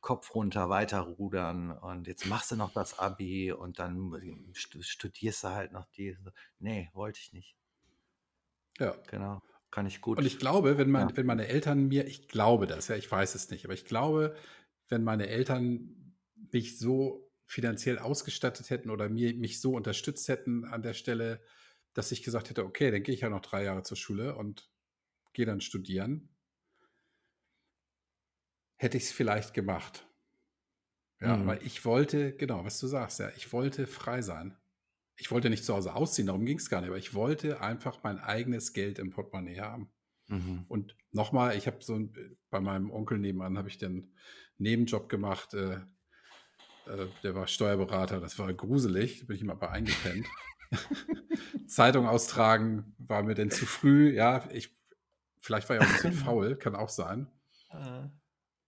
Kopf 0.00 0.34
runter, 0.34 0.68
weiter 0.68 1.00
rudern 1.00 1.70
und 1.70 2.06
jetzt 2.08 2.26
machst 2.26 2.50
du 2.50 2.56
noch 2.56 2.72
das 2.72 2.98
Abi 2.98 3.52
und 3.52 3.78
dann 3.78 4.12
stu- 4.54 4.82
studierst 4.82 5.44
du 5.44 5.48
halt 5.48 5.72
noch 5.72 5.86
die. 5.86 6.16
Nee, 6.58 6.90
wollte 6.92 7.20
ich 7.20 7.32
nicht. 7.32 7.56
ja. 8.78 8.94
Genau. 9.06 9.40
Kann 9.70 9.86
ich 9.86 10.00
Und 10.14 10.26
ich 10.26 10.38
gut. 10.38 10.38
glaube, 10.38 10.78
wenn, 10.78 10.90
Ja. 10.96 11.08
mein, 11.08 11.16
wenn 11.16 11.26
meine 11.26 11.48
Eltern 11.48 11.88
mir, 11.88 12.06
ich 12.06 12.28
glaube 12.28 12.66
das, 12.66 12.88
ja, 12.88 12.96
ich 12.96 13.10
weiß 13.10 13.34
es 13.34 13.50
nicht, 13.50 13.64
aber 13.64 13.74
ich 13.74 13.86
glaube, 13.86 14.36
wenn 14.88 15.04
meine 15.04 15.28
Eltern 15.28 16.16
mich 16.52 16.78
so 16.78 17.31
finanziell 17.52 17.98
ausgestattet 17.98 18.70
hätten 18.70 18.90
oder 18.90 19.08
mir, 19.10 19.34
mich 19.34 19.60
so 19.60 19.74
unterstützt 19.74 20.28
hätten 20.28 20.64
an 20.64 20.82
der 20.82 20.94
Stelle, 20.94 21.42
dass 21.92 22.10
ich 22.12 22.22
gesagt 22.22 22.48
hätte, 22.50 22.64
okay, 22.64 22.90
dann 22.90 23.02
gehe 23.02 23.14
ich 23.14 23.20
ja 23.20 23.28
noch 23.28 23.42
drei 23.42 23.64
Jahre 23.64 23.82
zur 23.82 23.98
Schule 23.98 24.36
und 24.36 24.70
gehe 25.34 25.46
dann 25.46 25.60
studieren, 25.60 26.30
hätte 28.76 28.98
ich 28.98 29.04
es 29.04 29.12
vielleicht 29.12 29.54
gemacht. 29.54 30.06
Ja, 31.20 31.34
Mhm. 31.34 31.40
aber 31.40 31.62
ich 31.62 31.84
wollte, 31.84 32.34
genau, 32.34 32.64
was 32.64 32.78
du 32.80 32.86
sagst, 32.86 33.20
ja, 33.20 33.30
ich 33.36 33.52
wollte 33.52 33.86
frei 33.86 34.22
sein. 34.22 34.56
Ich 35.16 35.30
wollte 35.30 35.50
nicht 35.50 35.64
zu 35.64 35.74
Hause 35.74 35.94
ausziehen, 35.94 36.26
darum 36.26 36.44
ging 36.44 36.58
es 36.58 36.70
gar 36.70 36.80
nicht, 36.80 36.88
aber 36.90 36.98
ich 36.98 37.14
wollte 37.14 37.60
einfach 37.60 38.02
mein 38.02 38.18
eigenes 38.18 38.72
Geld 38.72 38.98
im 38.98 39.10
Portemonnaie 39.10 39.60
haben. 39.60 39.92
Mhm. 40.28 40.66
Und 40.68 40.96
nochmal, 41.12 41.56
ich 41.56 41.66
habe 41.66 41.82
so 41.82 41.96
ein, 41.96 42.38
bei 42.50 42.60
meinem 42.60 42.90
Onkel 42.90 43.18
nebenan 43.18 43.58
habe 43.58 43.68
ich 43.68 43.78
den 43.78 44.16
Nebenjob 44.58 45.08
gemacht. 45.08 45.54
Äh, 45.54 45.80
äh, 46.86 47.06
der 47.22 47.34
war 47.34 47.46
Steuerberater, 47.46 48.20
das 48.20 48.38
war 48.38 48.52
gruselig, 48.52 49.20
da 49.20 49.26
bin 49.26 49.36
ich 49.36 49.42
immer 49.42 49.56
bei 49.56 49.70
eingepennt. 49.70 50.26
Zeitung 51.66 52.06
austragen 52.06 52.94
war 52.98 53.22
mir 53.22 53.34
denn 53.34 53.50
zu 53.50 53.66
früh. 53.66 54.14
Ja, 54.14 54.48
ich, 54.52 54.76
vielleicht 55.40 55.68
war 55.68 55.76
ich 55.76 55.82
auch 55.82 55.86
ein 55.86 55.92
bisschen 55.92 56.12
faul, 56.24 56.56
kann 56.56 56.74
auch 56.74 56.88
sein. 56.88 57.30
Äh, 57.70 58.08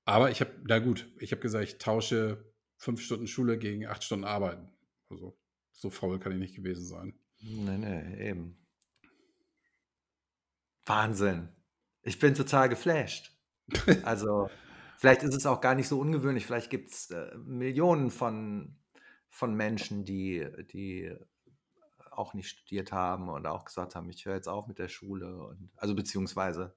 Aber 0.05 0.31
ich 0.31 0.41
habe, 0.41 0.53
na 0.67 0.79
gut, 0.79 1.09
ich 1.19 1.33
habe 1.33 1.43
gesagt, 1.43 1.65
ich 1.65 1.79
tausche 1.79 2.53
fünf 2.77 3.01
Stunden 3.01 3.27
Schule 3.27 3.59
gegen 3.59 3.87
acht 3.87 4.05
Stunden 4.05 4.25
Arbeiten. 4.25 4.71
Also 5.09 5.39
so 5.73 5.91
faul 5.91 6.19
kann 6.19 6.33
ich 6.33 6.39
nicht 6.39 6.57
gewesen 6.57 6.87
sein. 6.87 7.19
Nee, 7.41 7.79
nee, 7.79 8.29
eben. 8.31 8.59
Wahnsinn. 10.87 11.49
Ich 12.03 12.19
bin 12.19 12.35
total 12.35 12.69
geflasht. 12.69 13.33
Also, 14.03 14.51
vielleicht 14.99 15.23
ist 15.23 15.35
es 15.35 15.47
auch 15.47 15.61
gar 15.61 15.75
nicht 15.75 15.89
so 15.89 15.99
ungewöhnlich. 16.01 16.47
Vielleicht 16.47 16.71
gibt 16.71 16.91
es 16.91 17.11
äh, 17.11 17.37
Millionen 17.37 18.11
von, 18.11 18.77
von 19.29 19.55
Menschen, 19.55 20.05
die, 20.05 20.47
die 20.73 21.15
auch 22.11 22.35
nicht 22.35 22.49
studiert 22.49 22.93
haben 22.93 23.29
oder 23.29 23.53
auch 23.53 23.65
gesagt 23.65 23.95
haben, 23.95 24.09
ich 24.09 24.25
höre 24.25 24.37
jetzt 24.37 24.49
auf 24.49 24.67
mit 24.67 24.79
der 24.79 24.89
Schule. 24.89 25.47
Und, 25.47 25.71
also 25.77 25.95
beziehungsweise, 25.95 26.77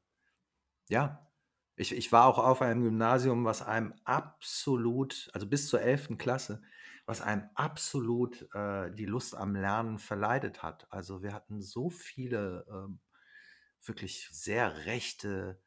ja, 0.90 1.28
ich, 1.76 1.96
ich 1.96 2.12
war 2.12 2.26
auch 2.26 2.40
auf 2.40 2.62
einem 2.62 2.84
Gymnasium, 2.84 3.46
was 3.46 3.62
einem 3.62 3.94
absolut, 4.04 5.30
also 5.34 5.48
bis 5.48 5.70
zur 5.70 5.82
11. 5.82 6.18
Klasse, 6.18 6.62
was 7.06 7.22
einem 7.22 7.50
absolut 7.56 8.50
äh, 8.54 8.92
die 8.92 9.06
Lust 9.06 9.36
am 9.36 9.56
Lernen 9.56 10.00
verleidet 10.00 10.64
hat. 10.64 10.92
Also 10.92 11.22
wir 11.22 11.34
hatten 11.34 11.62
so 11.62 11.90
viele 11.90 12.66
ähm, 12.70 13.00
wirklich 13.84 14.28
sehr 14.32 14.86
rechte 14.86 15.62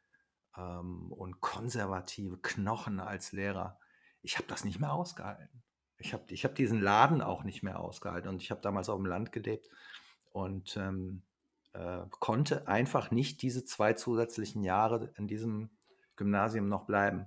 ähm, 0.57 1.13
und 1.13 1.41
konservative 1.41 2.39
Knochen 2.39 3.01
als 3.01 3.33
Lehrer. 3.33 3.79
Ich 4.23 4.37
habe 4.37 4.49
das 4.49 4.65
nicht 4.65 4.81
mehr 4.81 4.93
ausgehalten. 4.93 5.63
Ich 5.97 6.13
habe 6.13 6.25
ich 6.29 6.45
hab 6.45 6.55
diesen 6.55 6.81
Laden 6.81 7.21
auch 7.21 7.45
nicht 7.45 7.63
mehr 7.63 7.81
ausgehalten. 7.81 8.29
Und 8.29 8.43
ich 8.43 8.51
habe 8.51 8.61
damals 8.61 8.89
auf 8.89 8.97
dem 8.97 9.07
Land 9.07 9.33
gelebt 9.33 9.69
und 10.33 10.77
ähm, 10.77 11.23
äh, 11.73 12.01
konnte 12.11 12.69
einfach 12.69 13.11
nicht 13.11 13.43
diese 13.43 13.65
zwei 13.65 13.93
zusätzlichen 13.93 14.63
Jahre 14.65 15.13
in 15.17 15.29
diesem 15.29 15.71
Gymnasium 16.17 16.69
noch 16.69 16.85
bleiben. 16.85 17.27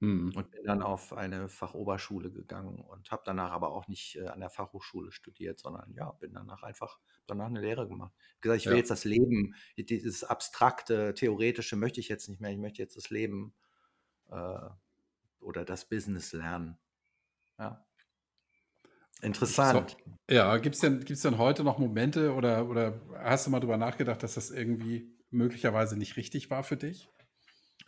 Hm. 0.00 0.32
Und 0.34 0.50
bin 0.50 0.64
dann 0.64 0.82
auf 0.82 1.14
eine 1.14 1.48
Fachoberschule 1.48 2.30
gegangen 2.30 2.80
und 2.80 3.10
habe 3.10 3.22
danach 3.24 3.52
aber 3.52 3.70
auch 3.70 3.88
nicht 3.88 4.16
äh, 4.16 4.26
an 4.26 4.40
der 4.40 4.50
Fachhochschule 4.50 5.10
studiert, 5.10 5.58
sondern 5.60 5.94
ja, 5.94 6.10
bin 6.12 6.34
danach 6.34 6.62
einfach 6.62 6.98
danach 7.26 7.46
eine 7.46 7.60
Lehre 7.62 7.88
gemacht. 7.88 8.12
Ich 8.34 8.40
gesagt, 8.42 8.60
ich 8.60 8.68
will 8.68 8.76
Ja. 8.76 8.78
jetzt 8.78 8.90
das 8.90 9.04
Leben, 9.04 9.54
dieses 9.78 10.24
abstrakte, 10.24 11.14
theoretische 11.14 11.76
möchte 11.76 12.00
ich 12.00 12.08
jetzt 12.08 12.28
nicht 12.28 12.40
mehr. 12.40 12.50
Ich 12.50 12.58
möchte 12.58 12.82
jetzt 12.82 12.96
das 12.96 13.08
Leben 13.08 13.54
äh, 14.30 14.68
oder 15.40 15.64
das 15.64 15.88
Business 15.88 16.32
lernen. 16.32 16.78
Ja. 17.58 17.86
So, 19.60 19.84
Interessant. 19.84 19.96
ja, 20.30 20.56
gibt 20.58 20.74
es 20.76 20.80
denn, 20.80 21.00
gibt's 21.04 21.22
denn 21.22 21.38
heute 21.38 21.64
noch 21.64 21.78
Momente 21.78 22.34
oder, 22.34 22.68
oder 22.68 23.00
hast 23.18 23.46
du 23.46 23.50
mal 23.50 23.60
drüber 23.60 23.76
nachgedacht, 23.76 24.22
dass 24.22 24.34
das 24.34 24.50
irgendwie 24.50 25.16
möglicherweise 25.30 25.96
nicht 25.96 26.16
richtig 26.16 26.50
war 26.50 26.62
für 26.64 26.76
dich? 26.76 27.10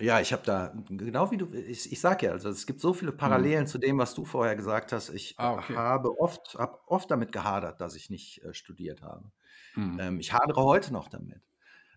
Ja, 0.00 0.20
ich 0.20 0.32
habe 0.32 0.44
da 0.44 0.72
genau 0.88 1.30
wie 1.32 1.36
du 1.38 1.52
ich 1.52 1.90
ich 1.90 2.00
sage 2.00 2.26
ja, 2.26 2.32
also, 2.32 2.48
es 2.50 2.66
gibt 2.66 2.80
so 2.80 2.92
viele 2.94 3.10
Mhm. 3.24 3.48
Parallelen 3.50 3.66
zu 3.66 3.78
dem, 3.78 3.98
was 3.98 4.14
du 4.14 4.24
vorher 4.24 4.54
gesagt 4.54 4.92
hast. 4.92 5.08
Ich, 5.10 5.36
Ah, 5.38 5.52
okay. 5.54 5.80
habe 5.80 6.20
oft 6.20 6.54
habe 6.56 6.78
oft 6.86 7.10
damit 7.10 7.32
gehadert, 7.32 7.80
dass 7.80 7.96
ich 7.96 8.08
nicht, 8.08 8.42
äh, 8.44 8.54
studiert 8.54 9.02
habe. 9.02 9.32
Mhm. 9.76 9.98
Ähm, 9.98 10.20
ich 10.20 10.32
hadere 10.32 10.62
heute 10.64 10.92
noch 10.92 11.08
damit, 11.08 11.42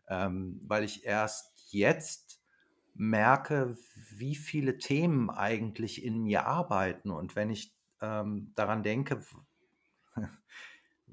ähm, 0.09 0.61
weil 0.65 0.83
ich 0.85 1.05
erst 1.05 1.71
jetzt 1.71 2.41
merke, 2.95 3.77
wie 4.17 4.35
viele 4.35 4.77
Themen 4.79 5.29
eigentlich 5.31 6.03
in 6.03 6.23
mir 6.23 6.45
arbeiten. 6.47 7.11
Und 7.11 7.35
wenn 7.35 7.49
ich, 7.51 7.77
ähm, 8.01 8.53
daran 8.55 8.83
denke, 8.83 9.21
w 9.21 9.35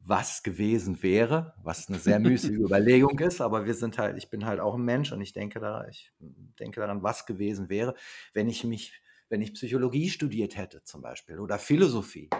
was 0.08 0.42
gewesen 0.42 1.02
wäre, 1.02 1.54
was 1.62 1.88
'ne 1.90 1.98
sehr 1.98 2.20
müßige 2.20 2.56
Überlegung 2.58 3.18
ist, 3.20 3.40
aber 3.42 3.66
wir 3.66 3.74
sind 3.74 3.98
halt 3.98 4.16
ich 4.18 4.30
bin 4.30 4.46
halt 4.46 4.60
auch 4.60 4.74
'n 4.76 4.82
Mensch 4.84 5.12
und 5.12 5.20
ich 5.20 5.32
denke 5.34 5.60
da 5.60 5.86
ich 5.88 6.12
denke 6.20 6.80
daran, 6.80 7.02
was 7.02 7.26
gewesen 7.26 7.68
wäre, 7.70 7.94
wenn 8.34 8.48
ich 8.48 8.64
mich 8.64 9.02
wenn 9.30 9.42
ich 9.42 9.54
Psychologie 9.54 10.08
studiert 10.10 10.56
hätte 10.56 10.82
zum 10.84 11.02
Beispiel 11.02 11.38
oder 11.40 11.58
Philosophie 11.58 12.30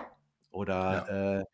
Ja. 0.86 1.08
oder, 1.10 1.44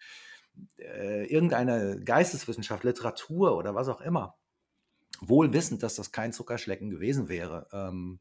äh, 0.78 0.82
äh, 0.84 1.26
irgendeine 1.26 2.00
Geisteswissenschaft, 2.04 2.84
Literatur 2.84 3.56
oder 3.58 3.74
was 3.76 3.88
auch 3.88 4.00
immer. 4.02 4.38
Wohl 5.20 5.52
wissend, 5.54 5.82
dass 5.84 5.96
das 5.96 6.12
kein 6.12 6.32
Zuckerschlecken 6.34 6.90
gewesen 6.90 7.28
wäre. 7.28 7.68
Ähm, 7.72 8.20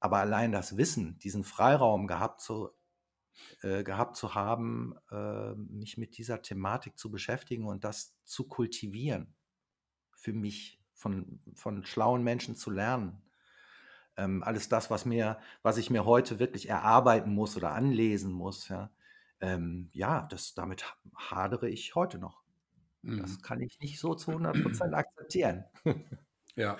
aber 0.00 0.18
allein 0.18 0.52
das 0.52 0.76
Wissen, 0.78 1.18
diesen 1.20 1.44
Freiraum 1.44 2.06
gehabt 2.08 2.40
zu 2.42 2.70
äh, 3.62 3.84
gehabt 3.84 4.16
zu 4.16 4.34
haben, 4.34 4.94
äh, 5.10 5.54
mich 5.54 5.98
mit 5.98 6.18
dieser 6.18 6.42
Thematik 6.42 6.98
zu 6.98 7.10
beschäftigen 7.10 7.66
und 7.66 7.84
das 7.84 8.16
zu 8.24 8.48
kultivieren, 8.48 9.34
für 10.16 10.32
mich 10.32 10.80
von 10.94 11.40
von 11.54 11.84
schlauen 11.86 12.22
Menschen 12.24 12.56
zu 12.56 12.70
lernen. 12.70 13.22
Ähm, 14.16 14.42
alles 14.44 14.68
das, 14.68 14.90
was 14.90 15.04
mir 15.06 15.38
was 15.62 15.78
ich 15.78 15.90
mir 15.90 16.04
heute 16.06 16.38
wirklich 16.38 16.68
erarbeiten 16.68 17.32
muss 17.34 17.56
oder 17.56 17.72
anlesen 17.72 18.32
muss, 18.32 18.68
ja, 18.68 18.92
ähm, 19.40 19.90
ja, 19.92 20.22
das 20.30 20.54
damit 20.54 20.84
ha 20.86 20.96
hadere 21.16 21.68
ich 21.70 21.94
heute 21.94 22.18
noch. 22.18 22.42
Das 23.16 23.38
Mhm. 23.38 23.42
kann 23.42 23.60
ich 23.62 23.78
nicht 23.80 24.00
so 24.00 24.14
zu 24.16 24.32
100 24.32 24.62
% 24.62 24.94
akzeptieren. 24.94 25.66
Ja. 26.56 26.76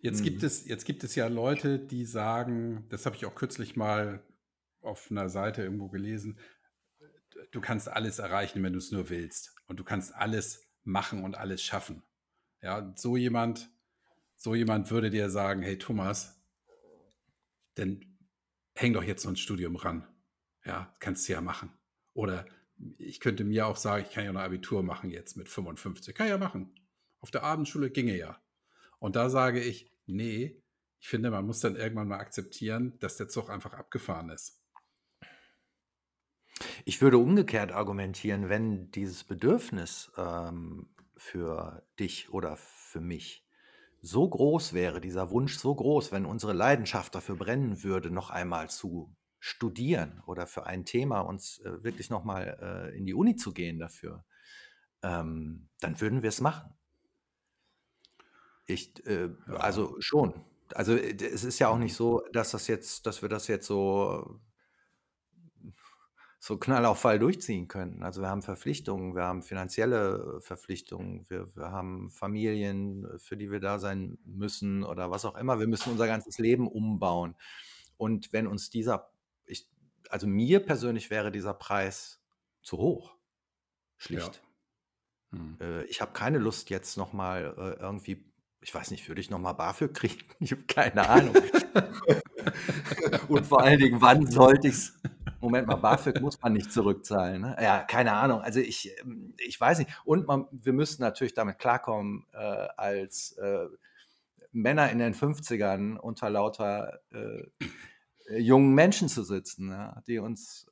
Jetzt 0.00 0.22
gibt 0.22 0.42
Mhm. 0.42 0.42
es 0.42 0.66
jetzt 0.66 0.84
gibt 0.84 1.04
es 1.04 1.14
ja 1.14 1.28
Leute, 1.28 1.78
die 1.78 2.04
sagen, 2.04 2.86
das 2.90 3.06
habe 3.06 3.16
ich 3.16 3.24
auch 3.26 3.34
kürzlich 3.36 3.76
mal 3.76 4.22
auf 4.84 5.10
'ner 5.10 5.28
Seite 5.28 5.62
irgendwo 5.62 5.88
gelesen: 5.88 6.38
„D 7.34 7.40
du 7.52 7.60
kannst 7.62 7.88
alles 7.88 8.18
erreichen, 8.20 8.62
wenn 8.64 8.72
du's 8.74 8.92
nur 8.92 9.10
willst. 9.10 9.54
Und 9.66 9.80
du 9.80 9.84
kannst 9.84 10.14
alles 10.14 10.68
machen 10.84 11.24
und 11.24 11.36
alles 11.36 11.62
schaffen.“ 11.62 12.02
Ja, 12.62 12.92
so 12.96 13.16
jemand 13.18 13.70
so 14.36 14.54
jemand 14.56 14.90
würde 14.92 15.10
dir 15.10 15.30
sagen: 15.30 15.62
„Hey 15.62 15.78
Thomas“ 15.78 16.36
„dann 17.76 18.18
häng 18.74 18.92
doch 18.92 19.02
jetzt 19.02 19.22
so 19.22 19.28
'n 19.28 19.36
Studium 19.36 19.76
ran. 19.76 20.06
Ja, 20.64 20.94
kannst 21.00 21.28
du 21.28 21.32
ja 21.32 21.40
machen.“ 21.40 21.72
Oder 22.14 22.46
ich 22.98 23.20
könnte 23.20 23.44
mir 23.44 23.66
auch 23.66 23.76
sagen, 23.76 24.04
ich 24.08 24.12
kann 24.14 24.24
ja 24.24 24.32
noch 24.32 24.40
Abitur 24.42 24.82
machen 24.82 25.10
jetzt 25.10 25.36
mit 25.36 25.48
55. 25.48 26.14
Kann 26.14 26.28
ja 26.28 26.38
machen. 26.38 26.74
Auf 27.20 27.30
der 27.30 27.44
Abendschule 27.44 27.90
ginge 27.90 28.16
ja. 28.16 28.40
Und 28.98 29.16
da 29.16 29.30
sage 29.30 29.60
ich: 29.62 29.92
„Ne, 30.06 30.62
ich 31.00 31.08
finde, 31.08 31.30
man 31.30 31.46
muss 31.46 31.60
dann 31.60 31.76
irgendwann 31.76 32.08
mal 32.08 32.18
akzeptieren, 32.20 32.98
dass 33.00 33.16
der 33.16 33.28
Zug 33.28 33.50
einfach 33.50 33.74
abgefahren 33.74 34.30
ist.“ 34.30 34.61
Ich 36.84 37.00
würde 37.00 37.18
umgekehrt 37.18 37.72
argumentieren, 37.72 38.48
wenn 38.48 38.90
dieses 38.90 39.24
Bedürfnis, 39.24 40.12
ähm, 40.16 40.88
für 41.16 41.84
dich 42.00 42.32
oder 42.32 42.56
für 42.56 43.00
mich 43.00 43.46
so 44.00 44.28
groß 44.28 44.72
wäre, 44.72 45.00
dieser 45.00 45.30
Wunsch 45.30 45.56
so 45.58 45.74
groß, 45.74 46.10
wenn 46.10 46.26
unsere 46.26 46.52
Leidenschaft 46.52 47.14
dafür 47.14 47.36
brennen 47.36 47.84
würde, 47.84 48.10
noch 48.10 48.30
einmal 48.30 48.68
zu 48.70 49.14
studieren 49.38 50.22
oder 50.26 50.46
für 50.46 50.66
ein 50.66 50.84
Thema 50.84 51.20
uns, 51.20 51.58
äh, 51.60 51.84
wirklich 51.84 52.10
noch 52.10 52.24
mal, 52.24 52.90
äh, 52.92 52.96
in 52.96 53.06
die 53.06 53.14
Uni 53.14 53.36
zu 53.36 53.52
gehen 53.52 53.78
dafür, 53.78 54.24
ähm, 55.02 55.68
dann 55.80 56.00
würden 56.00 56.22
wir's 56.22 56.40
machen. 56.40 56.74
Ich 58.66 59.04
äh, 59.06 59.30
Ja. 59.46 59.54
also 59.56 59.96
schon. 60.00 60.34
Also, 60.74 60.94
äh, 60.96 61.14
es 61.16 61.44
ist 61.44 61.58
ja 61.58 61.68
auch 61.68 61.78
nicht 61.78 61.94
so, 61.94 62.22
dass 62.32 62.52
das 62.52 62.66
jetzt 62.68 63.06
dass 63.06 63.22
wir 63.22 63.28
das 63.28 63.48
jetzt 63.48 63.66
so 63.66 64.40
so 66.44 66.58
Knall 66.58 66.84
auf 66.86 66.98
Fall 66.98 67.20
durchziehen 67.20 67.68
können. 67.68 68.02
Also, 68.02 68.20
wir 68.20 68.28
haben 68.28 68.42
Verpflichtungen, 68.42 69.14
wir 69.14 69.22
haben 69.22 69.42
finanzielle 69.42 70.40
Verpflichtungen, 70.40 71.24
wir 71.30 71.54
wir 71.54 71.70
haben 71.70 72.10
Familien, 72.10 73.06
für 73.18 73.36
die 73.36 73.52
wir 73.52 73.60
da 73.60 73.78
sein 73.78 74.18
müssen 74.24 74.82
oder 74.82 75.08
was 75.12 75.24
auch 75.24 75.36
immer. 75.36 75.60
Wir 75.60 75.68
müssen 75.68 75.92
unser 75.92 76.08
ganzes 76.08 76.38
Leben 76.38 76.66
umbauen. 76.66 77.36
Und 77.96 78.32
wenn 78.32 78.48
uns 78.48 78.70
dieser 78.70 79.12
ich 79.46 79.68
also, 80.10 80.26
mir 80.26 80.58
persönlich 80.66 81.10
wäre 81.10 81.30
dieser 81.30 81.54
Preis 81.54 82.20
zu 82.62 82.76
hoch, 82.78 83.12
Ja. 83.12 83.18
schlicht. 83.98 84.42
Mhm. 85.30 85.58
Äh, 85.60 85.84
ich 85.84 86.00
habe 86.00 86.12
keine 86.12 86.38
Lust 86.38 86.70
jetzt 86.70 86.96
noch 86.96 87.12
mal, 87.12 87.54
äh, 87.56 87.80
irgendwie 87.80 88.24
ich 88.60 88.74
weiß 88.74 88.90
nicht, 88.92 89.08
würde 89.08 89.20
ich 89.20 89.30
noch 89.30 89.38
mal 89.40 89.52
BAföG 89.54 89.94
kriegen? 89.94 90.24
Ich 90.40 90.52
habe 90.52 90.62
keine 90.64 91.08
Ahnung. 91.08 91.36
Und 93.28 93.46
vor 93.46 93.60
allen 93.62 93.78
Dingen, 93.78 94.00
wann 94.00 94.26
sollte 94.26 94.68
ich's 94.68 94.94
Moment 95.42 95.66
mal, 95.66 95.76
BAföG 95.76 96.20
muss 96.22 96.40
man 96.40 96.52
nicht 96.54 96.72
zurückzahlen, 96.72 97.42
ne? 97.42 97.56
Ja, 97.60 97.80
keine 97.82 98.12
Ahnung. 98.12 98.40
Also, 98.40 98.60
ich 98.60 98.90
ähm, 99.00 99.34
ich 99.38 99.60
weiß 99.60 99.78
nicht. 99.80 99.90
Und 100.04 100.26
man 100.26 100.46
wir 100.52 100.72
müssten 100.72 101.02
natürlich 101.02 101.34
damit 101.34 101.58
klarkommen, 101.58 102.26
äh, 102.32 102.36
als, 102.76 103.32
äh, 103.32 103.66
Männer 104.52 104.90
in 104.90 104.98
den 104.98 105.14
50ern 105.14 105.96
unter 105.96 106.30
lauter, 106.30 107.00
äh, 107.12 107.42
äh, 108.28 108.38
jungen 108.38 108.74
Menschen 108.74 109.08
zu 109.08 109.22
sitzen, 109.24 109.70
ja, 109.70 110.02
die 110.06 110.18
uns, 110.18 110.66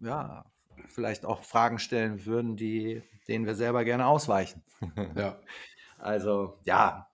ja, 0.00 0.46
vielleicht 0.88 1.24
auch 1.26 1.42
Fragen 1.44 1.78
stellen 1.78 2.24
würden, 2.26 2.56
die 2.56 3.02
denen 3.28 3.46
wir 3.46 3.54
selber 3.54 3.84
gerne 3.84 4.06
ausweichen. 4.06 4.62
Ja. 5.16 5.38
Also, 5.98 6.58
ja. 6.64 7.08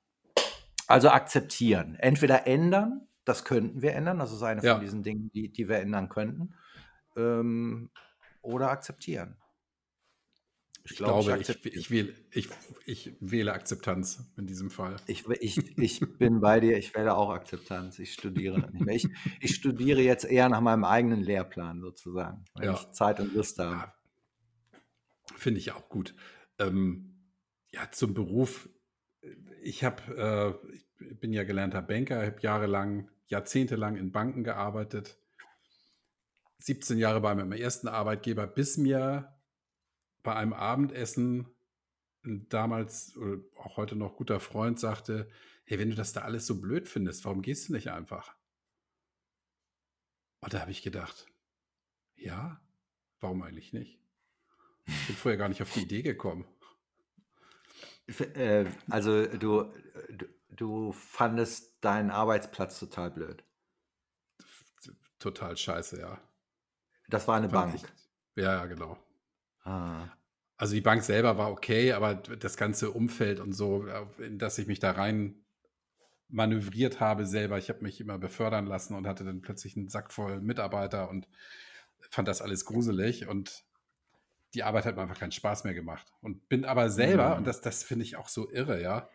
Also, 0.89 1.09
akzeptieren. 1.11 1.95
Entweder 2.01 2.49
ändern, 2.49 3.07
das 3.25 3.45
könnten 3.45 3.81
wir 3.81 3.95
ändern, 3.95 4.19
das 4.19 4.33
ist 4.33 4.43
eine 4.43 4.61
von 4.61 4.67
Ja. 4.67 4.79
diesen 4.81 5.05
Dingen, 5.05 5.31
die 5.33 5.53
die 5.53 5.69
wir 5.69 5.79
ändern 5.79 6.09
könnten, 6.09 6.55
ähm, 7.17 7.91
oder 8.43 8.71
akzeptieren. 8.71 9.37
Ich 10.85 10.93
Ich 10.93 10.97
glaube, 10.97 11.39
ich 11.41 11.47
glaube, 11.47 11.69
ich 11.69 11.77
ich 11.77 11.91
wähle 11.91 12.15
ich 12.33 12.49
ich 12.87 13.17
wähle 13.21 13.53
Akzeptanz 13.53 14.33
in 14.37 14.47
diesem 14.49 14.71
Fall. 14.71 14.97
Ich 15.07 15.25
ich 15.29 15.57
ich 15.79 16.01
bin 16.19 16.41
bei 16.41 16.59
dir, 16.59 16.77
ich 16.77 16.95
wähle 16.95 17.15
auch 17.17 17.31
Akzeptanz. 17.31 17.99
Ich 18.01 18.13
studiere 18.15 18.59
nicht 18.73 18.85
mehr. 18.85 18.95
Ich 18.97 19.09
ich 19.41 19.55
studiere 19.55 20.01
jetzt 20.01 20.25
eher 20.25 20.49
nach 20.49 20.61
meinem 20.61 20.85
eigenen 20.85 21.21
Lehrplan 21.23 21.81
sozusagen, 21.81 22.45
wenn 22.55 22.65
Ja. 22.65 22.75
ich 22.75 22.91
Zeit 22.91 23.21
und 23.21 23.33
Lust 23.33 23.59
habe. 23.59 23.77
Ja. 23.77 23.95
Finde 25.37 25.61
ich 25.61 25.73
auch 25.73 25.89
gut. 25.89 26.15
Ähm, 26.59 27.31
ja, 27.73 27.91
zum 27.93 28.15
Beruf. 28.15 28.69
Ich 29.63 29.85
habe 29.85 30.61
äh, 30.67 30.75
ich 31.05 31.21
bin 31.21 31.33
ja 31.33 31.45
gelernter 31.45 31.83
Banker, 31.83 32.27
habe 32.27 32.41
jahrelang 32.41 33.09
jahrzehntelang 33.27 33.97
in 33.97 34.11
Banken 34.13 34.43
gearbeitet. 34.45 35.19
17 36.65 36.99
Jahre 36.99 37.21
bei 37.21 37.35
meinem 37.35 37.53
ersten 37.53 37.89
Arbeitgeber, 37.89 38.47
bis 38.47 38.77
mir 38.77 39.35
bei 40.23 40.35
einem 40.37 40.53
Abendessen 40.53 41.49
damals 42.25 43.17
oder 43.17 43.39
auch 43.57 43.77
heute 43.77 43.97
noch 43.97 44.17
guter 44.17 44.41
Freund 44.41 44.79
sagte: 44.81 45.29
„Hey, 45.65 45.79
wenn 45.79 45.91
du 45.91 45.97
das 45.97 46.13
da 46.13 46.23
alles 46.23 46.47
so 46.47 46.61
blöd 46.61 46.89
findest, 46.89 47.25
warum 47.25 47.43
gehst 47.43 47.69
du 47.69 47.73
nicht 47.73 47.91
einfach?“ 47.91 48.37
Und 50.41 50.53
da 50.55 50.61
habe 50.61 50.71
ich 50.71 50.83
gedacht: 50.83 51.27
„Ja, 52.17 52.61
warum 53.21 53.43
eigentlich 53.43 53.73
nicht?“ 53.73 54.01
Bin 54.87 55.17
vorher 55.17 55.39
gar 55.39 55.49
nicht 55.49 55.63
auf 55.63 55.73
die 55.73 55.83
Idee 55.83 56.03
gekommen. 56.03 56.47
Äh, 58.35 58.67
also, 58.91 59.27
du 59.27 59.73
du 60.11 60.27
du 60.51 60.93
fandest 60.93 61.85
deinen 61.85 62.11
Arbeitsplatz 62.11 62.79
total 62.79 63.11
blöd? 63.11 63.45
Total 65.19 65.57
scheiße, 65.57 66.01
ja. 66.01 66.21
Das 67.13 67.29
war 67.29 67.39
'ne 67.39 67.51
Fand 67.51 67.75
ich 67.75 67.83
Bank? 67.83 67.93
ja, 68.37 68.45
ja, 68.55 68.67
genau. 68.67 68.99
Ah. 69.65 70.17
Also, 70.61 70.75
die 70.75 70.81
Bank 70.81 71.03
selber 71.03 71.39
war 71.39 71.51
okay, 71.51 71.93
aber 71.93 72.15
das 72.15 72.57
ganze 72.57 72.91
Umfeld 72.93 73.41
und 73.41 73.53
so, 73.53 73.87
äh, 73.87 74.07
in 74.27 74.39
das 74.39 74.59
ich 74.59 74.67
mich 74.67 74.79
da 74.81 74.93
rein 74.93 75.45
manövriert 76.29 77.01
habe 77.01 77.27
selber. 77.27 77.59
Ich 77.59 77.71
habe 77.71 77.83
mich 77.83 78.01
immer 78.01 78.19
befördern 78.19 78.67
lassen 78.67 78.95
und 78.97 79.07
hatte 79.07 79.25
dann 79.25 79.43
plötzlich 79.43 79.77
'n 79.77 79.89
Sack 79.89 80.13
voll 80.13 80.41
Mitarbeiter 80.43 81.11
und 81.11 81.29
fand 82.11 82.29
das 82.29 82.43
alles 82.43 82.65
gruselig 82.67 83.29
und 83.29 83.65
die 84.55 84.65
Arbeit 84.65 84.87
hat 84.87 84.97
mir 84.97 85.03
einfach 85.03 85.19
keinen 85.21 85.33
Spaß 85.33 85.65
mehr 85.65 85.75
gemacht. 85.75 86.13
Und 86.23 86.49
bin 86.49 86.65
aber 86.67 86.91
selber 86.91 87.37
und 87.37 87.47
Mhm. 87.47 87.49
das 87.49 87.61
das 87.63 87.85
finde 87.85 88.05
ich 88.07 88.17
auch 88.17 88.29
so 88.29 88.51
irre, 88.51 88.83
ja, 88.83 89.11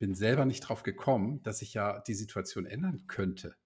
bin 0.00 0.14
selber 0.14 0.46
nicht 0.46 0.60
drauf 0.62 0.82
gekommen, 0.84 1.42
dass 1.44 1.62
ich 1.62 1.74
ja 1.74 2.00
die 2.00 2.14
Situation 2.14 2.66
ändern 2.66 3.06
könnte. 3.08 3.56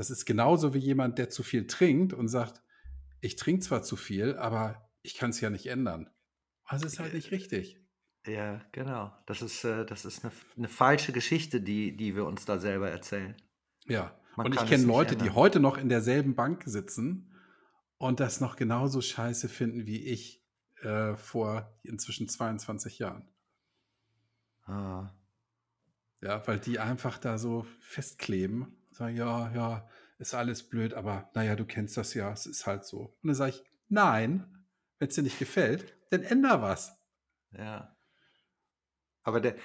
Das 0.00 0.08
ist 0.08 0.24
genauso 0.24 0.72
wie 0.72 0.78
jemand, 0.78 1.18
der 1.18 1.28
zu 1.28 1.42
viel 1.42 1.66
trinkt 1.66 2.14
und 2.14 2.28
sagt: 2.28 2.62
„Ich 3.20 3.36
trinke 3.36 3.60
zwar 3.60 3.82
zu 3.82 3.96
viel, 3.96 4.34
aber 4.38 4.90
ich 5.02 5.14
kann's 5.14 5.42
ja 5.42 5.50
nicht 5.50 5.66
ändern.“ 5.66 6.08
Das 6.70 6.82
ist 6.82 6.98
halt 6.98 7.12
nicht 7.12 7.32
richtig. 7.32 7.78
Ja, 8.26 8.60
genau. 8.72 9.12
Das 9.26 9.42
ist, 9.42 9.62
äh, 9.64 9.84
das 9.86 10.04
ist 10.06 10.24
eine, 10.24 10.32
eine 10.56 10.68
falsche 10.68 11.12
Geschichte, 11.12 11.60
die, 11.60 11.96
die 11.96 12.14
wir 12.16 12.24
uns 12.26 12.44
da 12.46 12.58
selber 12.58 12.90
erzählen. 12.90 13.34
Ja, 13.86 14.18
Man 14.36 14.46
und 14.46 14.54
ich 14.54 14.58
kann 14.58 14.68
kenne 14.68 14.84
es 14.84 14.86
Leute, 14.86 15.16
die 15.16 15.24
ändern. 15.24 15.34
heute 15.34 15.60
noch 15.60 15.76
in 15.76 15.88
derselben 15.90 16.34
Bank 16.34 16.62
sitzen 16.66 17.34
und 17.98 18.20
das 18.20 18.40
noch 18.40 18.56
genauso 18.56 19.00
scheiße 19.02 19.48
finden 19.50 19.86
wie 19.86 19.98
ich 20.06 20.42
äh, 20.82 21.14
vor 21.16 21.78
inzwischen 21.82 22.28
22 22.28 22.98
Jahren. 23.00 23.28
Ah, 24.66 25.12
Ja, 26.22 26.46
weil 26.46 26.58
die 26.58 26.78
einfach 26.78 27.18
da 27.18 27.36
so 27.38 27.66
festkleben. 27.80 28.79
Sagen, 29.00 29.16
ja, 29.16 29.50
ja, 29.54 29.88
ist 30.18 30.34
alles 30.34 30.68
blöd, 30.68 30.92
aber 30.92 31.30
naja, 31.32 31.56
du 31.56 31.64
kennst 31.64 31.96
das 31.96 32.12
ja, 32.12 32.30
es 32.32 32.44
ist 32.44 32.66
halt 32.66 32.84
so. 32.84 33.16
Und 33.22 33.28
dann 33.28 33.34
sage 33.34 33.52
ich, 33.52 33.64
nein, 33.88 34.66
wenn 34.98 35.08
es 35.08 35.14
dir 35.14 35.22
nicht 35.22 35.38
gefällt, 35.38 35.96
dann 36.10 36.22
änder 36.22 36.60
was. 36.60 36.94
ja. 37.56 37.96
Aber 39.22 39.40
der, 39.40 39.56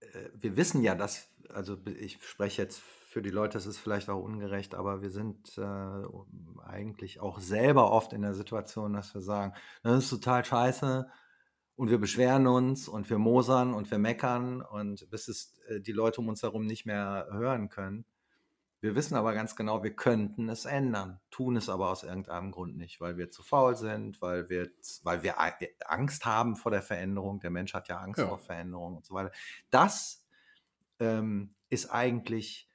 äh, 0.00 0.30
wir 0.34 0.56
wissen 0.56 0.82
ja, 0.82 0.96
dass, 0.96 1.30
also 1.50 1.78
ich 1.86 2.20
spreche 2.24 2.62
jetzt 2.62 2.80
für 2.80 3.22
die 3.22 3.30
Leute, 3.30 3.58
es 3.58 3.66
ist 3.66 3.78
vielleicht 3.78 4.08
auch 4.08 4.20
ungerecht, 4.20 4.74
aber 4.74 5.02
wir 5.02 5.10
sind 5.10 5.56
äh, 5.56 6.02
eigentlich 6.64 7.20
auch 7.20 7.38
selber 7.38 7.92
oft 7.92 8.12
in 8.12 8.22
der 8.22 8.34
Situation, 8.34 8.92
dass 8.92 9.14
wir 9.14 9.20
sagen, 9.20 9.54
das 9.84 10.02
ist 10.02 10.10
total 10.10 10.44
scheiße 10.44 11.08
und 11.76 11.90
wir 11.90 11.98
beschweren 11.98 12.48
uns 12.48 12.88
und 12.88 13.08
wir 13.08 13.18
mosern 13.18 13.72
und 13.72 13.88
wir 13.92 13.98
meckern 13.98 14.62
und 14.62 15.08
bis 15.10 15.28
es 15.28 15.60
äh, 15.68 15.80
die 15.80 15.92
Leute 15.92 16.20
um 16.20 16.28
uns 16.28 16.42
herum 16.42 16.66
nicht 16.66 16.86
mehr 16.86 17.28
hören 17.30 17.68
können. 17.68 18.04
Wir 18.82 18.96
wissen 18.96 19.14
aber 19.14 19.32
ganz 19.32 19.54
genau, 19.54 19.84
wir 19.84 19.94
könnten 19.94 20.48
es 20.48 20.64
ändern, 20.64 21.20
tun 21.30 21.56
es 21.56 21.68
aber 21.68 21.88
aus 21.90 22.02
irgendeinem 22.02 22.50
Grund 22.50 22.76
nicht, 22.76 23.00
weil 23.00 23.16
wir 23.16 23.30
zu 23.30 23.42
faul 23.44 23.76
sind, 23.76 24.20
weil 24.20 24.48
wir, 24.50 24.70
weil 25.04 25.22
wir 25.22 25.38
A- 25.40 25.56
Angst 25.86 26.26
haben 26.26 26.56
vor 26.56 26.72
der 26.72 26.82
Veränderung. 26.82 27.38
Der 27.38 27.50
Mensch 27.50 27.74
hat 27.74 27.86
ja 27.88 27.98
Angst 28.00 28.18
Ja. 28.18 28.26
vor 28.26 28.40
Veränderung 28.40 28.96
und 28.96 29.06
so 29.06 29.14
weiter. 29.14 29.30
Das 29.70 30.26
ähm, 30.98 31.54
ist 31.70 31.90
eigentlich, 31.90 32.68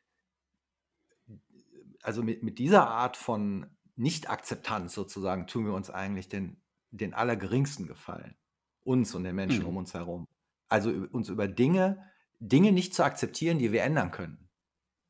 also 2.02 2.24
mit, 2.24 2.42
mit 2.42 2.58
dieser 2.58 2.88
Art 2.88 3.18
von 3.18 3.70
Nicht-Akzeptanz 3.98 4.94
sozusagen, 4.94 5.46
tun 5.46 5.66
wir 5.66 5.74
uns 5.74 5.90
eigentlich 5.90 6.30
den, 6.30 6.62
den 6.92 7.14
allergeringsten 7.14 7.86
Gefallen. 7.86 8.38
Uns 8.86 9.14
und 9.14 9.26
den 9.26 9.36
Menschen 9.36 9.64
Mhm. 9.64 9.68
um 9.68 9.78
uns 9.78 9.94
herum. 9.94 10.26
Also 10.70 10.90
ü- 10.90 11.10
uns 11.12 11.28
über 11.28 11.50
Dinge, 11.50 12.02
Dinge 12.40 12.72
nicht 12.72 12.94
zu 12.96 13.04
akzeptieren, 13.04 13.60
die 13.60 13.74
wir 13.74 13.84
ändern 13.84 14.12
können. 14.12 14.48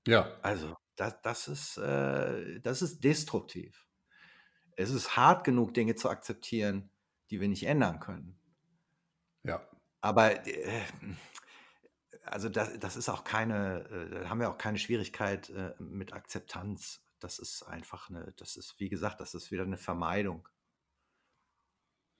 Ja, 0.07 0.31
Also, 0.41 0.75
das, 0.97 1.21
das, 1.21 1.47
ist, 1.47 1.77
äh, 1.77 2.59
das 2.59 2.81
ist 2.81 3.03
destruktiv. 3.03 3.87
Es 4.75 4.89
ist 4.91 5.15
hart 5.15 5.43
genug, 5.43 5.73
Dinge 5.73 5.95
zu 5.95 6.09
akzeptieren, 6.09 6.89
die 7.29 7.39
wir 7.39 7.47
nicht 7.47 7.63
ändern 7.63 7.99
können. 7.99 8.39
ja. 9.43 9.65
Aber 10.01 10.45
äh, 10.45 10.81
also 12.23 12.49
das, 12.49 12.77
das 12.79 12.95
ist 12.95 13.09
auch 13.09 13.23
keine, 13.23 13.85
äh, 13.89 14.09
da 14.21 14.29
haben 14.29 14.39
wir 14.39 14.49
auch 14.49 14.57
keine 14.57 14.77
Schwierigkeit 14.77 15.49
äh, 15.49 15.73
mit 15.79 16.13
Akzeptanz. 16.13 17.01
Das 17.19 17.39
ist 17.39 17.63
einfach 17.63 18.09
eine, 18.09 18.33
das 18.37 18.57
ist, 18.57 18.79
wie 18.79 18.89
gesagt, 18.89 19.19
das 19.21 19.33
ist 19.33 19.51
wieder 19.51 19.63
eine 19.63 19.77
Vermeidung. 19.77 20.47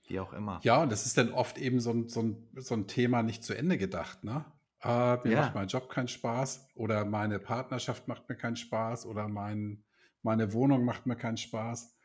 Wie 0.06 0.18
auch 0.20 0.32
immer. 0.32 0.60
Ja, 0.62 0.82
und 0.82 0.90
das 0.90 1.06
ist 1.06 1.18
dann 1.18 1.32
oft 1.32 1.58
eben 1.58 1.80
so 1.80 1.92
ein, 1.92 2.08
so 2.08 2.22
ein, 2.22 2.48
so 2.56 2.74
ein 2.74 2.86
Thema 2.88 3.22
nicht 3.22 3.44
zu 3.44 3.54
Ende 3.54 3.76
gedacht, 3.76 4.24
ne? 4.24 4.44
Äh, 4.82 5.16
mir 5.24 5.32
Ja. 5.32 5.32
macht 5.32 5.54
mein 5.54 5.68
Job 5.68 5.88
keinen 5.90 6.08
Spaß 6.08 6.68
oder 6.74 7.04
meine 7.04 7.38
Partnerschaft 7.40 8.08
macht 8.08 8.28
mir 8.28 8.36
keinen 8.36 8.56
Spaß 8.56 9.06
oder 9.06 9.28
mein, 9.28 9.84
meine 10.22 10.52
Wohnung 10.52 10.84
macht 10.84 11.06
mir 11.06 11.16
keinen 11.16 11.36
Spaß. 11.36 11.96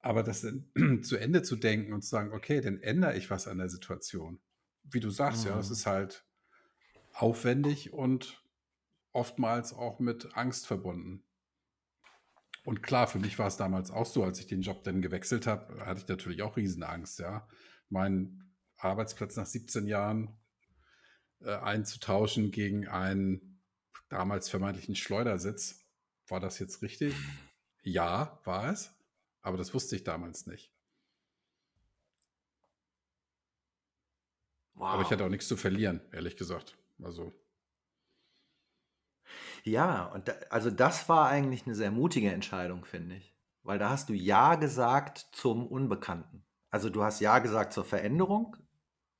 Aber 0.00 0.22
das 0.22 0.42
dann 0.42 0.70
zu 1.02 1.16
Ende 1.16 1.42
zu 1.42 1.56
denken 1.56 1.92
und 1.92 2.02
zu 2.02 2.10
sagen, 2.10 2.32
okay, 2.32 2.60
dann 2.60 2.80
ändere 2.82 3.16
ich 3.16 3.30
was 3.30 3.48
an 3.48 3.58
der 3.58 3.68
Situation. 3.70 4.40
Wie 4.84 5.00
du 5.00 5.10
sagst, 5.10 5.44
ja, 5.44 5.58
es 5.58 5.70
Mhm. 5.70 5.70
ist 5.70 5.86
halt 5.86 6.26
aufwendig 7.12 7.92
und 7.92 8.44
oftmals 9.12 9.72
auch 9.72 10.00
mit 10.00 10.36
Angst 10.36 10.66
verbunden. 10.66 11.24
Und 12.64 12.82
klar, 12.82 13.06
für 13.06 13.18
mich 13.18 13.38
war 13.38 13.46
es 13.46 13.56
damals 13.56 13.90
auch 13.90 14.06
so, 14.06 14.22
als 14.22 14.38
ich 14.38 14.46
den 14.46 14.60
Job 14.62 14.82
dann 14.84 15.00
gewechselt 15.02 15.46
habe, 15.46 15.84
hatte 15.86 16.00
ich 16.02 16.08
natürlich 16.08 16.42
auch 16.42 16.56
Riesenangst, 16.56 17.18
ja. 17.18 17.48
Mein 17.88 18.52
Arbeitsplatz 18.76 19.36
nach 19.36 19.46
17 19.46 19.86
Jahren 19.86 20.39
äh, 21.42 21.54
einzutauschen 21.56 22.50
gegen 22.50 22.88
einen 22.88 23.62
damals 24.08 24.48
vermeintlichen 24.48 24.96
Schleudersitz. 24.96 25.86
War 26.28 26.40
das 26.40 26.58
jetzt 26.58 26.82
richtig? 26.82 27.14
Ja, 27.82 28.40
war 28.44 28.70
es. 28.70 28.92
Aber 29.42 29.56
das 29.56 29.72
wusste 29.74 29.96
ich 29.96 30.04
damals 30.04 30.46
nicht. 30.46 30.72
Aber 34.88 35.02
ich 35.02 35.08
Wow. 35.08 35.10
hatte 35.10 35.24
auch 35.24 35.28
nichts 35.28 35.48
zu 35.48 35.56
verlieren, 35.56 36.00
ehrlich 36.12 36.36
gesagt. 36.36 36.76
Also, 37.02 37.32
Ja, 39.64 40.06
und 40.06 40.28
da, 40.28 40.32
also 40.50 40.70
das 40.70 41.08
war 41.08 41.28
eigentlich 41.28 41.66
eine 41.66 41.74
sehr 41.74 41.90
mutige 41.90 42.32
Entscheidung, 42.32 42.84
finde 42.84 43.16
ich. 43.16 43.34
Weil 43.62 43.78
da 43.78 43.90
hast 43.90 44.08
du 44.08 44.14
Ja 44.14 44.54
gesagt 44.56 45.28
zum 45.32 45.66
Unbekannten. 45.66 46.44
Also 46.70 46.88
du 46.90 47.02
hast 47.02 47.20
Ja 47.20 47.38
gesagt 47.40 47.72
zur 47.72 47.84
Veränderung, 47.84 48.56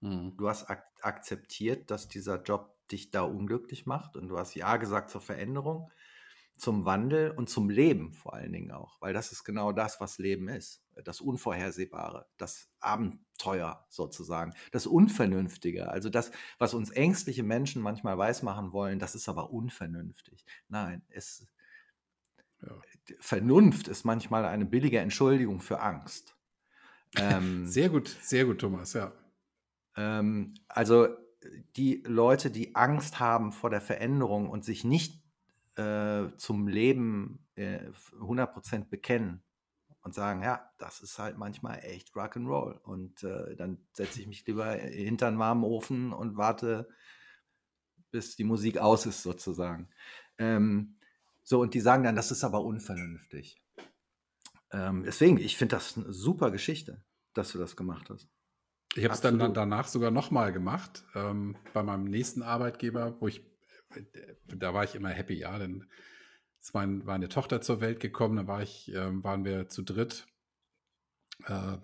hm. 0.03 0.37
du 0.37 0.49
hast 0.49 0.71
ak 0.71 0.90
akzeptiert, 1.05 1.91
dass 1.91 2.09
dieser 2.09 2.43
Job 2.43 2.77
dich 2.91 3.11
da 3.11 3.23
unglücklich 3.23 3.87
macht 3.87 4.17
und 4.17 4.29
du 4.29 4.39
hast 4.39 4.55
Ja 4.55 4.77
gesagt 4.77 5.11
zur 5.11 5.21
Veränderung, 5.21 5.91
zum 6.61 6.85
Wandel 6.85 7.31
und 7.31 7.49
zum 7.49 7.71
Leben 7.71 8.13
vor 8.13 8.35
allen 8.35 8.53
Dingen 8.53 8.71
auch, 8.71 9.01
weil 9.01 9.15
das 9.15 9.33
ist 9.33 9.45
genau 9.45 9.73
das, 9.73 10.01
was 10.01 10.19
Leben 10.19 10.49
ist. 10.49 10.83
Das 11.05 11.21
Unvorhersehbare, 11.21 12.27
das 12.37 12.69
Abenteuer 12.81 13.87
sozusagen, 13.89 14.53
das 14.71 14.87
Unvernünftige. 14.87 15.89
Also 15.89 16.11
das, 16.11 16.31
was 16.59 16.75
uns 16.75 16.91
ängstliche 16.91 17.43
Menschen 17.43 17.81
manchmal 17.81 18.19
weismachen 18.19 18.73
wollen, 18.73 18.99
das 18.99 19.15
ist 19.15 19.29
aber 19.29 19.51
unvernünftig. 19.51 20.45
Nein, 20.69 21.03
es, 21.09 21.47
ja. 22.63 22.79
Vernunft 23.21 23.89
ist 23.89 24.05
manchmal 24.05 24.45
eine 24.45 24.67
billige 24.67 24.99
Entschuldigung 24.99 25.61
für 25.61 25.81
Angst. 25.81 26.37
Ähm, 27.17 27.67
Sehr 27.67 27.89
gut, 27.89 28.07
sehr 28.23 28.45
gut, 28.45 28.61
Thomas, 28.61 28.93
ja. 28.93 29.13
Ähm, 29.97 30.55
also 30.69 31.09
die 31.77 32.03
Leute, 32.07 32.51
die 32.51 32.75
Angst 32.75 33.19
haben 33.21 33.53
vor 33.53 33.71
der 33.71 33.81
Veränderung 33.81 34.51
und 34.51 34.65
sich 34.65 34.85
nicht 34.85 35.23
äh, 35.77 36.29
zum 36.37 36.69
Leben 36.69 37.47
äh, 37.55 37.91
100% 38.19 38.89
bekennen 38.89 39.43
und 40.03 40.15
sagen, 40.15 40.43
ja, 40.43 40.71
das 40.79 41.01
ist 41.01 41.19
halt 41.19 41.39
manchmal 41.39 41.81
echt 41.85 42.11
Rock'n'Roll. 42.15 42.79
Und 42.83 43.23
äh, 43.23 43.57
dann 43.57 43.79
setze 43.93 44.21
ich 44.21 44.27
mich 44.27 44.47
lieber 44.47 44.73
hinter 44.73 45.29
einen 45.29 45.39
warmen 45.39 45.65
Ofen 45.65 46.13
und 46.13 46.37
warte, 46.37 46.89
bis 48.11 48.37
die 48.37 48.45
Musik 48.45 48.79
aus 48.79 49.07
ist, 49.07 49.23
sozusagen. 49.23 49.89
Ähm, 50.39 50.97
so, 51.43 51.61
und 51.61 51.75
die 51.75 51.81
sagen 51.81 52.05
dann, 52.05 52.17
das 52.17 52.31
ist 52.31 52.45
aber 52.45 52.63
unvernünftig. 52.65 53.63
Ähm, 54.73 55.03
deswegen, 55.05 55.39
ich 55.39 55.57
finde 55.57 55.77
das 55.77 55.97
eine 55.97 56.13
super 56.13 56.51
Geschichte, 56.51 57.03
dass 57.35 57.53
du 57.53 57.59
das 57.59 57.77
gemacht 57.77 58.09
hast. 58.11 58.29
Ich 58.97 59.05
habe 59.05 59.15
es 59.15 59.21
dann, 59.21 59.39
dann 59.39 59.55
danach 59.55 59.87
sogar 59.87 60.11
nochmal 60.11 60.53
gemacht, 60.53 61.05
ähm, 61.15 61.57
bei 61.73 61.83
meinem 61.83 62.05
nächsten 62.05 62.43
Arbeitgeber, 62.43 63.21
wo 63.21 63.29
ich, 63.29 63.41
äh, 63.95 64.35
da 64.47 64.75
war 64.75 64.85
ich 64.85 64.95
immer 64.97 65.11
happy, 65.11 65.35
ja, 65.35 65.59
denn 65.59 65.87
es 66.61 66.75
war 66.75 66.83
ein- 66.83 67.07
war 67.07 67.15
eine 67.15 67.29
Tochter 67.29 67.61
zur 67.61 67.81
Welt 67.81 68.01
gekommen, 68.01 68.37
da 68.37 68.47
war 68.47 68.63
ich, 68.63 68.93
ähm, 68.93 69.23
waren 69.23 69.45
wir 69.45 69.69
zu 69.69 69.83
dritt, 69.83 70.27
äh, 71.47 71.79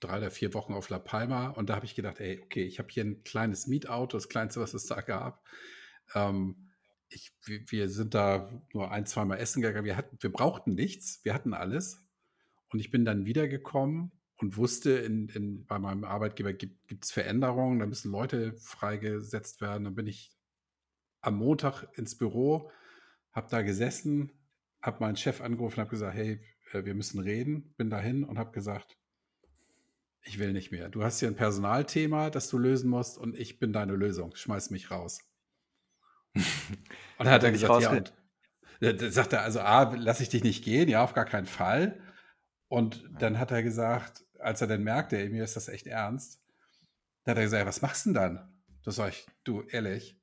drei 0.00 0.18
oder 0.18 0.30
vier 0.30 0.54
Wochen 0.54 0.74
auf 0.74 0.88
La 0.90 0.98
Palma 0.98 1.48
und 1.48 1.70
da 1.70 1.76
habe 1.76 1.86
ich 1.86 1.94
gedacht, 1.94 2.20
ey, 2.20 2.40
okay, 2.42 2.64
ich 2.64 2.78
habe 2.78 2.88
hier 2.90 3.04
ein 3.04 3.22
kleines 3.24 3.66
Mietauto, 3.66 4.16
das 4.16 4.28
kleinste, 4.28 4.60
was 4.60 4.74
es 4.74 4.86
da 4.86 5.00
gab. 5.00 5.42
Ähm, 6.14 6.70
ich, 7.08 7.32
wir, 7.44 7.60
wir 7.70 7.88
sind 7.88 8.14
da 8.14 8.50
nur 8.72 8.90
ein, 8.90 9.06
zweimal 9.06 9.38
essen 9.38 9.62
gegangen, 9.62 9.84
wir, 9.84 9.96
hatten, 9.96 10.16
wir 10.20 10.32
brauchten 10.32 10.74
nichts, 10.74 11.24
wir 11.24 11.34
hatten 11.34 11.54
alles. 11.54 12.04
Und 12.70 12.80
ich 12.80 12.90
bin 12.90 13.04
dann 13.04 13.24
wiedergekommen 13.24 14.12
und 14.36 14.56
wusste, 14.56 14.90
in, 14.92 15.28
in, 15.28 15.64
bei 15.66 15.78
meinem 15.78 16.04
Arbeitgeber 16.04 16.52
gibt 16.52 17.04
es 17.04 17.12
Veränderungen, 17.12 17.78
da 17.78 17.86
müssen 17.86 18.10
Leute 18.10 18.54
freigesetzt 18.54 19.60
werden. 19.60 19.84
Dann 19.84 19.94
bin 19.94 20.06
ich 20.06 20.36
am 21.20 21.36
Montag 21.36 21.86
ins 21.96 22.16
Büro, 22.18 22.70
habe 23.32 23.48
da 23.50 23.62
gesessen, 23.62 24.32
habe 24.82 25.00
meinen 25.00 25.16
Chef 25.16 25.40
angerufen 25.40 25.80
habe 25.80 25.90
gesagt, 25.90 26.14
hey, 26.14 26.40
äh, 26.72 26.84
wir 26.84 26.94
müssen 26.94 27.20
reden. 27.20 27.74
Bin 27.76 27.90
dahin 27.90 28.24
und 28.24 28.38
habe 28.38 28.50
gesagt, 28.52 28.98
ich 30.22 30.38
will 30.38 30.52
nicht 30.52 30.72
mehr. 30.72 30.88
Du 30.88 31.02
hast 31.04 31.20
hier 31.20 31.28
ein 31.28 31.36
Personalthema, 31.36 32.30
das 32.30 32.48
du 32.48 32.58
lösen 32.58 32.90
musst 32.90 33.18
und 33.18 33.36
ich 33.38 33.58
bin 33.58 33.72
deine 33.72 33.94
Lösung. 33.94 34.34
Schmeiß 34.34 34.70
mich 34.70 34.90
raus. 34.90 35.20
Und 36.34 37.26
dann 37.26 37.30
hat 37.30 37.44
er 37.44 37.52
gesagt, 37.52 37.70
ja, 37.82 37.90
und 37.98 38.12
da- 38.80 38.92
da 38.92 39.10
sagt 39.10 39.32
er, 39.32 39.42
also 39.42 39.60
A, 39.60 39.94
lass 39.94 40.20
ich 40.20 40.30
dich 40.30 40.42
nicht 40.42 40.64
gehen, 40.64 40.88
ja, 40.88 41.04
auf 41.04 41.14
gar 41.14 41.24
keinen 41.26 41.46
Fall. 41.46 42.00
Und 42.68 43.08
dann 43.18 43.38
hat 43.38 43.52
er 43.52 43.62
gesagt, 43.62 44.23
als 44.44 44.60
er 44.60 44.66
dann 44.66 44.82
merkte, 44.82 45.16
ey, 45.18 45.28
mir 45.28 45.44
ist 45.44 45.56
das 45.56 45.68
echt 45.68 45.86
ernst, 45.86 46.40
dann 47.24 47.32
hat 47.32 47.38
er 47.38 47.44
gesagt, 47.44 47.66
was 47.66 47.82
machst 47.82 48.06
du 48.06 48.10
denn 48.10 48.14
dann? 48.14 48.62
Da 48.82 48.90
sag 48.90 49.10
ich, 49.10 49.26
du, 49.44 49.62
ehrlich, 49.62 50.20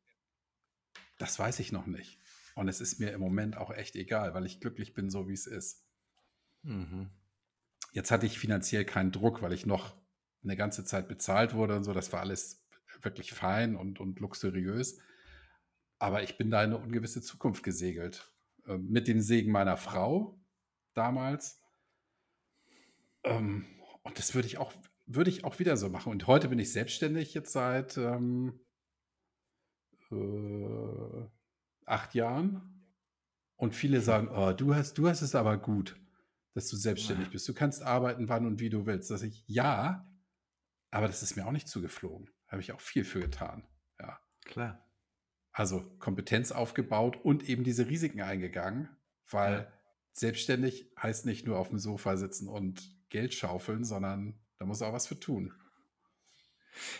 das 1.17 1.37
weiß 1.39 1.59
ich 1.59 1.71
noch 1.71 1.87
nicht. 1.87 2.19
Und 2.55 2.67
es 2.67 2.81
ist 2.81 2.99
mir 2.99 3.11
im 3.11 3.21
Moment 3.21 3.57
auch 3.57 3.71
echt 3.71 3.95
egal, 3.95 4.33
weil 4.33 4.45
ich 4.45 4.59
glücklich 4.59 4.93
bin, 4.93 5.09
so 5.09 5.27
wie 5.27 5.33
es 5.33 5.47
ist. 5.47 5.83
Mhm. 6.63 7.09
Jetzt 7.91 8.11
hatte 8.11 8.25
ich 8.25 8.39
finanziell 8.39 8.85
keinen 8.85 9.11
Druck, 9.11 9.41
weil 9.41 9.53
ich 9.53 9.65
noch 9.65 9.95
eine 10.43 10.55
ganze 10.55 10.85
Zeit 10.85 11.07
bezahlt 11.07 11.53
wurde 11.53 11.75
und 11.75 11.83
so. 11.83 11.93
Das 11.93 12.13
war 12.13 12.19
alles 12.19 12.63
wirklich 13.01 13.33
fein 13.33 13.75
und, 13.75 13.99
und 13.99 14.19
luxuriös. 14.19 14.99
Aber 15.97 16.23
ich 16.23 16.37
bin 16.37 16.49
da 16.49 16.63
in 16.63 16.73
eine 16.73 16.83
ungewisse 16.83 17.21
Zukunft 17.21 17.63
gesegelt. 17.63 18.31
Äh, 18.67 18.77
mit 18.77 19.07
dem 19.07 19.21
Segen 19.21 19.51
meiner 19.51 19.77
Frau 19.77 20.39
damals. 20.93 21.61
Ähm, 23.23 23.65
und 24.03 24.17
das 24.17 24.33
würde 24.35 24.47
ich 24.47 24.57
auch, 24.57 24.73
würde 25.05 25.29
ich 25.29 25.43
auch 25.43 25.59
wieder 25.59 25.77
so 25.77 25.89
machen. 25.89 26.11
Und 26.11 26.27
heute 26.27 26.49
bin 26.49 26.59
ich 26.59 26.71
selbstständig 26.71 27.33
jetzt 27.33 27.51
seit 27.51 27.97
ähm, 27.97 28.59
äh, 30.11 31.27
acht 31.85 32.15
Jahren. 32.15 32.87
Und 33.55 33.75
viele 33.75 34.01
sagen, 34.01 34.29
oh, 34.29 34.53
du 34.53 34.73
hast, 34.73 34.97
du 34.97 35.07
hast 35.07 35.21
es 35.21 35.35
aber 35.35 35.57
gut, 35.57 35.99
dass 36.53 36.67
du 36.67 36.75
selbstständig 36.75 37.29
bist. 37.29 37.47
Du 37.47 37.53
kannst 37.53 37.83
arbeiten, 37.83 38.27
wann 38.27 38.47
und 38.47 38.59
wie 38.59 38.71
du 38.71 38.87
willst. 38.87 39.11
Dass 39.11 39.21
ich, 39.21 39.43
ja, 39.45 40.09
aber 40.89 41.07
das 41.07 41.21
ist 41.21 41.35
mir 41.35 41.45
auch 41.45 41.51
nicht 41.51 41.67
zugeflogen. 41.67 42.29
Da 42.45 42.53
habe 42.53 42.61
ich 42.61 42.71
auch 42.71 42.81
viel 42.81 43.03
für 43.03 43.19
getan. 43.19 43.67
Ja. 43.99 44.19
Klar. 44.45 44.83
Also 45.51 45.81
Kompetenz 45.99 46.51
aufgebaut 46.51 47.17
und 47.23 47.47
eben 47.47 47.63
diese 47.63 47.87
Risiken 47.87 48.21
eingegangen, 48.21 48.89
weil 49.29 49.53
ja. 49.53 49.73
selbstständig 50.13 50.91
heißt 51.01 51.25
nicht 51.25 51.45
nur 51.45 51.59
auf 51.59 51.69
dem 51.69 51.77
Sofa 51.77 52.17
sitzen 52.17 52.47
und 52.47 52.89
Geld 53.11 53.33
schaufeln, 53.35 53.83
sondern 53.83 54.39
da 54.57 54.65
muss 54.65 54.81
auch 54.81 54.93
was 54.93 55.05
für 55.05 55.19
tun. 55.19 55.53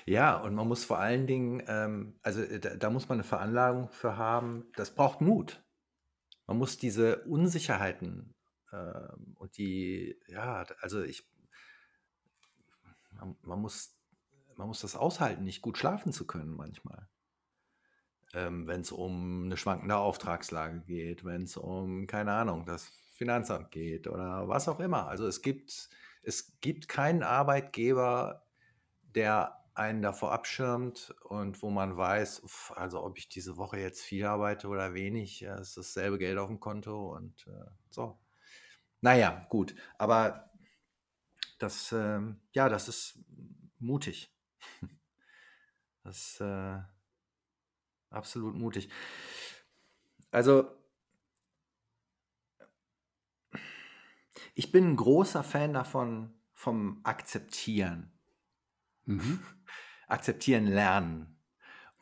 Ja, 0.05 0.38
und 0.38 0.53
man 0.53 0.68
muss 0.68 0.84
vor 0.84 0.99
allen 0.99 1.28
Dingen, 1.28 1.64
ähm, 1.68 2.20
also 2.22 2.41
äh, 2.41 2.59
da, 2.59 2.76
da, 2.76 2.89
muss 2.89 3.09
man 3.09 3.18
eine 3.18 3.24
Veranlagung 3.24 3.89
für 3.89 4.18
haben. 4.18 4.66
Das 4.76 4.93
braucht 4.93 5.22
Mut. 5.22 5.64
Man 6.45 6.57
muss 6.57 6.78
diese 6.78 7.24
Unsicherheiten 7.24 8.36
ähm, 8.74 9.36
und 9.36 9.57
die, 9.57 10.20
ja, 10.28 10.66
also 10.82 11.01
ich, 11.01 11.26
man, 13.12 13.38
man, 13.41 13.62
muss, 13.62 13.97
man 14.57 14.68
muss 14.68 14.82
das 14.82 14.95
aushalten, 14.95 15.43
nicht 15.43 15.62
gut 15.62 15.78
schlafen 15.78 16.12
zu 16.12 16.28
können 16.28 16.55
manchmal. 16.55 17.07
Ähm, 18.34 18.68
wenn 18.68 18.82
es 18.82 18.91
um 18.91 19.45
eine 19.45 19.57
schwankende 19.57 19.97
Auftragslage 19.97 20.82
geht, 20.82 21.26
wenn 21.26 21.43
es 21.43 21.57
um, 21.57 22.07
keine 22.07 22.34
Ahnung, 22.34 22.66
das 22.66 22.91
Finanzamt 23.22 23.69
geht 23.69 24.07
oder 24.07 24.47
was 24.47 24.67
auch 24.67 24.80
immer. 24.80 25.07
Also 25.07 25.28
es 25.28 25.43
gibt, 25.43 25.89
es 26.24 26.59
gibt 26.59 26.88
keinen 26.88 27.22
Arbeitgeber, 27.22 28.47
der 29.03 29.63
einen 29.76 30.01
davor 30.01 30.32
abschirmt 30.32 31.13
und 31.26 31.61
wo 31.61 31.69
man 31.69 31.95
weiß, 31.97 32.41
also 32.76 33.03
ob 33.03 33.19
ich 33.19 33.30
diese 33.30 33.57
Woche 33.57 33.78
jetzt 33.78 34.01
viel 34.01 34.26
arbeite 34.26 34.69
oder 34.69 34.95
wenig, 34.95 35.43
ist 35.43 35.78
dasselbe 35.78 36.17
Geld 36.17 36.39
auf 36.39 36.47
dem 36.47 36.59
Konto 36.59 37.15
und 37.15 37.45
äh, 37.45 37.69
so. 37.91 38.17
Naja, 39.01 39.45
gut, 39.49 39.76
aber 39.99 40.49
das, 41.59 41.91
äh, 41.91 42.22
ja, 42.53 42.69
das 42.69 42.88
ist 42.88 43.19
mutig. 43.78 44.36
Das 46.03 46.17
ist 46.17 46.41
äh, 46.41 46.80
absolut 48.09 48.55
mutig. 48.55 48.89
Also, 50.32 50.80
ich 54.54 54.72
bin 54.72 54.91
ein 54.91 54.95
großer 54.95 55.43
Fan 55.43 55.74
davon, 55.74 56.34
vom 56.54 56.99
Akzeptieren. 57.04 58.12
Mhm. 59.06 59.39
Akzeptieren 60.08 60.66
lernen. 60.66 61.38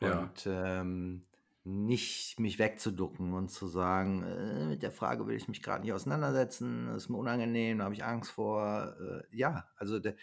Ja. 0.00 0.20
Und 0.20 0.46
ähm, 0.46 1.26
nicht 1.64 2.40
mich 2.40 2.58
wegzuducken 2.58 3.34
und 3.34 3.50
zu 3.50 3.66
sagen, 3.68 4.22
äh, 4.22 4.66
mit 4.66 4.82
der 4.82 4.90
Frage 4.90 5.26
will 5.26 5.36
ich 5.36 5.48
mich 5.48 5.62
gerade 5.62 5.82
nicht 5.82 5.92
auseinandersetzen, 5.92 6.86
das 6.86 7.04
ist 7.04 7.08
mir 7.10 7.18
unangenehm, 7.18 7.78
da 7.78 7.84
habe 7.84 7.94
ich 7.94 8.04
Angst 8.04 8.30
vor. 8.30 8.96
Äh, 8.98 9.36
ja, 9.36 9.68
also 9.76 9.98
der, 9.98 10.14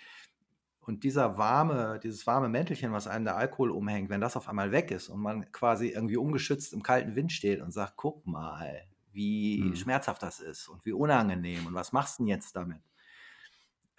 und 0.81 1.03
dieser 1.03 1.37
warme, 1.37 1.99
dieses 2.01 2.25
warme 2.25 2.49
Mäntelchen, 2.49 2.91
was 2.91 3.07
einem 3.07 3.25
der 3.25 3.37
Alkohol 3.37 3.71
umhängt, 3.71 4.09
wenn 4.09 4.21
das 4.21 4.37
auf 4.37 4.47
einmal 4.47 4.71
weg 4.71 4.89
ist 4.89 5.09
und 5.09 5.19
man 5.19 5.51
quasi 5.51 5.89
irgendwie 5.89 6.17
ungeschützt 6.17 6.73
im 6.73 6.81
kalten 6.81 7.15
Wind 7.15 7.31
steht 7.31 7.61
und 7.61 7.71
sagt, 7.71 7.93
guck 7.97 8.25
mal, 8.25 8.83
wie 9.17 9.63
mhm. 9.63 9.75
schmerzhaft 9.75 10.21
das 10.21 10.39
ist 10.39 10.69
und 10.69 10.85
wie 10.85 10.93
unangenehm 10.93 11.65
und 11.65 11.73
was 11.73 11.91
machst 11.91 12.19
du 12.19 12.23
denn 12.23 12.27
jetzt 12.27 12.55
damit? 12.55 12.81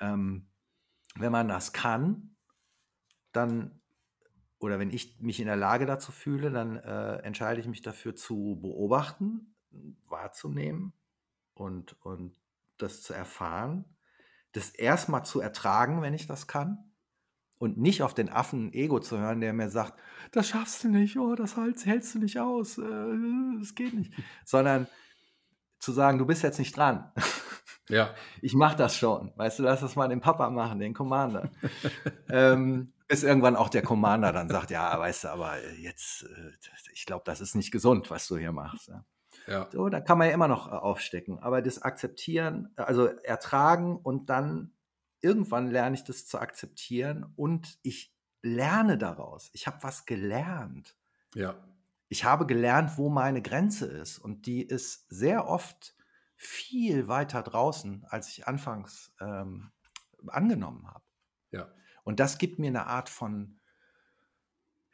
Ähm, 0.00 0.46
wenn 1.16 1.32
man 1.32 1.48
das 1.48 1.72
kann, 1.72 2.36
dann, 3.32 3.80
oder 4.60 4.78
wenn 4.78 4.90
ich 4.90 5.20
mich 5.20 5.40
in 5.40 5.46
der 5.46 5.56
Lage 5.56 5.86
dazu 5.86 6.12
fühle, 6.12 6.52
dann 6.52 6.76
äh, 6.76 7.16
entscheide 7.16 7.60
ich 7.60 7.66
mich 7.66 7.82
dafür 7.82 8.14
zu 8.14 8.60
beobachten, 8.62 9.56
wahrzunehmen 10.06 10.92
und, 11.52 12.00
und 12.04 12.36
das 12.78 13.02
zu 13.02 13.12
erfahren, 13.12 13.84
das 14.52 14.70
erstmal 14.70 15.24
zu 15.24 15.40
ertragen, 15.40 16.00
wenn 16.00 16.14
ich 16.14 16.28
das 16.28 16.46
kann. 16.46 16.84
Und 17.58 17.76
nicht 17.76 18.04
auf 18.04 18.14
den 18.14 18.28
Affen 18.28 18.72
Ego 18.72 19.00
zu 19.00 19.18
hören, 19.18 19.40
der 19.40 19.52
mir 19.52 19.68
sagt, 19.68 19.98
das 20.30 20.48
schaffst 20.48 20.84
du 20.84 20.88
nicht, 20.90 21.18
oh, 21.18 21.34
das 21.34 21.56
hältst 21.56 22.14
du 22.14 22.20
nicht 22.20 22.38
aus, 22.38 22.78
äh, 22.78 23.16
das 23.58 23.74
geht 23.74 23.94
nicht. 23.94 24.12
Sondern 24.44 24.86
zu 25.78 25.92
sagen, 25.92 26.18
du 26.18 26.26
bist 26.26 26.42
jetzt 26.42 26.58
nicht 26.58 26.76
dran. 26.76 27.12
Ja. 27.90 28.14
Ich 28.42 28.54
mache 28.54 28.76
das 28.76 28.96
schon. 28.96 29.32
Weißt 29.36 29.58
du, 29.58 29.62
lass 29.62 29.80
das 29.80 29.96
mal 29.96 30.08
den 30.08 30.20
Papa 30.20 30.50
machen, 30.50 30.78
den 30.78 30.92
Commander. 30.92 31.50
ähm, 32.28 32.92
bis 33.06 33.22
irgendwann 33.22 33.56
auch 33.56 33.70
der 33.70 33.82
Commander 33.82 34.32
dann 34.32 34.50
sagt, 34.50 34.70
ja, 34.70 34.98
weißt 34.98 35.24
du, 35.24 35.28
aber 35.28 35.54
jetzt, 35.78 36.24
äh, 36.24 36.50
ich 36.92 37.06
glaube, 37.06 37.22
das 37.24 37.40
ist 37.40 37.54
nicht 37.54 37.70
gesund, 37.70 38.10
was 38.10 38.28
du 38.28 38.36
hier 38.36 38.52
machst. 38.52 38.88
Ja. 38.88 39.04
ja. 39.46 39.68
So, 39.72 39.88
dann 39.88 40.04
kann 40.04 40.18
man 40.18 40.28
ja 40.28 40.34
immer 40.34 40.48
noch 40.48 40.68
äh, 40.68 40.72
aufstecken. 40.72 41.38
Aber 41.38 41.62
das 41.62 41.80
Akzeptieren, 41.80 42.68
also 42.76 43.06
ertragen 43.06 43.96
und 43.96 44.28
dann 44.28 44.72
irgendwann 45.20 45.68
lerne 45.68 45.96
ich 45.96 46.04
das 46.04 46.26
zu 46.26 46.38
akzeptieren 46.38 47.32
und 47.36 47.78
ich 47.82 48.14
lerne 48.42 48.98
daraus. 48.98 49.50
Ich 49.52 49.66
habe 49.66 49.78
was 49.82 50.06
gelernt. 50.06 50.96
Ja. 51.34 51.56
Ich 52.08 52.24
habe 52.24 52.46
gelernt, 52.46 52.96
wo 52.96 53.10
meine 53.10 53.42
Grenze 53.42 53.86
ist. 53.86 54.18
Und 54.18 54.46
die 54.46 54.62
ist 54.62 55.08
sehr 55.08 55.46
oft 55.46 55.94
viel 56.36 57.08
weiter 57.08 57.42
draußen, 57.42 58.04
als 58.08 58.28
ich 58.28 58.46
anfangs 58.46 59.12
ähm, 59.20 59.72
angenommen 60.26 60.86
habe. 60.86 61.04
Ja. 61.50 61.72
Und 62.04 62.20
das 62.20 62.38
gibt 62.38 62.58
mir 62.58 62.68
eine 62.68 62.86
Art 62.86 63.08
von, 63.08 63.60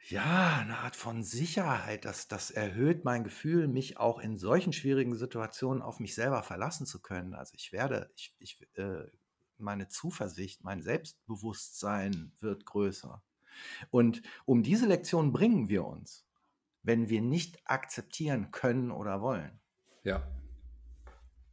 ja, 0.07 0.57
eine 0.59 0.79
Art 0.79 0.95
von 0.95 1.23
Sicherheit. 1.23 2.03
Das, 2.03 2.27
das 2.27 2.51
erhöht 2.51 3.05
mein 3.05 3.23
Gefühl, 3.23 3.67
mich 3.67 3.97
auch 3.97 4.19
in 4.19 4.37
solchen 4.37 4.73
schwierigen 4.73 5.15
Situationen 5.15 5.81
auf 5.81 5.99
mich 5.99 6.15
selber 6.15 6.43
verlassen 6.43 6.85
zu 6.85 7.01
können. 7.01 7.33
Also 7.33 7.53
ich 7.55 7.71
werde, 7.71 8.11
ich, 8.15 8.35
ich, 8.39 8.67
äh, 8.75 9.05
meine 9.57 9.87
Zuversicht, 9.87 10.63
mein 10.63 10.81
Selbstbewusstsein 10.81 12.33
wird 12.39 12.65
größer. 12.65 13.23
Und 13.89 14.21
um 14.45 14.63
diese 14.63 14.85
Lektion 14.85 15.31
bringen 15.31 15.69
wir 15.69 15.85
uns, 15.85 16.24
wenn 16.85 17.09
wir 17.09 17.21
nicht 17.21 17.59
akzeptieren 17.65 18.51
können 18.51 18.91
oder 18.91 19.21
wollen. 19.21 19.59
Ja. 20.03 20.23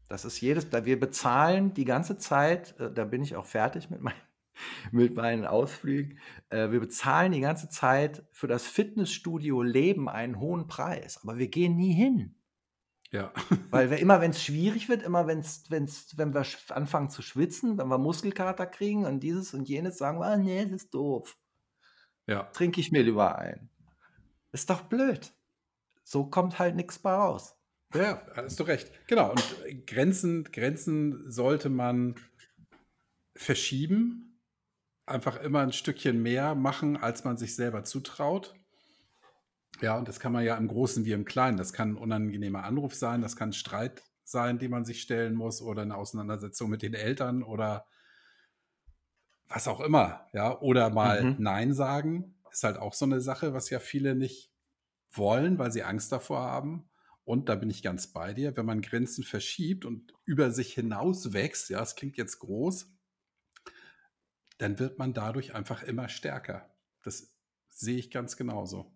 Das 0.09 0.25
ist 0.25 0.41
jedes, 0.41 0.69
da 0.69 0.85
wir 0.85 1.01
bezahlen 1.01 1.73
die 1.73 1.87
ganze 1.87 2.19
Zeit, 2.19 2.79
äh, 2.79 2.93
da 2.93 3.05
bin 3.05 3.23
ich 3.23 3.37
auch 3.37 3.47
fertig 3.47 3.91
mit 3.91 4.01
meinem 4.01 4.17
mit 4.93 5.17
meinen 5.17 5.47
Ausflügen. 5.47 6.19
Äh, 6.51 6.71
wir 6.71 6.81
bezahlen 6.81 7.33
die 7.33 7.41
ganze 7.41 7.69
Zeit 7.69 8.25
für 8.31 8.47
das 8.47 8.67
Fitnessstudio 8.67 9.63
Leben 9.63 10.09
einen 10.09 10.39
hohen 10.39 10.67
Preis, 10.67 11.21
aber 11.23 11.39
wir 11.39 11.49
gehen 11.49 11.77
nie 11.77 11.93
hin. 11.93 12.35
Ja. 13.11 13.33
Weil 13.71 13.91
wir 13.91 13.99
immer, 13.99 14.21
wenn 14.21 14.31
es 14.31 14.43
schwierig 14.43 14.89
wird, 14.89 15.03
immer 15.03 15.27
wenn's, 15.27 15.65
wenn's, 15.69 16.17
wenn 16.17 16.35
wir 16.35 16.45
anfangen 16.71 17.11
zu 17.11 17.23
schwitzen, 17.23 17.79
wenn 17.79 17.89
wir 17.89 17.99
Muskelkater 17.99 18.67
kriegen 18.67 19.05
und 19.05 19.21
dieses 19.21 19.55
und 19.55 19.69
jenes, 19.69 19.99
sagen 19.99 20.19
wir, 20.19 20.27
ah, 20.27 20.37
nee, 20.37 20.65
das 20.65 20.85
ist 20.85 20.95
doof. 20.95 21.37
Ja. 22.27 22.45
Trinke 22.45 22.81
ich 22.81 22.93
mir 22.93 23.03
lieber 23.03 23.39
ein. 23.39 23.69
Ist 24.53 24.71
doch 24.71 24.83
blöd. 24.83 25.33
So 26.05 26.25
kommt 26.25 26.59
halt 26.59 26.77
nichts 26.77 26.99
bei 26.99 27.13
raus. 27.13 27.57
Ja, 27.95 28.23
hast 28.35 28.59
du 28.61 28.65
recht. 28.65 28.91
Genau. 29.07 29.31
Und 29.31 29.87
Grenzen, 29.87 30.45
Grenzen 30.45 31.31
sollte 31.31 31.69
man 31.69 32.17
verschieben 33.35 34.33
einfach 35.07 35.41
immer 35.41 35.61
ein 35.61 35.73
Stückchen 35.73 36.23
mehr 36.23 36.55
machen, 36.55 36.97
als 36.97 37.25
man 37.25 37.37
sich 37.37 37.55
selber 37.55 37.85
zutraut. 37.85 38.55
Ja, 39.81 39.99
und 39.99 40.07
das 40.07 40.21
kann 40.21 40.33
man 40.33 40.45
ja 40.45 40.57
im 40.57 40.69
Großen 40.69 41.05
wie 41.05 41.13
im 41.13 41.25
Kleinen. 41.25 41.57
Das 41.57 41.73
kann 41.73 41.93
ein 41.93 41.97
unangenehmer 41.97 42.65
Anruf 42.65 42.95
sein, 42.95 43.21
das 43.21 43.37
kann 43.37 43.51
ein 43.51 43.55
Streit 43.55 44.03
sein, 44.25 44.59
den 44.59 44.71
man 44.71 44.85
sich 44.85 45.03
stellen 45.03 45.35
muss 45.35 45.61
oder 45.61 45.83
eine 45.83 45.97
Auseinandersetzung 45.97 46.71
mit 46.71 46.83
den 46.83 46.95
Eltern 46.95 47.43
oder 47.43 47.87
was 49.49 49.67
auch 49.69 49.81
immer. 49.81 50.29
Ja, 50.33 50.59
oder 50.61 50.91
mal 50.91 51.23
mhm. 51.23 51.37
Nein 51.39 51.75
sagen 51.75 52.32
ist 52.53 52.65
halt 52.65 52.77
auch 52.77 52.95
so 52.95 53.05
eine 53.05 53.21
Sache, 53.21 53.55
was 53.55 53.71
ja 53.71 53.81
viele 53.81 54.15
nicht 54.15 54.53
wollen, 55.11 55.59
weil 55.59 55.73
sie 55.73 55.83
Angst 55.83 56.13
davor 56.13 56.41
haben. 56.41 56.89
Und 57.25 57.49
da 57.49 57.55
bin 57.55 57.71
ich 57.71 57.83
ganz 57.83 58.09
bei 58.09 58.35
dir, 58.35 58.57
wenn 58.57 58.67
man 58.67 58.83
Grenzen 58.83 59.25
verschiebt 59.25 59.85
und 59.85 60.13
über 60.25 60.51
sich 60.51 60.75
hinaus 60.75 61.33
wächst, 61.33 61.71
ja, 61.71 61.81
es 61.83 61.95
klingt 61.95 62.17
jetzt 62.17 62.41
groß, 62.41 62.93
dann 64.59 64.79
wird 64.79 64.99
man 64.99 65.15
dadurch 65.15 65.55
einfach 65.55 65.83
immer 65.83 66.09
stärker. 66.09 66.75
Das 67.03 67.35
sehe 67.69 67.99
ich 67.99 68.11
ganz 68.11 68.37
genauso. 68.37 68.93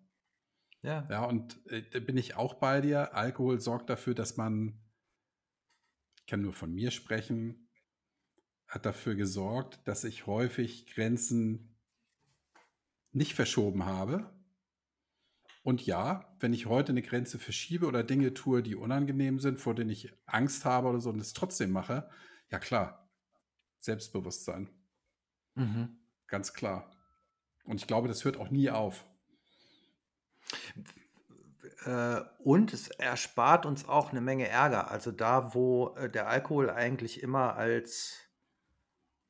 Ja. 0.81 1.07
Ja, 1.09 1.25
und 1.25 1.59
äh, 1.67 1.83
da 1.89 1.99
bin 1.99 2.17
ich 2.17 2.35
auch 2.35 2.55
bei 2.55 2.81
dir. 2.81 3.15
Alkohol 3.15 3.59
sorgt 3.59 3.89
dafür, 3.89 4.13
dass 4.13 4.37
man, 4.37 4.79
ich 6.19 6.27
kann 6.27 6.41
nur 6.41 6.53
von 6.53 6.73
mir 6.73 6.91
sprechen, 6.91 7.69
hat 8.67 8.85
dafür 8.85 9.15
gesorgt, 9.15 9.87
dass 9.87 10.03
ich 10.03 10.27
häufig 10.27 10.87
Grenzen 10.87 11.76
nicht 13.17 13.33
verschoben 13.33 13.85
habe. 13.85 14.29
Und 15.63 15.85
ja, 15.85 16.33
wenn 16.39 16.53
ich 16.53 16.67
heute 16.67 16.93
eine 16.93 17.01
Grenze 17.01 17.39
verschiebe 17.39 17.87
oder 17.87 18.03
Dinge 18.03 18.33
tue, 18.33 18.63
die 18.63 18.75
unangenehm 18.75 19.39
sind, 19.39 19.59
vor 19.59 19.75
denen 19.75 19.89
ich 19.89 20.13
Angst 20.25 20.63
habe 20.63 20.87
oder 20.87 21.01
so 21.01 21.09
und 21.09 21.19
es 21.19 21.33
trotzdem 21.33 21.71
mache, 21.71 22.09
ja 22.49 22.59
klar, 22.59 23.09
Selbstbewusstsein. 23.79 24.69
Mhm. 25.55 25.97
Ganz 26.27 26.53
klar. 26.53 26.89
Und 27.65 27.81
ich 27.81 27.87
glaube, 27.87 28.07
das 28.07 28.23
hört 28.23 28.37
auch 28.37 28.49
nie 28.49 28.69
auf. 28.69 29.05
Äh, 31.83 32.21
und 32.39 32.73
es 32.73 32.87
erspart 32.87 33.65
uns 33.65 33.87
auch 33.87 34.11
eine 34.11 34.21
Menge 34.21 34.47
Ärger. 34.47 34.89
Also 34.89 35.11
da, 35.11 35.53
wo 35.53 35.95
äh, 35.95 36.09
der 36.09 36.27
Alkohol 36.27 36.69
eigentlich 36.69 37.21
immer 37.21 37.55
als, 37.55 38.19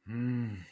hm, 0.06 0.64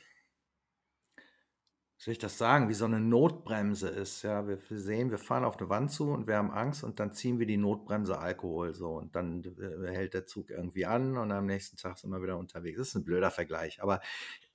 soll 2.05 2.11
ich 2.11 2.19
das 2.19 2.37
sagen, 2.37 2.69
wie 2.69 2.75
so 2.75 2.85
eine 2.85 2.99
Notbremse 2.99 3.87
ist. 3.89 4.21
Ja, 4.21 4.47
wir, 4.47 4.59
sehen, 4.69 5.09
wir 5.09 5.17
fahren 5.17 5.43
auf 5.43 5.57
eine 5.57 5.69
Wand 5.69 5.89
zu 5.89 6.11
und 6.11 6.27
wir 6.27 6.37
haben 6.37 6.51
Angst 6.51 6.83
und 6.83 6.99
dann 6.99 7.13
ziehen 7.13 7.39
wir 7.39 7.47
die 7.47 7.57
Notbremse 7.57 8.19
Alkohol 8.19 8.75
so 8.75 8.91
und 8.91 9.15
dann 9.15 9.43
äh, 9.43 9.91
hält 9.91 10.13
der 10.13 10.27
Zug 10.27 10.51
irgendwie 10.51 10.85
an 10.85 11.17
und 11.17 11.31
am 11.31 11.47
nächsten 11.47 11.77
Tag 11.77 11.97
sind 11.97 12.11
wir 12.11 12.21
wieder 12.21 12.37
unterwegs. 12.37 12.77
Das 12.77 12.89
ist 12.89 12.95
ein 12.95 13.05
blöder 13.05 13.31
Vergleich. 13.31 13.81
Aber 13.81 14.01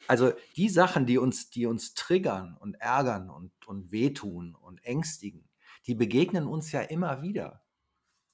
also 0.06 0.32
die 0.54 0.68
Sachen, 0.68 1.06
die 1.06 1.18
uns, 1.18 1.50
die 1.50 1.66
uns 1.66 1.94
triggern 1.94 2.56
und 2.56 2.74
ärgern 2.74 3.30
und, 3.30 3.50
und 3.66 3.90
wehtun 3.90 4.54
und 4.54 4.84
ängstigen, 4.84 5.48
die 5.88 5.96
begegnen 5.96 6.46
uns 6.46 6.70
ja 6.70 6.82
immer 6.82 7.20
wieder. 7.20 7.64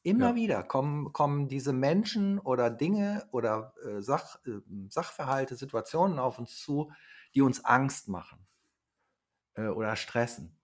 Immer 0.02 0.30
Ja. 0.30 0.34
wieder 0.34 0.62
kommen, 0.62 1.14
kommen 1.14 1.48
diese 1.48 1.72
Menschen 1.72 2.38
oder 2.38 2.68
Dinge 2.68 3.26
oder 3.32 3.72
äh, 3.82 4.02
Sach, 4.02 4.36
äh, 4.44 4.60
Sachverhalte, 4.90 5.56
Situationen 5.56 6.18
auf 6.18 6.38
uns 6.38 6.60
zu, 6.60 6.92
die 7.34 7.40
uns 7.40 7.64
Angst 7.64 8.08
machen 8.08 8.45
äh, 9.57 9.68
oder 9.68 9.96
stressen. 9.96 10.59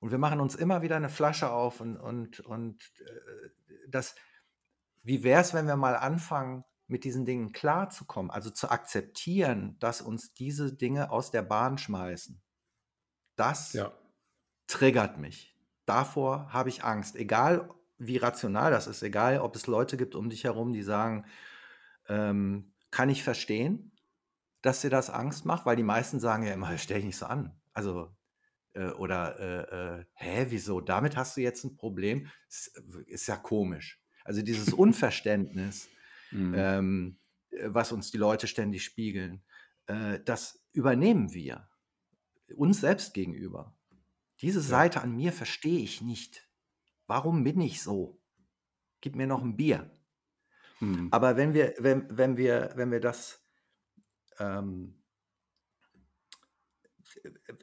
Und 0.00 0.10
wir 0.10 0.18
machen 0.18 0.40
uns 0.40 0.54
immer 0.54 0.82
wieder 0.82 0.96
eine 0.96 1.08
Flasche 1.08 1.50
auf 1.50 1.80
und, 1.80 1.96
und, 1.96 2.40
und 2.40 2.82
äh, 3.00 3.50
das, 3.88 4.14
wie 5.02 5.22
wäre 5.22 5.40
es, 5.42 5.54
wenn 5.54 5.66
wir 5.66 5.76
mal 5.76 5.96
anfangen, 5.96 6.64
mit 6.88 7.04
diesen 7.04 7.24
Dingen 7.24 7.52
klarzukommen, 7.52 8.30
also 8.30 8.50
zu 8.50 8.70
akzeptieren, 8.70 9.78
dass 9.78 10.02
uns 10.02 10.34
diese 10.34 10.74
Dinge 10.74 11.10
aus 11.10 11.30
der 11.30 11.42
Bahn 11.42 11.78
schmeißen. 11.78 12.42
Das 13.36 13.72
Ja. 13.72 13.92
triggert 14.66 15.18
mich. 15.18 15.56
Davor 15.86 16.52
habe 16.52 16.68
ich 16.68 16.84
Angst. 16.84 17.16
Egal 17.16 17.70
wie 17.98 18.16
rational 18.16 18.70
das 18.70 18.86
ist, 18.86 19.02
egal 19.02 19.40
ob 19.40 19.56
es 19.56 19.66
Leute 19.66 19.96
gibt 19.96 20.14
um 20.14 20.28
dich 20.30 20.44
herum, 20.44 20.72
die 20.72 20.82
sagen, 20.82 21.26
ähm, 22.08 22.74
kann 22.90 23.08
ich 23.10 23.22
verstehen, 23.22 23.92
dass 24.62 24.80
dir 24.82 24.90
das 24.90 25.10
Angst 25.10 25.44
macht, 25.46 25.66
weil 25.66 25.76
die 25.76 25.82
meisten 25.82 26.20
sagen 26.20 26.44
ja 26.44 26.52
immer, 26.54 26.76
stell 26.78 26.98
dich 26.98 27.06
nicht 27.06 27.18
so 27.18 27.26
an. 27.26 27.60
Also, 27.72 28.14
äh, 28.74 28.90
oder, 28.90 29.38
äh, 29.38 30.00
äh, 30.00 30.04
hä, 30.14 30.46
wieso? 30.50 30.80
Damit 30.80 31.16
hast 31.16 31.36
du 31.36 31.40
jetzt 31.40 31.64
ein 31.64 31.76
Problem? 31.76 32.28
Ist, 32.48 32.68
ist 33.06 33.26
ja 33.26 33.36
komisch. 33.36 34.02
Also 34.24 34.42
dieses 34.42 34.72
Unverständnis, 34.72 35.88
Mhm. 36.30 36.54
ähm, 36.56 37.18
äh, 37.50 37.68
was 37.68 37.92
uns 37.92 38.10
die 38.10 38.16
Leute 38.18 38.46
ständig 38.46 38.84
spiegeln, 38.84 39.44
äh, 39.86 40.18
das 40.24 40.64
übernehmen 40.72 41.34
wir 41.34 41.68
uns 42.56 42.80
selbst 42.80 43.12
gegenüber. 43.14 43.76
Diese 44.40 44.60
Ja. 44.60 44.66
Seite 44.66 45.02
an 45.02 45.14
mir 45.14 45.32
verstehe 45.32 45.80
ich 45.80 46.00
nicht. 46.00 46.48
Warum 47.06 47.44
bin 47.44 47.60
ich 47.60 47.82
so? 47.82 48.20
Gib 49.02 49.14
mir 49.16 49.26
noch 49.26 49.42
ein 49.42 49.56
Bier. 49.56 49.90
Mhm. 50.80 51.08
Aber 51.10 51.36
wenn 51.36 51.52
wir, 51.54 51.74
wenn, 51.78 52.06
wenn 52.16 52.36
wir, 52.38 52.72
wenn 52.76 52.90
wir 52.90 53.00
das, 53.00 53.46
ähm, 54.38 55.01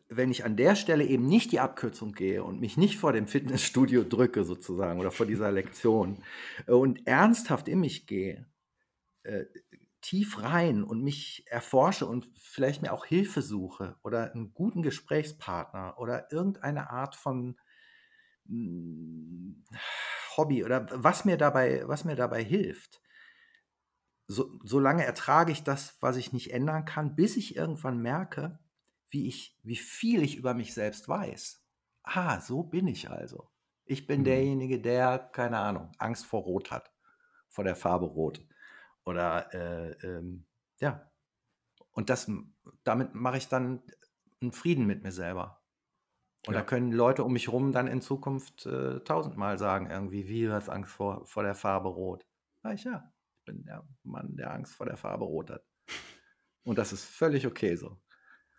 wenn 0.07 0.31
ich 0.31 0.45
an 0.45 0.55
der 0.55 0.75
Stelle 0.75 1.03
eben 1.05 1.27
nicht 1.27 1.51
die 1.51 1.59
Abkürzung 1.59 2.13
gehe 2.13 2.43
und 2.43 2.59
mich 2.59 2.77
nicht 2.77 2.97
vor 2.97 3.13
dem 3.13 3.27
Fitnessstudio 3.27 4.03
drücke 4.03 4.43
sozusagen 4.43 4.99
oder 4.99 5.11
vor 5.11 5.25
dieser 5.25 5.51
Lektion 5.51 6.23
äh, 6.67 6.71
und 6.71 7.05
ernsthaft 7.07 7.67
in 7.67 7.81
mich 7.81 8.07
gehe, 8.07 8.45
äh, 9.23 9.45
tief 10.01 10.41
rein 10.41 10.83
und 10.83 11.03
mich 11.03 11.45
erforsche 11.47 12.05
und 12.05 12.29
vielleicht 12.37 12.81
mir 12.81 12.93
auch 12.93 13.05
Hilfe 13.05 13.41
suche 13.41 13.97
oder 14.01 14.33
einen 14.33 14.53
guten 14.53 14.81
Gesprächspartner 14.81 15.95
oder 15.97 16.31
irgendeine 16.31 16.89
Art 16.89 17.15
von 17.15 17.57
mm, 18.45 19.63
Hobby 20.37 20.63
oder 20.63 20.87
was 20.91 21.25
mir 21.25 21.37
dabei, 21.37 21.83
was 21.85 22.05
mir 22.05 22.15
dabei 22.15 22.43
hilft. 22.43 23.01
So, 24.27 24.57
solange 24.63 25.03
ertrage 25.03 25.51
ich 25.51 25.63
das, 25.63 25.97
was 26.01 26.15
ich 26.15 26.31
nicht 26.31 26.53
ändern 26.53 26.85
kann, 26.85 27.15
bis 27.15 27.35
ich 27.35 27.55
irgendwann 27.55 27.99
merke, 27.99 28.59
wie 29.09 29.27
ich, 29.27 29.57
wie 29.63 29.75
viel 29.75 30.23
ich 30.23 30.37
über 30.37 30.53
mich 30.53 30.73
selbst 30.73 31.07
weiß. 31.07 31.63
Ah, 32.03 32.39
so 32.41 32.63
bin 32.63 32.87
ich 32.87 33.09
also. 33.09 33.49
Ich 33.85 34.07
bin 34.07 34.21
Mhm. 34.21 34.25
derjenige, 34.25 34.79
der, 34.81 35.19
keine 35.19 35.57
Ahnung, 35.59 35.91
Angst 35.97 36.25
vor 36.25 36.41
Rot 36.43 36.71
hat, 36.71 36.91
vor 37.49 37.63
der 37.63 37.75
Farbe 37.75 38.05
Rot. 38.05 38.45
Oder 39.05 39.53
äh, 39.53 39.91
ähm, 40.07 40.45
ja. 40.79 41.11
Und 41.91 42.09
das, 42.09 42.31
damit 42.83 43.15
mache 43.15 43.37
ich 43.37 43.47
dann 43.47 43.83
einen 44.41 44.51
Frieden 44.51 44.85
mit 44.87 45.03
mir 45.03 45.11
selber. 45.11 45.63
Und 46.47 46.53
da 46.55 46.59
Ja. 46.59 46.65
können 46.65 46.91
Leute 46.91 47.23
um 47.23 47.33
mich 47.33 47.47
herum 47.47 47.71
dann 47.71 47.87
in 47.87 48.01
Zukunft 48.01 48.65
äh, 48.65 49.01
tausendmal 49.01 49.57
sagen, 49.57 49.89
irgendwie, 49.89 50.27
wie 50.27 50.43
du 50.45 50.53
hast 50.53 50.69
Angst 50.69 50.91
vor, 50.93 51.25
vor 51.25 51.43
der 51.43 51.55
Farbe 51.55 51.89
Rot. 51.89 52.25
Sag 52.63 52.75
ich, 52.75 52.83
ja, 52.85 53.13
ich 53.39 53.45
bin 53.45 53.63
der 53.65 53.87
Mann, 54.03 54.35
der 54.37 54.51
Angst 54.53 54.75
vor 54.75 54.85
der 54.85 54.97
Farbe 54.97 55.25
Rot 55.25 55.49
hat. 55.51 55.65
Und 56.63 56.77
das 56.77 56.93
ist 56.93 57.05
völlig 57.05 57.45
okay 57.47 57.75
so. 57.75 57.97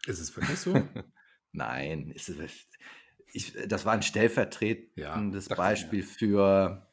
Ist 0.07 0.19
es 0.21 0.35
wirklich 0.37 0.59
so? 0.59 0.75
Nein, 1.53 2.11
ist 2.11 2.29
es, 2.29 2.69
ich, 3.33 3.55
das 3.67 3.85
war 3.85 3.93
ein 3.93 4.03
stellvertretendes 4.03 5.49
Ja. 5.49 5.55
Beispiel 5.57 6.03
für, 6.03 6.87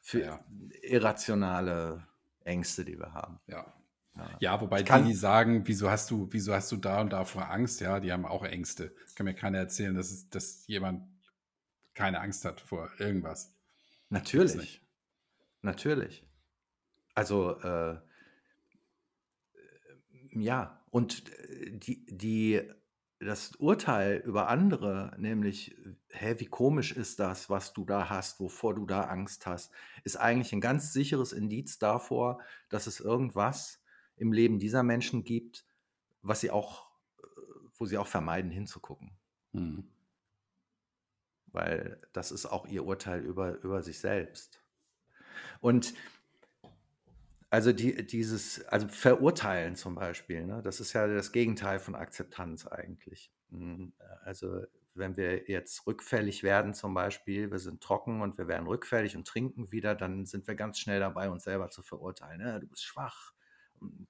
für 0.00 0.20
Ja. 0.20 0.44
irrationale 0.82 2.06
Ängste, 2.44 2.84
die 2.84 2.98
wir 2.98 3.12
haben. 3.14 3.40
Ja. 3.46 3.72
Ja. 4.40 4.60
Wobei 4.60 4.78
die, 4.82 4.84
kann- 4.84 5.06
die 5.06 5.14
sagen, 5.14 5.66
wieso 5.66 5.90
hast 5.90 6.10
du, 6.10 6.28
wieso 6.30 6.52
hast 6.52 6.70
du 6.70 6.76
da 6.76 7.00
und 7.00 7.10
da 7.14 7.24
vor 7.24 7.50
Angst, 7.50 7.80
ja, 7.80 7.98
die 7.98 8.12
haben 8.12 8.26
auch 8.26 8.44
Ängste. 8.44 8.94
Kann 9.14 9.24
mir 9.24 9.34
keiner 9.34 9.58
erzählen, 9.58 9.94
dass, 9.94 10.10
es, 10.10 10.28
dass 10.28 10.66
jemand 10.66 11.08
keine 11.94 12.20
Angst 12.20 12.44
hat 12.44 12.60
vor 12.60 12.90
irgendwas. 12.98 13.54
Natürlich, 14.10 14.82
natürlich. 15.62 16.26
Also, 17.14 17.58
äh, 17.60 17.98
ja, 20.34 20.81
und 20.92 21.32
äh, 21.32 21.70
die, 21.72 22.04
die, 22.06 22.62
das 23.18 23.56
Urteil 23.56 24.18
über 24.18 24.48
andere, 24.48 25.14
nämlich, 25.18 25.74
hä, 26.10 26.34
wie 26.38 26.46
komisch 26.46 26.92
ist 26.92 27.18
das, 27.18 27.48
was 27.48 27.72
du 27.72 27.84
da 27.84 28.10
hast, 28.10 28.38
wovor 28.40 28.74
du 28.74 28.84
da 28.84 29.02
Angst 29.02 29.46
hast, 29.46 29.72
ist 30.04 30.16
eigentlich 30.16 30.52
ein 30.52 30.60
ganz 30.60 30.92
sicheres 30.92 31.32
Indiz 31.32 31.78
davor, 31.78 32.40
dass 32.68 32.86
es 32.86 33.00
irgendwas 33.00 33.82
im 34.16 34.32
Leben 34.32 34.58
dieser 34.58 34.82
Menschen 34.82 35.24
gibt, 35.24 35.64
was 36.20 36.40
sie 36.40 36.50
auch, 36.50 36.90
äh, 37.18 37.26
wo 37.78 37.86
sie 37.86 37.96
auch 37.98 38.06
vermeiden 38.06 38.50
hinzugucken. 38.50 39.16
Mhm. 39.54 39.84
weil 41.48 42.00
das 42.14 42.32
ist 42.32 42.46
auch 42.46 42.66
ihr 42.66 42.86
Urteil 42.86 43.20
über, 43.20 43.62
über 43.62 43.82
sich 43.82 43.98
selbst. 43.98 44.62
Und 45.60 45.92
also 47.52 47.72
die, 47.72 48.06
dieses, 48.06 48.64
also 48.68 48.88
verurteilen 48.88 49.76
zum 49.76 49.94
Beispiel, 49.94 50.46
ne, 50.46 50.62
das 50.62 50.80
ist 50.80 50.94
ja 50.94 51.06
das 51.06 51.32
Gegenteil 51.32 51.78
von 51.80 51.94
Akzeptanz 51.94 52.66
eigentlich. 52.66 53.32
Mm, 53.50 53.88
Also 54.24 54.62
wenn 54.94 55.16
wir 55.16 55.48
jetzt 55.50 55.86
rückfällig 55.86 56.42
werden 56.42 56.74
zum 56.74 56.94
Beispiel, 56.94 57.50
wir 57.50 57.58
sind 57.58 57.82
trocken 57.82 58.22
und 58.22 58.38
wir 58.38 58.48
werden 58.48 58.66
rückfällig 58.66 59.16
und 59.16 59.26
trinken 59.28 59.72
wieder, 59.72 59.94
dann 59.94 60.26
sind 60.26 60.46
wir 60.48 60.54
ganz 60.54 60.78
schnell 60.78 61.00
dabei, 61.00 61.30
uns 61.30 61.44
selber 61.44 61.70
zu 61.70 61.82
verurteilen. 61.82 62.40
Ne? 62.42 62.60
Du 62.60 62.66
bist 62.68 62.84
schwach, 62.84 63.32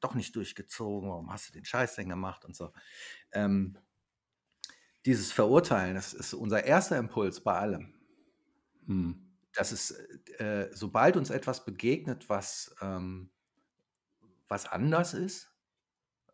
doch 0.00 0.14
nicht 0.14 0.36
durchgezogen, 0.36 1.10
warum 1.10 1.32
hast 1.32 1.48
du 1.48 1.52
den 1.52 1.64
Scheiß 1.64 1.96
denn 1.96 2.08
gemacht 2.08 2.44
und 2.44 2.54
so. 2.56 2.72
Ähm, 3.32 3.78
dieses 5.06 5.32
Verurteilen, 5.32 5.94
das 5.94 6.12
ist 6.14 6.34
unser 6.34 6.64
erster 6.64 6.96
Impuls 6.98 7.40
bei 7.40 7.54
allem. 7.54 7.94
Mhm. 8.86 9.21
Das 9.54 9.72
ist, 9.72 9.90
äh, 10.40 10.70
sobald 10.72 11.16
uns 11.16 11.30
etwas 11.30 11.64
begegnet, 11.64 12.28
was, 12.28 12.74
ähm, 12.80 13.30
was 14.48 14.66
anders 14.66 15.14
ist, 15.14 15.52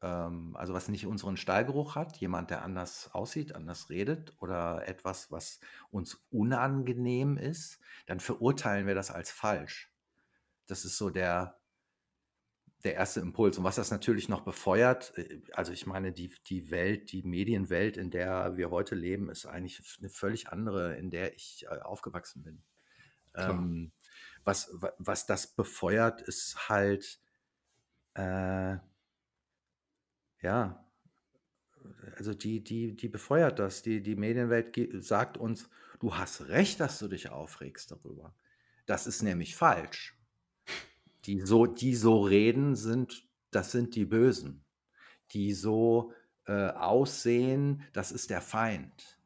ähm, 0.02 0.56
also 0.56 0.74
was 0.74 0.88
nicht 0.88 1.06
unseren 1.06 1.36
Stallgeruch 1.36 1.96
hat, 1.96 2.16
jemand, 2.18 2.50
der 2.50 2.62
anders 2.62 3.10
aussieht, 3.12 3.54
anders 3.54 3.90
redet 3.90 4.34
oder 4.40 4.86
etwas, 4.86 5.30
was 5.30 5.60
uns 5.90 6.26
unangenehm 6.30 7.36
ist, 7.36 7.80
dann 8.06 8.20
verurteilen 8.20 8.86
wir 8.86 8.94
das 8.94 9.10
als 9.10 9.30
falsch. 9.30 9.92
Das 10.66 10.84
ist 10.84 10.98
so 10.98 11.10
der, 11.10 11.58
der 12.84 12.94
erste 12.94 13.20
Impuls. 13.20 13.58
Und 13.58 13.64
was 13.64 13.76
das 13.76 13.90
natürlich 13.90 14.28
noch 14.28 14.42
befeuert, 14.42 15.16
äh, 15.18 15.42
also 15.52 15.72
ich 15.72 15.86
meine, 15.86 16.12
die, 16.12 16.32
die 16.46 16.70
Welt, 16.70 17.10
die 17.12 17.22
Medienwelt, 17.22 17.96
in 17.96 18.10
der 18.10 18.56
wir 18.56 18.70
heute 18.70 18.94
leben, 18.94 19.30
ist 19.30 19.46
eigentlich 19.46 19.82
eine 19.98 20.08
völlig 20.08 20.50
andere, 20.50 20.96
in 20.96 21.10
der 21.10 21.34
ich 21.34 21.66
äh, 21.68 21.80
aufgewachsen 21.80 22.42
bin. 22.42 22.62
Ähm, 23.34 23.92
was, 24.44 24.70
wa- 24.72 24.92
was 24.98 25.26
das 25.26 25.46
befeuert, 25.46 26.22
ist 26.22 26.68
halt, 26.68 27.20
äh, 28.14 28.76
ja, 30.40 30.84
also 32.16 32.34
die, 32.34 32.62
die, 32.62 32.96
die 32.96 33.08
befeuert 33.08 33.58
das. 33.58 33.82
Die, 33.82 34.02
die 34.02 34.16
Medienwelt 34.16 34.76
sagt 35.04 35.36
uns, 35.36 35.68
du 36.00 36.16
hast 36.16 36.48
recht, 36.48 36.80
dass 36.80 36.98
du 36.98 37.08
dich 37.08 37.30
aufregst 37.30 37.90
darüber. 37.90 38.34
Das 38.86 39.06
ist 39.06 39.22
nämlich 39.22 39.56
falsch. 39.56 40.16
Die 41.24 41.40
so, 41.40 41.66
die 41.66 41.94
so 41.94 42.22
reden, 42.22 42.74
sind, 42.74 43.26
das 43.50 43.72
sind 43.72 43.94
die 43.94 44.06
Bösen. 44.06 44.64
Die 45.32 45.52
so 45.52 46.12
äh, 46.46 46.70
aussehen, 46.70 47.84
das 47.92 48.12
ist 48.12 48.30
der 48.30 48.40
Feind. 48.40 49.18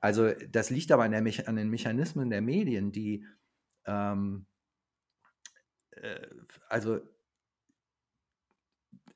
Also 0.00 0.32
das 0.50 0.70
liegt 0.70 0.90
aber 0.92 1.08
der, 1.08 1.48
an 1.48 1.56
den 1.56 1.70
Mechanismen 1.70 2.28
der 2.30 2.42
Medien, 2.42 2.92
die 2.92 3.24
ähm, 3.86 4.46
äh, 5.92 6.26
also 6.68 7.00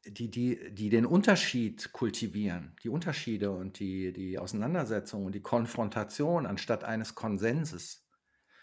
die, 0.06 0.30
die, 0.30 0.74
die 0.74 0.88
den 0.88 1.06
Unterschied 1.06 1.92
kultivieren, 1.92 2.76
die 2.82 2.88
Unterschiede 2.88 3.50
und 3.50 3.78
die, 3.78 4.12
die 4.12 4.38
Auseinandersetzung 4.38 5.26
und 5.26 5.34
die 5.34 5.42
Konfrontation 5.42 6.46
anstatt 6.46 6.84
eines 6.84 7.14
Konsenses. 7.14 8.06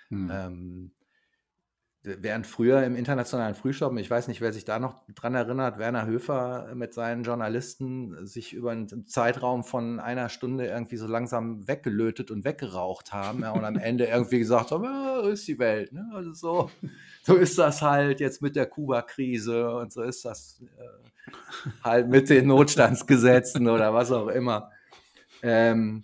Hm. 0.09 0.29
Ähm, 0.31 0.95
während 2.05 2.47
früher 2.47 2.83
im 2.83 2.95
internationalen 2.95 3.55
Frühstoppen, 3.55 3.97
ich 3.97 4.09
weiß 4.09 4.27
nicht, 4.27 4.41
wer 4.41 4.53
sich 4.53 4.65
da 4.65 4.79
noch 4.79 5.03
dran 5.13 5.35
erinnert, 5.35 5.77
Werner 5.77 6.05
Höfer 6.05 6.73
mit 6.75 6.93
seinen 6.93 7.23
Journalisten 7.23 8.25
sich 8.25 8.53
über 8.53 8.71
einen 8.71 9.07
Zeitraum 9.07 9.63
von 9.63 9.99
einer 9.99 10.29
Stunde 10.29 10.67
irgendwie 10.67 10.97
so 10.97 11.07
langsam 11.07 11.67
weggelötet 11.67 12.31
und 12.31 12.45
weggeraucht 12.45 13.13
haben 13.13 13.41
ja, 13.41 13.51
und 13.51 13.65
am 13.65 13.77
Ende 13.77 14.05
irgendwie 14.11 14.39
gesagt 14.39 14.71
haben, 14.71 14.83
ja, 14.83 15.21
so 15.23 15.29
ist 15.29 15.47
die 15.47 15.59
Welt. 15.59 15.93
Ne? 15.93 16.09
Also 16.13 16.33
so, 16.33 16.71
so 17.23 17.35
ist 17.35 17.57
das 17.57 17.81
halt 17.81 18.19
jetzt 18.19 18.41
mit 18.41 18.55
der 18.55 18.65
Kuba-Krise 18.65 19.75
und 19.75 19.91
so 19.91 20.01
ist 20.03 20.25
das 20.25 20.61
äh, 20.77 21.31
halt 21.83 22.09
mit 22.09 22.29
den 22.29 22.47
Notstandsgesetzen 22.47 23.67
oder 23.67 23.93
was 23.93 24.11
auch 24.11 24.27
immer. 24.27 24.71
Ähm, 25.41 26.03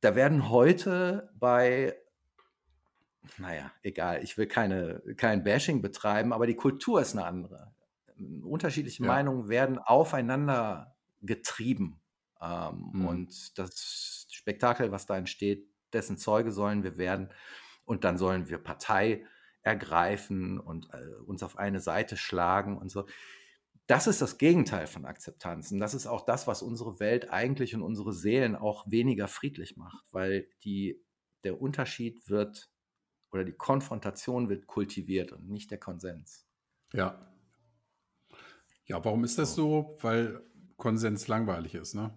da 0.00 0.14
werden 0.14 0.50
heute 0.50 1.30
bei 1.38 1.94
naja, 3.38 3.70
egal, 3.82 4.22
ich 4.22 4.36
will 4.38 4.46
keine, 4.46 5.02
kein 5.16 5.42
Bashing 5.42 5.82
betreiben, 5.82 6.32
aber 6.32 6.46
die 6.46 6.56
Kultur 6.56 7.00
ist 7.00 7.14
eine 7.14 7.24
andere. 7.24 7.72
Unterschiedliche 8.42 9.02
ja. 9.02 9.08
Meinungen 9.08 9.48
werden 9.48 9.78
aufeinander 9.78 10.96
getrieben. 11.22 12.00
Ähm, 12.40 12.90
mhm. 12.92 13.06
Und 13.06 13.58
das 13.58 14.26
Spektakel, 14.30 14.92
was 14.92 15.06
da 15.06 15.16
entsteht, 15.16 15.68
dessen 15.92 16.18
Zeuge 16.18 16.52
sollen 16.52 16.82
wir 16.82 16.98
werden. 16.98 17.30
Und 17.84 18.04
dann 18.04 18.18
sollen 18.18 18.48
wir 18.48 18.58
Partei 18.58 19.24
ergreifen 19.62 20.60
und 20.60 20.88
äh, 20.92 21.14
uns 21.26 21.42
auf 21.42 21.58
eine 21.58 21.80
Seite 21.80 22.16
schlagen 22.16 22.78
und 22.78 22.90
so. 22.90 23.06
Das 23.88 24.06
ist 24.06 24.20
das 24.20 24.38
Gegenteil 24.38 24.86
von 24.86 25.04
Akzeptanz. 25.04 25.70
Und 25.70 25.78
das 25.78 25.94
ist 25.94 26.06
auch 26.06 26.24
das, 26.24 26.46
was 26.46 26.62
unsere 26.62 26.98
Welt 26.98 27.30
eigentlich 27.30 27.74
und 27.74 27.82
unsere 27.82 28.12
Seelen 28.12 28.56
auch 28.56 28.84
weniger 28.88 29.28
friedlich 29.28 29.76
macht, 29.76 30.04
weil 30.10 30.48
die, 30.64 31.00
der 31.44 31.60
Unterschied 31.60 32.28
wird 32.28 32.68
oder 33.36 33.44
die 33.44 33.52
Konfrontation 33.52 34.48
wird 34.48 34.66
kultiviert 34.66 35.32
und 35.32 35.48
nicht 35.48 35.70
der 35.70 35.78
Konsens. 35.78 36.46
Ja. 36.92 37.30
Ja, 38.86 39.04
warum 39.04 39.24
ist 39.24 39.38
das 39.38 39.54
so? 39.54 39.98
Weil 40.00 40.42
Konsens 40.76 41.28
langweilig 41.28 41.74
ist, 41.74 41.94
ne? 41.94 42.16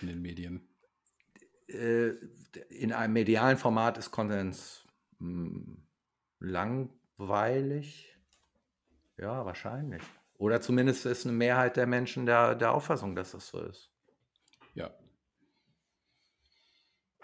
In 0.00 0.08
den 0.08 0.22
Medien. 0.22 0.68
Äh, 1.66 2.10
in 2.68 2.92
einem 2.92 3.12
medialen 3.12 3.56
Format 3.56 3.98
ist 3.98 4.10
Konsens 4.10 4.86
hm, 5.18 5.86
langweilig. 6.38 8.16
Ja, 9.16 9.44
wahrscheinlich. 9.44 10.02
Oder 10.36 10.60
zumindest 10.60 11.06
ist 11.06 11.26
eine 11.26 11.34
Mehrheit 11.34 11.76
der 11.76 11.86
Menschen 11.86 12.26
der, 12.26 12.54
der 12.54 12.72
Auffassung, 12.72 13.16
dass 13.16 13.32
das 13.32 13.48
so 13.48 13.60
ist. 13.60 13.90
Ja. 14.74 14.92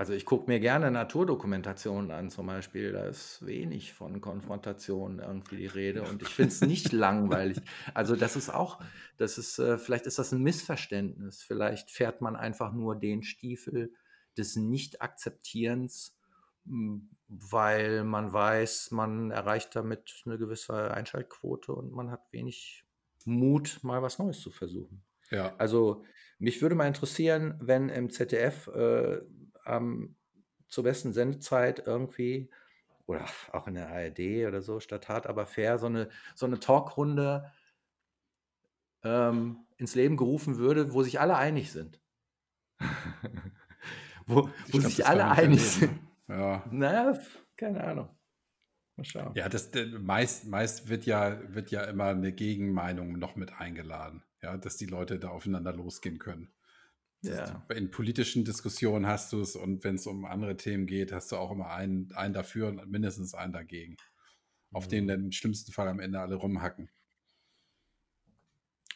Also 0.01 0.15
ich 0.15 0.25
gucke 0.25 0.51
mir 0.51 0.61
gerne 0.61 0.91
Naturdokumentationen 0.91 2.11
an 2.11 2.31
zum 2.31 2.47
Beispiel. 2.47 2.91
Da 2.93 3.05
ist 3.05 3.45
wenig 3.45 3.93
von 3.93 4.23
Konfrontation 4.23 5.19
irgendwie 5.19 5.59
die 5.59 5.67
Rede 5.67 6.05
und 6.05 6.23
ich 6.23 6.29
finde 6.29 6.53
es 6.53 6.63
nicht 6.63 6.93
langweilig. 6.93 7.61
Also 7.93 8.17
das 8.17 8.35
ist 8.35 8.49
auch, 8.49 8.81
das 9.19 9.37
ist, 9.37 9.59
äh, 9.59 9.77
vielleicht 9.77 10.07
ist 10.07 10.19
das 10.19 10.33
ein 10.33 10.43
Missverständnis. 10.43 11.43
Vielleicht 11.43 11.91
fährt 11.91 12.23
man 12.23 12.35
einfach 12.35 12.73
nur 12.73 12.99
den 12.99 13.23
Stiefel 13.23 13.93
des 14.39 14.57
Nicht-Akzeptierens, 14.57 16.17
hm, 16.65 17.11
weil 17.29 18.03
man 18.03 18.33
weiß, 18.33 18.93
man 18.93 19.31
erreicht 19.31 19.77
damit 19.77 20.23
eine 20.25 20.39
gewisse 20.39 20.95
Einschaltquote 20.95 21.75
und 21.75 21.93
man 21.93 22.11
hat 22.11 22.23
wenig 22.33 22.87
Mut, 23.27 23.81
mal 23.83 24.01
was 24.01 24.19
Neues 24.19 24.41
zu 24.41 24.51
versuchen. 24.51 25.05
Ja. 25.31 25.55
Also 25.59 26.05
mich 26.39 26.63
würde 26.63 26.75
mal 26.75 26.89
interessieren, 26.89 27.59
wenn 27.61 27.91
im 27.91 28.09
ZDF 28.09 28.67
äh, 28.69 29.21
ähm, 29.67 30.17
zur 30.69 30.85
besten 30.85 31.13
Sendezeit 31.13 31.87
irgendwie 31.87 32.51
oder 33.07 33.25
auch 33.53 33.67
in 33.67 33.75
der 33.75 33.91
ARD 33.91 34.47
oder 34.47 34.63
so, 34.63 34.79
statt 34.79 35.09
hart, 35.09 35.27
aber 35.27 35.47
fair, 35.47 35.79
so 35.79 35.87
eine, 35.87 36.09
so 36.35 36.47
eine 36.47 36.61
Talkrunde 36.61 37.51
ähm, 39.03 39.67
ins 39.77 39.95
Leben 39.95 40.17
gerufen 40.17 40.59
würde, 40.59 40.93
wo 40.93 41.03
sich 41.03 41.21
alle 41.21 41.37
einig 41.37 41.73
sind. 41.73 42.01
wo 44.27 44.49
wo 44.69 44.79
glaub, 44.79 44.83
sich 44.85 45.07
alle 45.07 45.27
einig 45.27 45.61
sind. 45.61 45.99
Ja. 46.29 46.65
Naja, 46.71 47.19
keine 47.57 47.83
Ahnung. 47.83 48.09
Mal 48.97 49.05
schauen. 49.05 49.33
Ja, 49.35 49.49
das, 49.49 49.71
meist, 49.99 50.47
meist 50.47 50.89
wird, 50.89 51.05
ja, 51.05 51.41
wird 51.53 51.71
ja 51.71 51.83
immer 51.85 52.07
eine 52.07 52.33
Gegenmeinung 52.33 53.19
noch 53.19 53.35
mit 53.35 53.53
eingeladen, 53.59 54.23
ja, 54.41 54.57
dass 54.57 54.77
die 54.77 54.87
Leute 54.87 55.19
da 55.19 55.31
aufeinander 55.31 55.73
losgehen 55.73 56.19
können. 56.19 56.53
Ja. 57.23 57.63
In 57.75 57.91
politischen 57.91 58.45
Diskussionen 58.45 59.07
hast 59.07 59.33
du 59.33 59.41
es 59.41 59.55
und 59.55 59.85
wenn 59.85 59.97
es 59.97 60.07
um 60.07 60.25
andere 60.25 60.57
Themen 60.57 60.87
geht, 60.87 61.13
hast 61.13 61.31
du 61.33 61.37
auch 61.37 61.51
immer 61.51 61.71
einen, 61.71 62.11
einen 62.13 62.33
dafür 62.33 62.69
und 62.69 62.91
mindestens 62.91 63.35
einen 63.35 63.53
dagegen, 63.53 63.97
auf 64.73 64.87
mhm. 64.87 64.91
den 64.91 65.09
dann 65.09 65.25
im 65.25 65.33
schlimmsten 65.33 65.73
Fall 65.73 65.89
am 65.89 66.01
Ende 66.01 66.21
alle 66.21 66.37
rumhacken. 66.37 66.91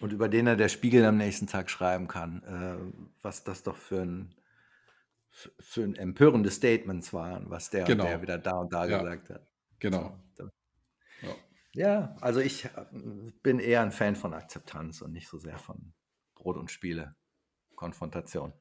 Und 0.01 0.13
über 0.13 0.29
den 0.29 0.47
er 0.47 0.57
der 0.57 0.69
Spiegel 0.69 1.05
am 1.05 1.19
nächsten 1.19 1.47
Tag 1.47 1.71
schreiben 1.71 2.09
kann, 2.09 2.43
äh, 2.43 3.13
was 3.23 3.45
das 3.45 3.63
doch 3.63 3.77
für 3.77 4.03
ein, 4.03 4.35
für 5.31 5.83
ein 5.83 5.95
empörendes 5.95 6.57
Statements 6.57 7.13
waren, 7.13 7.51
was 7.51 7.71
der 7.71 7.85
genau. 7.85 8.05
der 8.05 8.23
wieder 8.23 8.39
da 8.39 8.53
und 8.53 8.73
da 8.73 8.87
ja. 8.87 8.99
gesagt 8.99 9.31
hat. 9.31 9.47
Genau. 9.79 10.19
Ja. 11.23 11.37
ja, 11.73 12.17
also 12.21 12.41
ich 12.41 12.65
äh, 12.65 12.71
bin 13.43 13.61
eher 13.61 13.83
ein 13.83 13.93
Fan 13.93 14.17
von 14.17 14.33
Akzeptanz 14.33 15.03
und 15.03 15.13
nicht 15.13 15.29
so 15.29 15.39
sehr 15.39 15.59
von 15.59 15.93
Brot 16.35 16.57
und 16.57 16.71
Spiele. 16.71 17.15
Konfrontation. 17.77 18.53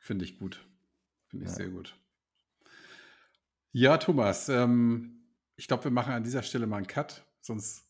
Finde 0.00 0.24
ich 0.24 0.38
gut. 0.38 0.66
Finde 1.28 1.44
ich 1.44 1.50
ja. 1.50 1.56
sehr 1.56 1.68
gut. 1.68 1.96
Ja, 3.72 3.98
Thomas, 3.98 4.48
ähm, 4.48 5.20
ich 5.56 5.68
glaube, 5.68 5.84
wir 5.84 5.90
machen 5.90 6.12
an 6.12 6.24
dieser 6.24 6.42
Stelle 6.42 6.66
mal 6.66 6.78
einen 6.78 6.86
Cut, 6.86 7.24
sonst 7.40 7.86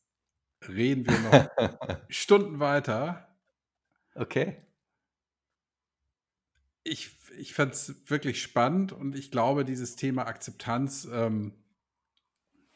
reden 0.69 1.07
wir 1.07 1.19
noch 1.21 1.99
Stunden 2.09 2.61
weiter. 2.61 3.35
Okay. 4.15 4.63
Ich, 6.83 7.17
ich 7.37 7.55
fand 7.55 7.75
es 7.75 8.11
wirklich 8.11 8.43
spannend 8.43 8.93
und 8.93 9.15
ich 9.15 9.31
glaube, 9.31 9.65
dieses 9.65 9.97
Thema 9.97 10.27
Akzeptanz, 10.27 11.09
ähm, 11.11 11.55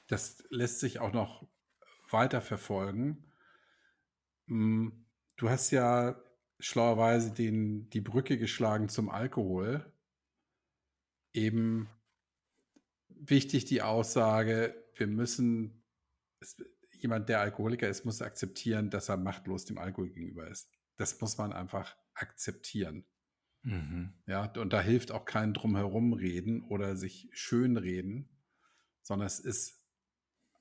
das 0.06 0.44
lässt 0.50 0.80
sich 0.80 1.00
auch 1.00 1.12
noch 1.12 1.46
weiter 2.10 2.40
verfolgen. 2.40 3.32
Hm, 4.46 5.04
du 5.36 5.50
hast 5.50 5.70
ja 5.70 6.23
schlauerweise 6.58 7.32
den, 7.32 7.88
die 7.90 8.00
Brücke 8.00 8.38
geschlagen 8.38 8.88
zum 8.88 9.08
Alkohol. 9.08 9.92
Eben 11.32 11.88
wichtig 13.08 13.64
die 13.64 13.82
Aussage, 13.82 14.74
wir 14.94 15.06
müssen, 15.06 15.84
es, 16.40 16.56
jemand, 16.92 17.28
der 17.28 17.40
Alkoholiker 17.40 17.88
ist, 17.88 18.04
muss 18.04 18.22
akzeptieren, 18.22 18.90
dass 18.90 19.08
er 19.08 19.16
machtlos 19.16 19.64
dem 19.64 19.78
Alkohol 19.78 20.10
gegenüber 20.10 20.48
ist. 20.48 20.70
Das 20.96 21.20
muss 21.20 21.36
man 21.38 21.52
einfach 21.52 21.96
akzeptieren. 22.14 23.04
Mhm. 23.62 24.12
Ja, 24.26 24.52
und 24.52 24.72
da 24.72 24.80
hilft 24.80 25.10
auch 25.10 25.24
kein 25.24 25.54
drumherum 25.54 26.12
reden 26.12 26.62
oder 26.62 26.96
sich 26.96 27.28
schön 27.32 27.76
reden, 27.76 28.28
sondern 29.02 29.26
es 29.26 29.40
ist 29.40 29.82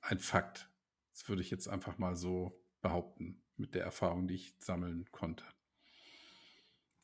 ein 0.00 0.18
Fakt. 0.18 0.70
Das 1.12 1.28
würde 1.28 1.42
ich 1.42 1.50
jetzt 1.50 1.68
einfach 1.68 1.98
mal 1.98 2.16
so 2.16 2.64
behaupten, 2.80 3.42
mit 3.56 3.74
der 3.74 3.84
Erfahrung, 3.84 4.26
die 4.26 4.34
ich 4.34 4.56
sammeln 4.58 5.08
konnte. 5.12 5.44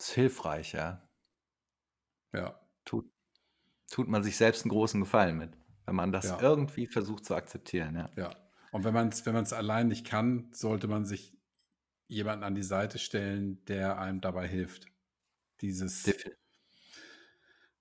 Ist 0.00 0.12
hilfreich, 0.12 0.72
ja. 0.72 1.06
Ja. 2.32 2.58
Tut, 2.86 3.04
tut 3.90 4.08
man 4.08 4.22
sich 4.22 4.38
selbst 4.38 4.62
einen 4.62 4.70
großen 4.70 5.00
Gefallen 5.00 5.36
mit, 5.36 5.50
wenn 5.84 5.94
man 5.94 6.10
das 6.10 6.24
ja. 6.24 6.40
irgendwie 6.40 6.86
versucht 6.86 7.26
zu 7.26 7.34
akzeptieren, 7.34 7.96
ja. 7.96 8.10
Ja. 8.16 8.36
Und 8.72 8.84
wenn 8.84 8.94
man 8.94 9.08
es 9.08 9.26
wenn 9.26 9.36
allein 9.36 9.88
nicht 9.88 10.06
kann, 10.06 10.48
sollte 10.52 10.88
man 10.88 11.04
sich 11.04 11.36
jemanden 12.06 12.44
an 12.44 12.54
die 12.54 12.62
Seite 12.62 12.98
stellen, 12.98 13.62
der 13.66 13.98
einem 13.98 14.22
dabei 14.22 14.48
hilft. 14.48 14.86
Dieses, 15.60 16.04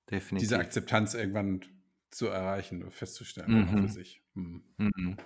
Definitiv. 0.09 0.39
diese 0.39 0.59
Akzeptanz 0.59 1.13
irgendwann 1.13 1.63
zu 2.11 2.27
erreichen 2.27 2.81
oder 2.81 2.91
festzustellen 2.91 3.71
mhm. 3.71 3.87
für 3.87 3.93
sich. 3.93 4.21
Mhm. 4.33 4.63
Mhm. 4.75 5.17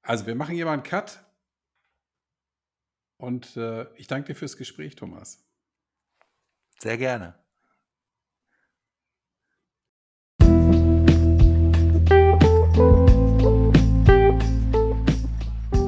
Also 0.00 0.24
wir 0.26 0.34
machen 0.34 0.54
hier 0.54 0.64
mal 0.64 0.72
einen 0.72 0.82
Cut 0.82 1.22
Und 3.18 3.56
äh, 3.56 3.86
ich 3.96 4.06
danke 4.06 4.28
dir 4.28 4.34
fürs 4.34 4.56
Gespräch, 4.56 4.96
Thomas. 4.96 5.44
Sehr 6.80 6.96
gerne. 6.96 7.34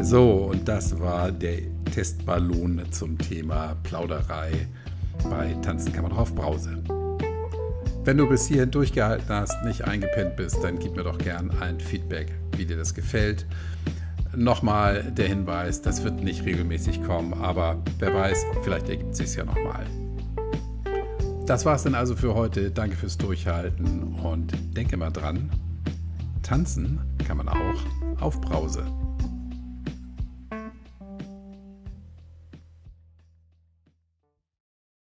So, 0.03 0.51
und 0.51 0.67
das 0.67 0.99
war 0.99 1.31
der 1.31 1.85
Testballon 1.85 2.91
zum 2.91 3.17
Thema 3.17 3.77
Plauderei 3.85 4.67
bei 5.29 5.55
Tanzen 5.63 5.93
kann 5.93 6.03
man 6.03 6.13
auf 6.13 6.35
Brause. 6.35 6.83
Wenn 8.05 8.17
du 8.17 8.29
bis 8.29 8.49
hierhin 8.49 8.71
durchgehalten 8.71 9.29
hast, 9.29 9.63
nicht 9.65 9.83
eingepennt 9.85 10.37
bist, 10.37 10.63
dann 10.63 10.79
gib 10.79 10.97
mir 10.97 11.05
doch 11.05 11.19
gern 11.19 11.51
ein 11.61 11.79
Feedback, 11.79 12.33
wie 12.57 12.65
dir 12.65 12.77
das 12.77 12.95
gefällt. 12.95 13.47
Nochmal 14.37 15.11
der 15.13 15.27
Hinweis, 15.27 15.83
das 15.83 16.05
wird 16.05 16.23
nicht 16.23 16.45
regelmäßig 16.45 17.03
kommen, 17.03 17.35
aber 17.35 17.79
wer 17.99 18.15
weiß, 18.15 18.47
vielleicht 18.63 18.89
ergibt 18.89 19.13
es 19.13 19.19
sich 19.19 19.35
ja 19.35 19.45
nochmal. 19.45 19.85
Das 21.47 21.67
war's 21.67 21.83
dann 21.83 21.97
also 21.97 22.15
für 22.15 22.35
heute. 22.35 22.71
Danke 22.71 22.95
fürs 22.95 23.19
Durchhalten 23.19 24.15
und 24.23 24.53
denke 24.77 24.97
mal 24.97 25.11
dran, 25.11 25.51
tanzen 26.45 27.01
kann 27.27 27.39
man 27.39 27.49
auch 27.49 28.21
auf 28.21 28.41
Brause. 28.41 28.85